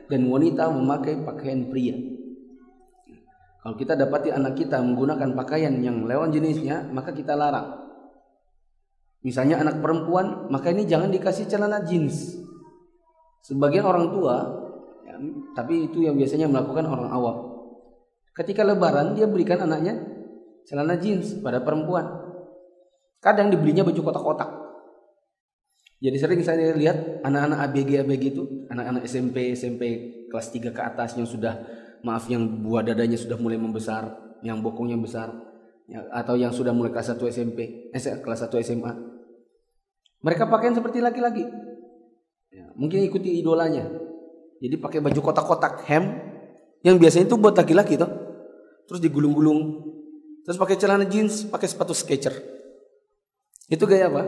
dan 0.07 0.29
wanita 0.29 0.69
memakai 0.69 1.25
pakaian 1.25 1.67
pria. 1.73 1.97
Kalau 3.65 3.75
kita 3.75 3.99
dapati 3.99 4.29
anak 4.31 4.59
kita 4.59 4.79
menggunakan 4.79 5.33
pakaian 5.35 5.73
yang 5.83 6.03
lewat 6.03 6.35
jenisnya, 6.35 6.87
maka 6.91 7.15
kita 7.15 7.35
larang. 7.35 7.82
Misalnya 9.23 9.63
anak 9.63 9.79
perempuan, 9.79 10.51
maka 10.51 10.69
ini 10.69 10.83
jangan 10.83 11.07
dikasih 11.07 11.47
celana 11.47 11.83
jeans. 11.87 12.35
Sebagian 13.43 13.87
orang 13.87 14.11
tua, 14.11 14.35
ya, 15.07 15.15
tapi 15.55 15.87
itu 15.87 16.03
yang 16.03 16.15
biasanya 16.19 16.47
melakukan 16.47 16.87
orang 16.87 17.11
awam 17.11 17.37
Ketika 18.33 18.65
lebaran 18.65 19.13
dia 19.13 19.29
berikan 19.29 19.61
anaknya 19.61 20.01
celana 20.65 20.97
jeans 20.97 21.37
pada 21.37 21.61
perempuan. 21.61 22.01
Kadang 23.21 23.53
dibelinya 23.53 23.85
baju 23.85 24.01
kotak-kotak. 24.01 24.49
Jadi 26.03 26.17
sering 26.19 26.41
saya 26.43 26.75
lihat 26.75 27.23
anak-anak 27.23 27.71
ABG 27.71 28.03
ABG 28.03 28.23
itu, 28.35 28.43
anak-anak 28.67 29.07
SMP 29.07 29.55
SMP 29.55 29.81
kelas 30.27 30.51
3 30.51 30.75
ke 30.75 30.81
atas 30.83 31.15
yang 31.15 31.23
sudah 31.29 31.63
maaf 32.03 32.27
yang 32.27 32.43
buah 32.43 32.83
dadanya 32.83 33.15
sudah 33.15 33.39
mulai 33.39 33.55
membesar, 33.55 34.11
yang 34.43 34.59
bokongnya 34.59 34.99
besar, 34.99 35.31
ya, 35.87 36.03
atau 36.11 36.35
yang 36.35 36.51
sudah 36.51 36.75
mulai 36.75 36.91
kelas 36.91 37.15
1 37.15 37.23
SMP, 37.31 37.87
eh, 37.95 38.01
kelas 38.19 38.43
1 38.43 38.59
SMA. 38.59 39.12
Mereka 40.23 40.47
pakaian 40.47 40.71
seperti 40.71 41.03
laki-laki. 41.03 41.43
Ya, 42.49 42.71
mungkin 42.79 43.03
ikuti 43.03 43.43
idolanya. 43.43 43.91
Jadi 44.63 44.79
pakai 44.79 45.03
baju 45.03 45.19
kotak-kotak 45.19 45.83
hem 45.91 46.15
yang 46.87 46.95
biasanya 46.95 47.27
itu 47.27 47.35
buat 47.35 47.51
laki-laki 47.59 47.99
tuh 47.99 48.07
terus 48.87 48.99
digulung-gulung, 48.99 49.83
terus 50.43 50.59
pakai 50.59 50.75
celana 50.79 51.03
jeans, 51.03 51.47
pakai 51.47 51.67
sepatu 51.67 51.91
Skechers. 51.91 52.39
Itu 53.67 53.83
gaya 53.87 54.07
apa? 54.11 54.23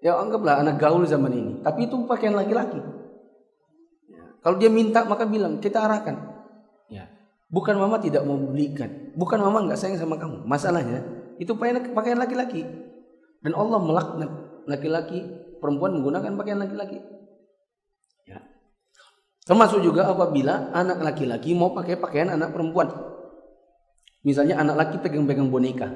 Ya 0.00 0.16
anggaplah 0.16 0.60
anak 0.64 0.80
gaul 0.80 1.04
zaman 1.04 1.32
ini. 1.32 1.52
Tapi 1.60 1.88
itu 1.88 1.96
pakaian 2.08 2.32
laki-laki. 2.32 2.80
Ya. 4.08 4.24
Kalau 4.40 4.56
dia 4.56 4.72
minta 4.72 5.04
maka 5.04 5.28
bilang 5.28 5.60
kita 5.60 5.80
arahkan. 5.80 6.16
Ya. 6.88 7.08
Bukan 7.52 7.76
mama 7.76 8.00
tidak 8.00 8.24
mau 8.24 8.36
belikan, 8.36 9.12
bukan 9.16 9.40
mama 9.40 9.64
nggak 9.64 9.80
sayang 9.80 10.00
sama 10.00 10.16
kamu. 10.20 10.44
Masalahnya 10.44 11.04
itu 11.40 11.52
pakaian 11.96 12.20
laki-laki. 12.20 12.64
Dan 13.40 13.56
Allah 13.56 13.80
melaknat 13.80 14.49
laki-laki, 14.70 15.26
perempuan 15.58 15.98
menggunakan 15.98 16.38
pakaian 16.38 16.62
laki-laki. 16.62 17.02
Ya. 18.24 18.38
Termasuk 19.44 19.82
juga 19.82 20.06
apabila 20.06 20.70
anak 20.70 21.02
laki-laki 21.02 21.52
mau 21.52 21.74
pakai 21.74 21.98
pakaian 21.98 22.30
anak 22.30 22.54
perempuan. 22.54 22.88
Misalnya 24.22 24.62
anak 24.62 24.76
laki 24.78 24.96
pegang-pegang 25.02 25.50
boneka. 25.50 25.90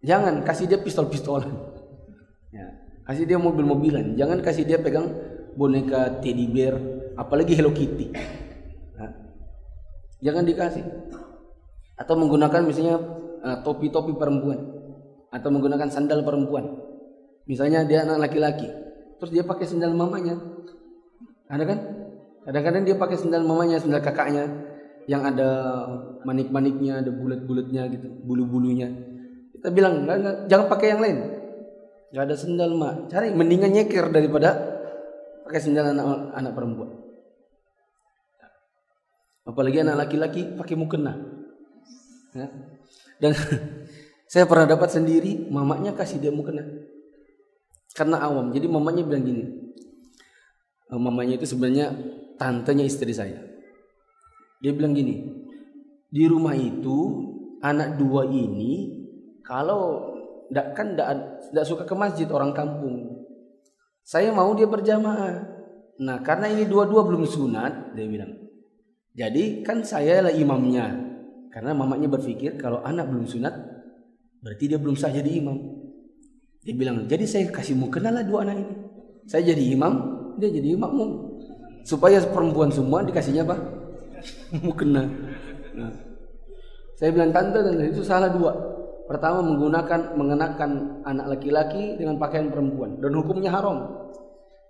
Jangan 0.00 0.40
kasih 0.46 0.64
dia 0.64 0.80
pistol-pistolan. 0.80 1.50
Ya, 2.54 2.66
kasih 3.04 3.28
dia 3.28 3.36
mobil-mobilan. 3.36 4.16
Jangan 4.16 4.40
kasih 4.40 4.64
dia 4.64 4.80
pegang 4.80 5.12
boneka 5.58 6.22
teddy 6.24 6.48
bear, 6.48 6.78
apalagi 7.20 7.52
Hello 7.52 7.74
Kitty. 7.74 8.14
Ya. 8.96 9.06
Jangan 10.30 10.48
dikasih. 10.48 10.84
Atau 12.00 12.16
menggunakan 12.16 12.64
misalnya 12.64 12.96
uh, 13.44 13.60
topi-topi 13.60 14.16
perempuan 14.16 14.80
atau 15.30 15.48
menggunakan 15.52 15.88
sandal 15.92 16.24
perempuan. 16.26 16.89
Misalnya 17.48 17.84
dia 17.88 18.04
anak 18.04 18.28
laki-laki, 18.28 18.68
terus 19.20 19.32
dia 19.32 19.44
pakai 19.44 19.64
sandal 19.68 19.96
mamanya. 19.96 20.36
Ada 21.50 21.64
kan? 21.66 21.78
Kadang-kadang 22.46 22.82
dia 22.88 22.96
pakai 22.96 23.16
sandal 23.20 23.44
mamanya, 23.44 23.80
sandal 23.80 24.00
kakaknya 24.00 24.48
yang 25.10 25.26
ada 25.26 25.48
manik-maniknya, 26.24 27.02
ada 27.04 27.10
bulat-bulatnya 27.10 27.82
gitu, 27.92 28.08
bulu-bulunya. 28.24 28.88
Kita 29.56 29.68
bilang 29.72 30.06
enggak, 30.06 30.46
jangan 30.48 30.66
pakai 30.72 30.88
yang 30.94 31.00
lain. 31.02 31.18
Enggak 32.10 32.24
ada 32.26 32.36
sendal 32.36 32.72
mak. 32.74 33.12
Cari 33.12 33.34
mendingan 33.34 33.70
nyeker 33.70 34.08
daripada 34.10 34.56
pakai 35.46 35.60
sendal 35.60 35.90
anak, 35.90 36.06
anak 36.34 36.52
perempuan. 36.54 36.90
Apalagi 39.46 39.82
anak 39.82 40.06
laki-laki 40.06 40.46
pakai 40.54 40.74
mukena. 40.78 41.18
Ya. 42.30 42.46
Dan 43.18 43.34
saya 44.32 44.46
pernah 44.46 44.70
dapat 44.70 44.94
sendiri, 44.94 45.50
mamanya 45.50 45.92
kasih 45.92 46.22
dia 46.22 46.30
mukena. 46.30 46.62
Karena 47.94 48.22
awam. 48.22 48.54
Jadi 48.54 48.66
mamanya 48.70 49.02
bilang 49.02 49.24
gini. 49.26 49.44
Mamanya 50.90 51.38
itu 51.38 51.46
sebenarnya 51.46 51.94
tantenya 52.34 52.82
istri 52.82 53.14
saya. 53.14 53.38
Dia 54.60 54.76
bilang 54.76 54.92
gini, 54.92 55.24
di 56.10 56.24
rumah 56.26 56.52
itu 56.52 57.30
anak 57.62 57.96
dua 57.96 58.28
ini 58.28 58.98
kalau 59.46 60.12
tidak 60.50 60.74
kan 60.74 60.98
tidak 60.98 61.64
suka 61.64 61.86
ke 61.86 61.94
masjid 61.94 62.26
orang 62.28 62.50
kampung. 62.50 63.24
Saya 64.02 64.34
mau 64.34 64.50
dia 64.58 64.66
berjamaah. 64.66 65.46
Nah 66.02 66.18
karena 66.26 66.50
ini 66.50 66.66
dua-dua 66.66 67.06
belum 67.06 67.24
sunat, 67.24 67.94
dia 67.94 68.04
bilang. 68.10 68.34
Jadi 69.14 69.62
kan 69.62 69.86
saya 69.86 70.26
lah 70.26 70.34
imamnya. 70.34 71.08
Karena 71.54 71.74
mamanya 71.74 72.10
berpikir 72.10 72.58
kalau 72.58 72.82
anak 72.82 73.10
belum 73.10 73.26
sunat, 73.26 73.54
berarti 74.42 74.64
dia 74.70 74.78
belum 74.78 74.98
sah 74.98 75.14
jadi 75.14 75.40
imam. 75.40 75.79
Dia 76.60 76.74
bilang, 76.76 77.08
jadi 77.08 77.24
saya 77.24 77.48
kasih 77.48 77.72
mau 77.72 77.88
kenal 77.88 78.20
lah 78.20 78.24
dua 78.24 78.44
anak 78.44 78.56
ini. 78.60 78.74
Saya 79.24 79.54
jadi 79.54 79.62
imam, 79.72 79.92
dia 80.36 80.52
jadi 80.52 80.76
imammu. 80.76 81.06
Supaya 81.88 82.20
perempuan 82.20 82.68
semua 82.68 83.00
dikasihnya 83.00 83.48
apa? 83.48 83.56
mukena. 84.64 85.08
Nah. 85.72 85.92
Saya 87.00 87.16
bilang 87.16 87.32
tante 87.32 87.64
dan 87.64 87.80
itu 87.80 88.04
salah 88.04 88.28
dua. 88.28 88.52
Pertama 89.08 89.40
menggunakan 89.40 90.14
mengenakan 90.14 91.02
anak 91.02 91.26
laki-laki 91.34 91.96
dengan 91.96 92.20
pakaian 92.20 92.52
perempuan 92.52 93.00
dan 93.00 93.10
hukumnya 93.16 93.50
haram. 93.50 94.06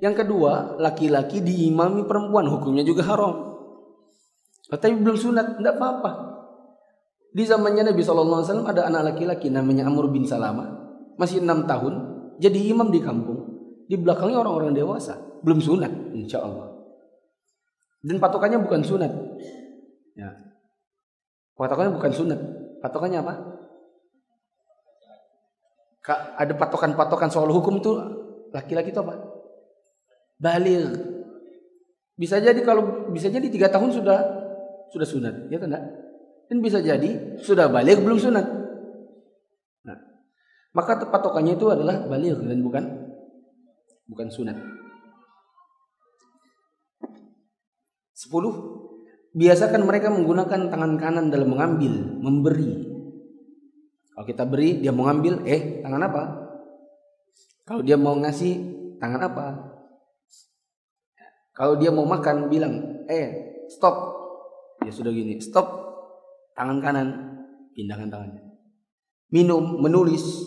Yang 0.01 0.24
kedua, 0.24 0.80
laki-laki 0.80 1.45
diimami 1.45 2.09
perempuan, 2.09 2.49
hukumnya 2.49 2.86
juga 2.86 3.05
haram. 3.05 3.61
Tapi 4.70 4.97
belum 4.97 5.18
sunat, 5.18 5.61
tidak 5.61 5.76
apa-apa. 5.76 6.11
Di 7.36 7.45
zamannya 7.45 7.93
Nabi 7.93 8.01
SAW 8.01 8.64
ada 8.64 8.88
anak 8.88 9.12
laki-laki 9.12 9.53
namanya 9.53 9.84
Amr 9.91 10.09
bin 10.09 10.24
Salama, 10.24 10.89
masih 11.21 11.45
enam 11.45 11.68
tahun, 11.68 11.95
jadi 12.41 12.73
imam 12.73 12.89
di 12.89 13.05
kampung. 13.05 13.61
Di 13.85 14.01
belakangnya 14.01 14.41
orang-orang 14.41 14.73
dewasa, 14.73 15.21
belum 15.45 15.61
sunat, 15.61 16.16
insya 16.16 16.41
Allah. 16.41 16.73
Dan 18.01 18.16
patokannya 18.16 18.64
bukan 18.64 18.81
sunat. 18.81 19.12
Ya. 20.16 20.33
Patokannya 21.53 21.93
bukan 21.93 22.12
sunat. 22.16 22.41
Patokannya 22.81 23.21
apa? 23.21 23.35
Kak, 26.01 26.41
ada 26.41 26.53
patokan-patokan 26.57 27.29
soal 27.29 27.53
hukum 27.53 27.77
itu 27.77 27.93
laki-laki 28.57 28.89
itu 28.89 29.01
apa? 29.05 29.21
Balir. 30.41 30.89
Bisa 32.16 32.41
jadi 32.41 32.57
kalau 32.64 33.12
bisa 33.12 33.29
jadi 33.29 33.45
tiga 33.53 33.68
tahun 33.68 33.93
sudah 33.93 34.18
sudah 34.89 35.05
sunat, 35.05 35.35
ya 35.53 35.61
kan? 35.61 35.77
Dan 36.49 36.59
bisa 36.64 36.81
jadi 36.81 37.37
sudah 37.45 37.68
balik 37.68 38.01
belum 38.01 38.16
sunat. 38.16 38.60
Maka 40.71 41.03
patokannya 41.11 41.59
itu 41.59 41.66
adalah 41.66 42.07
balir 42.07 42.39
dan 42.39 42.62
bukan 42.62 42.85
bukan 44.07 44.29
sunat. 44.31 44.59
Sepuluh, 48.14 48.53
biasakan 49.35 49.83
mereka 49.89 50.12
menggunakan 50.12 50.68
tangan 50.68 50.95
kanan 51.01 51.27
dalam 51.33 51.51
mengambil, 51.51 52.21
memberi. 52.21 52.87
Kalau 54.12 54.27
kita 54.29 54.45
beri, 54.45 54.85
dia 54.85 54.93
mau 54.93 55.09
ngambil, 55.09 55.49
eh 55.49 55.81
tangan 55.81 56.03
apa? 56.05 56.23
Kalau 57.64 57.81
dia 57.81 57.97
mau 57.97 58.12
ngasih, 58.21 58.53
tangan 59.01 59.23
apa? 59.25 59.47
Kalau 61.57 61.81
dia 61.81 61.89
mau 61.89 62.05
makan, 62.05 62.53
bilang, 62.53 63.01
eh 63.09 63.57
stop. 63.73 64.21
Ya 64.85 64.93
sudah 64.93 65.09
gini, 65.09 65.41
stop. 65.41 65.66
Tangan 66.53 66.79
kanan, 66.85 67.09
pindahkan 67.73 68.12
tangannya. 68.12 68.43
Minum, 69.33 69.81
menulis, 69.81 70.45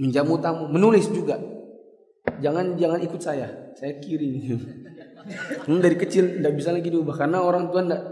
menjamu 0.00 0.40
tamu, 0.40 0.72
menulis 0.72 1.12
juga. 1.12 1.36
Jangan 2.40 2.80
jangan 2.80 3.00
ikut 3.04 3.20
saya, 3.20 3.76
saya 3.76 4.00
kiri. 4.00 4.56
Hmm, 5.68 5.84
dari 5.84 6.00
kecil 6.00 6.40
tidak 6.40 6.56
bisa 6.56 6.72
lagi 6.72 6.88
diubah 6.88 7.12
karena 7.12 7.44
orang 7.44 7.68
tua 7.68 7.84
tidak 7.84 8.02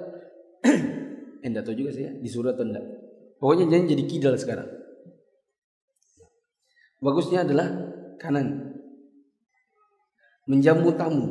eh, 1.49 1.51
tahu 1.64 1.72
juga 1.72 1.91
saya 1.97 2.12
disuruh 2.20 2.53
atau 2.53 2.68
tidak. 2.68 2.84
Pokoknya 3.41 3.64
jangan 3.72 3.86
jadi 3.89 4.05
kidal 4.05 4.34
sekarang. 4.36 4.68
Bagusnya 6.99 7.47
adalah 7.47 7.68
kanan. 8.18 8.76
Menjamu 10.51 10.93
tamu. 10.99 11.26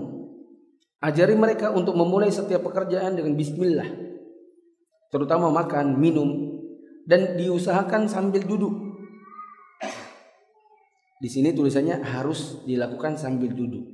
Ajari 0.98 1.38
mereka 1.38 1.70
untuk 1.70 1.94
memulai 1.94 2.34
setiap 2.34 2.66
pekerjaan 2.66 3.14
dengan 3.14 3.38
bismillah. 3.38 3.86
Terutama 5.14 5.54
makan, 5.54 6.00
minum 6.00 6.58
dan 7.06 7.38
diusahakan 7.38 8.10
sambil 8.10 8.42
duduk. 8.48 8.87
Di 11.18 11.30
sini 11.30 11.50
tulisannya 11.54 12.02
harus 12.06 12.62
dilakukan 12.66 13.18
sambil 13.18 13.50
duduk. 13.54 13.86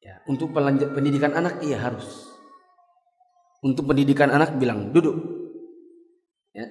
Ya, 0.00 0.22
untuk 0.30 0.54
pendidikan 0.54 1.34
anak 1.34 1.60
iya 1.66 1.82
harus. 1.82 2.30
Untuk 3.60 3.84
pendidikan 3.90 4.32
anak 4.32 4.56
bilang 4.56 4.94
duduk. 4.94 5.18
Ya. 6.56 6.66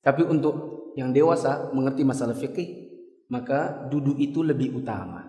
Tapi 0.00 0.24
untuk 0.24 0.90
yang 0.96 1.12
dewasa 1.12 1.70
mengerti 1.76 2.02
masalah 2.02 2.34
fikih, 2.34 2.88
maka 3.28 3.86
duduk 3.92 4.16
itu 4.18 4.40
lebih 4.40 4.74
utama. 4.74 5.28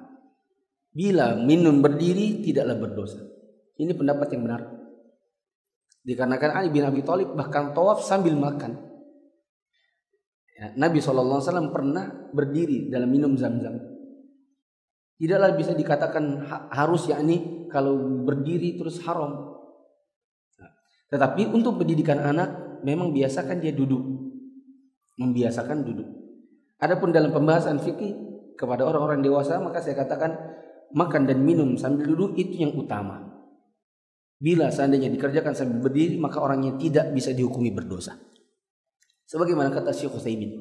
Bila 0.90 1.38
minum 1.38 1.84
berdiri 1.84 2.42
tidaklah 2.42 2.78
berdosa. 2.80 3.22
Ini 3.78 3.94
pendapat 3.94 4.28
yang 4.34 4.44
benar. 4.50 4.62
Dikarenakan 6.02 6.52
Ali 6.56 6.70
bin 6.74 6.88
Abi 6.88 7.06
Thalib 7.06 7.38
bahkan 7.38 7.76
tawaf 7.76 8.02
sambil 8.02 8.34
makan. 8.34 8.89
Ya, 10.60 10.76
Nabi 10.76 11.00
SAW 11.00 11.72
pernah 11.72 12.12
berdiri 12.36 12.92
dalam 12.92 13.08
minum 13.08 13.32
zam-zam. 13.40 13.80
Tidaklah 15.16 15.56
bisa 15.56 15.72
dikatakan 15.72 16.52
harus 16.76 17.08
yakni 17.08 17.68
kalau 17.72 17.96
berdiri 18.28 18.76
terus 18.76 19.00
haram. 19.08 19.56
Nah, 20.60 20.72
tetapi 21.16 21.48
untuk 21.48 21.80
pendidikan 21.80 22.20
anak 22.20 22.84
memang 22.84 23.16
biasakan 23.16 23.64
dia 23.64 23.72
duduk. 23.72 24.04
Membiasakan 25.16 25.80
duduk. 25.88 26.08
Adapun 26.80 27.16
dalam 27.16 27.32
pembahasan 27.32 27.80
fikih 27.80 28.16
kepada 28.60 28.84
orang-orang 28.84 29.24
dewasa 29.24 29.64
maka 29.64 29.80
saya 29.80 29.96
katakan 29.96 30.36
makan 30.92 31.24
dan 31.24 31.40
minum 31.40 31.80
sambil 31.80 32.04
duduk 32.16 32.36
itu 32.36 32.68
yang 32.68 32.76
utama. 32.76 33.32
Bila 34.40 34.72
seandainya 34.72 35.08
dikerjakan 35.08 35.56
sambil 35.56 35.88
berdiri 35.88 36.20
maka 36.20 36.44
orangnya 36.44 36.76
tidak 36.76 37.16
bisa 37.16 37.32
dihukumi 37.32 37.72
berdosa. 37.72 38.29
Sebagaimana 39.30 39.70
kata 39.70 39.94
Syekh 39.94 40.18
Utsaimin. 40.18 40.58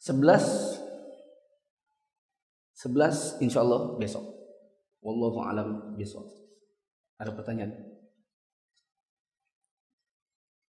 11 0.00 0.80
11 2.72 3.44
insyaallah 3.44 4.00
besok. 4.00 4.24
Wallahu 5.04 5.44
alam 5.44 5.92
besok. 6.00 6.24
Ada 7.20 7.36
pertanyaan? 7.36 7.76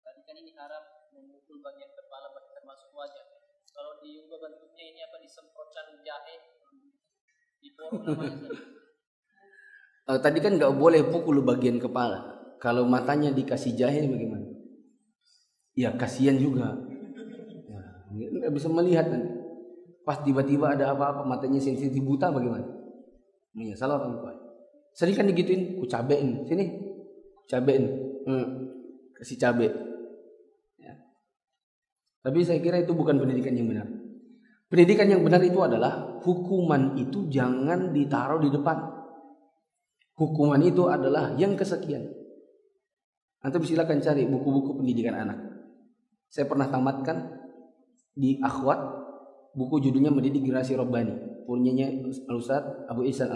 Tadi 0.03 0.21
kan 0.27 0.35
ini 0.35 0.51
haram 0.59 0.83
memukul 1.15 1.63
bagian 1.63 1.91
kepala 1.95 2.35
termasuk 2.35 2.91
wajah. 2.91 3.25
Kalau 3.71 4.03
diubah 4.03 4.43
bentuknya 4.43 4.83
ini 4.91 4.99
apa 5.07 5.23
disemprotkan 5.23 6.03
jahe 6.03 6.57
uh, 10.07 10.19
tadi 10.19 10.39
kan 10.39 10.55
nggak 10.55 10.75
boleh 10.75 11.01
pukul 11.07 11.43
bagian 11.43 11.79
kepala. 11.79 12.39
Kalau 12.57 12.89
matanya 12.89 13.29
dikasih 13.29 13.77
jahe 13.77 14.07
bagaimana? 14.09 14.46
Ya 15.77 15.93
kasihan 15.93 16.41
juga. 16.41 16.73
Ya, 18.17 18.49
bisa 18.49 18.65
melihat 18.73 19.13
nanti. 19.13 19.29
Pas 20.01 20.17
tiba-tiba 20.25 20.73
ada 20.73 20.95
apa-apa 20.95 21.27
matanya 21.27 21.61
sensitif 21.61 22.01
buta 22.01 22.33
bagaimana? 22.33 22.65
Ya 23.53 23.75
salah 23.77 24.01
orang 24.01 24.17
tua. 24.17 24.33
Sering 24.97 25.13
kan 25.13 25.29
digituin 25.29 25.77
ku 25.77 25.85
cabein 25.85 26.47
sini 26.49 26.73
cabein. 27.45 27.85
Hmm, 28.25 28.71
kasih 29.21 29.37
cabe. 29.37 29.67
Ya. 30.81 30.93
tapi 32.23 32.43
saya 32.43 32.59
kira 32.59 32.81
itu 32.81 32.91
bukan 32.95 33.19
pendidikan 33.19 33.53
yang 33.55 33.67
benar. 33.69 33.87
Pendidikan 34.67 35.07
yang 35.07 35.23
benar 35.23 35.39
itu 35.43 35.59
adalah 35.63 36.19
hukuman 36.23 36.99
itu 36.99 37.27
jangan 37.31 37.95
ditaruh 37.95 38.39
di 38.43 38.51
depan. 38.51 38.83
Hukuman 40.17 40.59
itu 40.59 40.91
adalah 40.91 41.35
yang 41.39 41.55
kesekian. 41.55 42.03
Antum 43.43 43.63
silakan 43.63 44.03
cari 44.03 44.27
buku-buku 44.27 44.75
pendidikan 44.81 45.15
anak. 45.15 45.46
Saya 46.27 46.45
pernah 46.45 46.67
tamatkan 46.67 47.39
di 48.17 48.37
Akhwat 48.43 48.79
buku 49.57 49.81
judulnya 49.89 50.11
Mendidik 50.13 50.43
Generasi 50.43 50.77
Robbani 50.77 51.27
punyanya 51.47 51.87
Al-Ustaz 52.27 52.91
Abu 52.91 53.07
Ihsan 53.07 53.31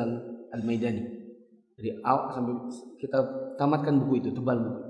Al-Maidani. 0.52 1.24
Dari 1.80 1.98
awal 2.04 2.36
sampai 2.36 2.54
kita 3.00 3.20
tamatkan 3.56 3.96
buku 4.04 4.22
itu 4.22 4.30
tebal 4.36 4.60
buku. 4.60 4.84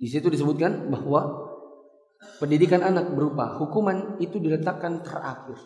Di 0.00 0.08
situ 0.08 0.32
disebutkan 0.32 0.88
bahwa 0.88 1.46
pendidikan 2.40 2.80
anak 2.82 3.12
berupa 3.12 3.54
hukuman 3.60 4.16
itu 4.18 4.40
diletakkan 4.40 5.04
terakhir. 5.04 5.58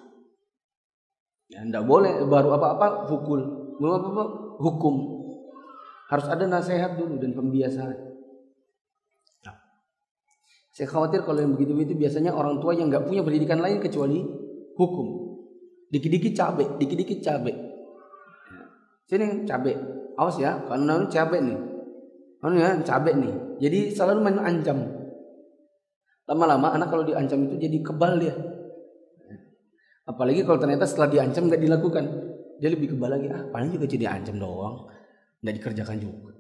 Ya, 1.53 1.63
tidak 1.69 1.85
boleh 1.85 2.25
baru 2.27 2.57
apa-apa 2.57 3.09
pukul, 3.13 3.41
belum 3.77 3.93
apa-apa 3.93 4.25
hukum. 4.61 4.95
Harus 6.09 6.27
ada 6.29 6.45
nasihat 6.49 6.97
dulu 6.97 7.21
dan 7.21 7.37
pembiasaan. 7.37 8.12
Saya 10.73 10.89
khawatir 10.89 11.21
kalau 11.21 11.45
yang 11.45 11.53
begitu-begitu 11.53 12.01
biasanya 12.01 12.33
orang 12.33 12.57
tua 12.57 12.73
yang 12.73 12.89
nggak 12.89 13.05
punya 13.05 13.21
pendidikan 13.21 13.61
lain 13.61 13.77
kecuali 13.77 14.25
hukum. 14.73 15.37
Dikit-dikit 15.93 16.33
cabe, 16.33 16.65
dikit-dikit 16.81 17.21
cabe. 17.21 17.53
Sini 19.05 19.45
cabe, 19.45 19.77
awas 20.17 20.41
ya, 20.41 20.65
kalau 20.65 20.81
namanya 20.81 21.13
cabe 21.13 21.45
nih. 21.45 21.59
Anu 22.41 22.57
ya, 22.57 22.81
cabe 22.81 23.13
nih. 23.13 23.61
Jadi 23.61 23.93
selalu 23.93 24.25
main 24.25 24.41
ancam. 24.41 24.81
Lama-lama 26.25 26.73
anak 26.73 26.89
kalau 26.89 27.05
diancam 27.05 27.45
itu 27.45 27.61
jadi 27.61 27.79
kebal 27.85 28.17
dia. 28.17 28.33
Apalagi 30.09 30.41
kalau 30.49 30.57
ternyata 30.57 30.89
setelah 30.89 31.13
diancam 31.13 31.53
nggak 31.53 31.61
dilakukan, 31.61 32.05
dia 32.57 32.73
lebih 32.73 32.97
kebal 32.97 33.13
lagi. 33.13 33.29
Ah, 33.29 33.45
paling 33.53 33.77
juga 33.77 33.85
jadi 33.85 34.09
ancam 34.09 34.41
doang, 34.41 34.89
nggak 35.45 35.55
dikerjakan 35.61 36.01
juga. 36.01 36.33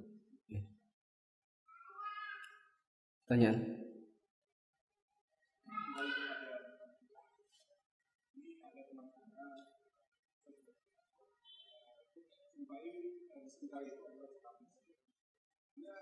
Tanyaan? 3.28 3.81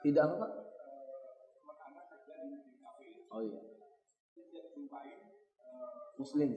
Tidak 0.00 0.24
apa? 0.24 0.46
Oh 3.30 3.42
iya. 3.46 3.60
Muslim. 6.18 6.50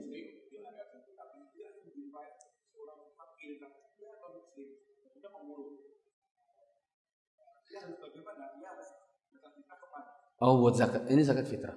Oh 10.44 10.60
buat 10.60 10.74
zakat 10.76 11.08
ini 11.08 11.22
zakat 11.24 11.46
fitrah. 11.48 11.72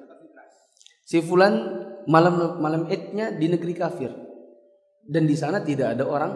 Si 1.08 1.24
fulan 1.24 1.56
malam 2.10 2.60
malam 2.60 2.84
idnya 2.92 3.32
di 3.32 3.48
negeri 3.48 3.72
kafir 3.72 4.12
dan 5.08 5.24
di 5.24 5.36
sana 5.40 5.64
tidak 5.64 5.96
ada 5.96 6.04
orang 6.04 6.34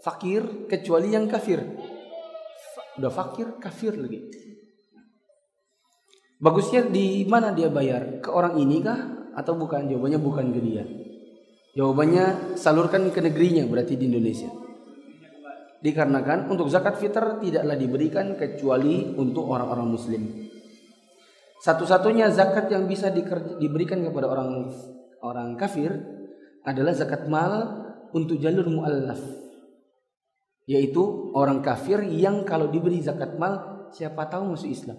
fakir 0.00 0.68
kecuali 0.70 1.12
yang 1.12 1.28
kafir. 1.28 1.60
Udah 2.96 3.12
fakir 3.12 3.60
kafir 3.60 3.96
lagi. 3.96 4.24
Bagusnya 6.36 6.84
di 6.84 7.24
mana 7.24 7.52
dia 7.52 7.72
bayar? 7.72 8.20
Ke 8.20 8.28
orang 8.28 8.60
ini 8.60 8.84
kah 8.84 9.32
atau 9.36 9.56
bukan? 9.56 9.88
Jawabannya 9.88 10.20
bukan 10.20 10.46
ke 10.52 10.60
dia. 10.60 10.84
Jawabannya 11.76 12.56
salurkan 12.56 13.08
ke 13.12 13.20
negerinya 13.20 13.68
berarti 13.68 14.00
di 14.00 14.08
Indonesia. 14.08 14.48
Dikarenakan 15.80 16.48
untuk 16.48 16.72
zakat 16.72 16.96
fitr 16.96 17.40
tidaklah 17.40 17.76
diberikan 17.76 18.32
kecuali 18.36 19.12
untuk 19.12 19.44
orang-orang 19.44 19.88
muslim. 19.92 20.22
Satu-satunya 21.60 22.32
zakat 22.32 22.72
yang 22.72 22.88
bisa 22.88 23.12
diberikan 23.60 24.00
kepada 24.04 24.28
orang 24.28 24.72
orang 25.20 25.56
kafir 25.56 25.92
adalah 26.64 26.92
zakat 26.96 27.28
mal 27.28 27.84
untuk 28.12 28.40
jalur 28.40 28.68
muallaf. 28.68 29.45
Yaitu 30.66 31.30
orang 31.32 31.62
kafir 31.62 32.02
yang 32.02 32.42
kalau 32.42 32.66
diberi 32.66 32.98
zakat 32.98 33.38
mal 33.38 33.86
siapa 33.94 34.26
tahu 34.26 34.54
masuk 34.54 34.70
Islam. 34.70 34.98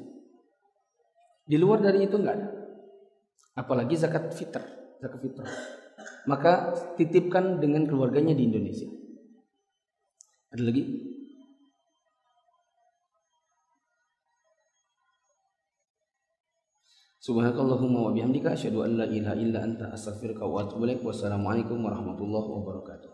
Di 1.48 1.56
luar 1.60 1.84
dari 1.84 2.08
itu 2.08 2.16
enggak 2.16 2.36
ada. 2.40 2.48
Apalagi 3.60 3.96
zakat 4.00 4.32
fitr, 4.32 4.64
zakat 5.00 5.20
fitrah. 5.20 5.52
Maka 6.28 6.76
titipkan 7.00 7.60
dengan 7.60 7.88
keluarganya 7.88 8.36
di 8.36 8.48
Indonesia. 8.48 8.88
Ada 10.52 10.64
lagi? 10.64 10.84
Subhanakallahumma 17.28 18.08
wa 18.08 18.12
bihamdika 18.16 18.56
asyhadu 18.56 18.88
an 18.88 19.04
la 19.04 19.06
ilaha 19.12 19.36
illa 19.36 19.60
anta 19.60 19.92
astaghfiruka 19.92 20.48
wa 20.48 20.64
atubu 20.64 20.88
ilaik. 20.88 21.04
Wassalamualaikum 21.04 21.76
warahmatullahi 21.84 22.48
wabarakatuh. 22.56 23.12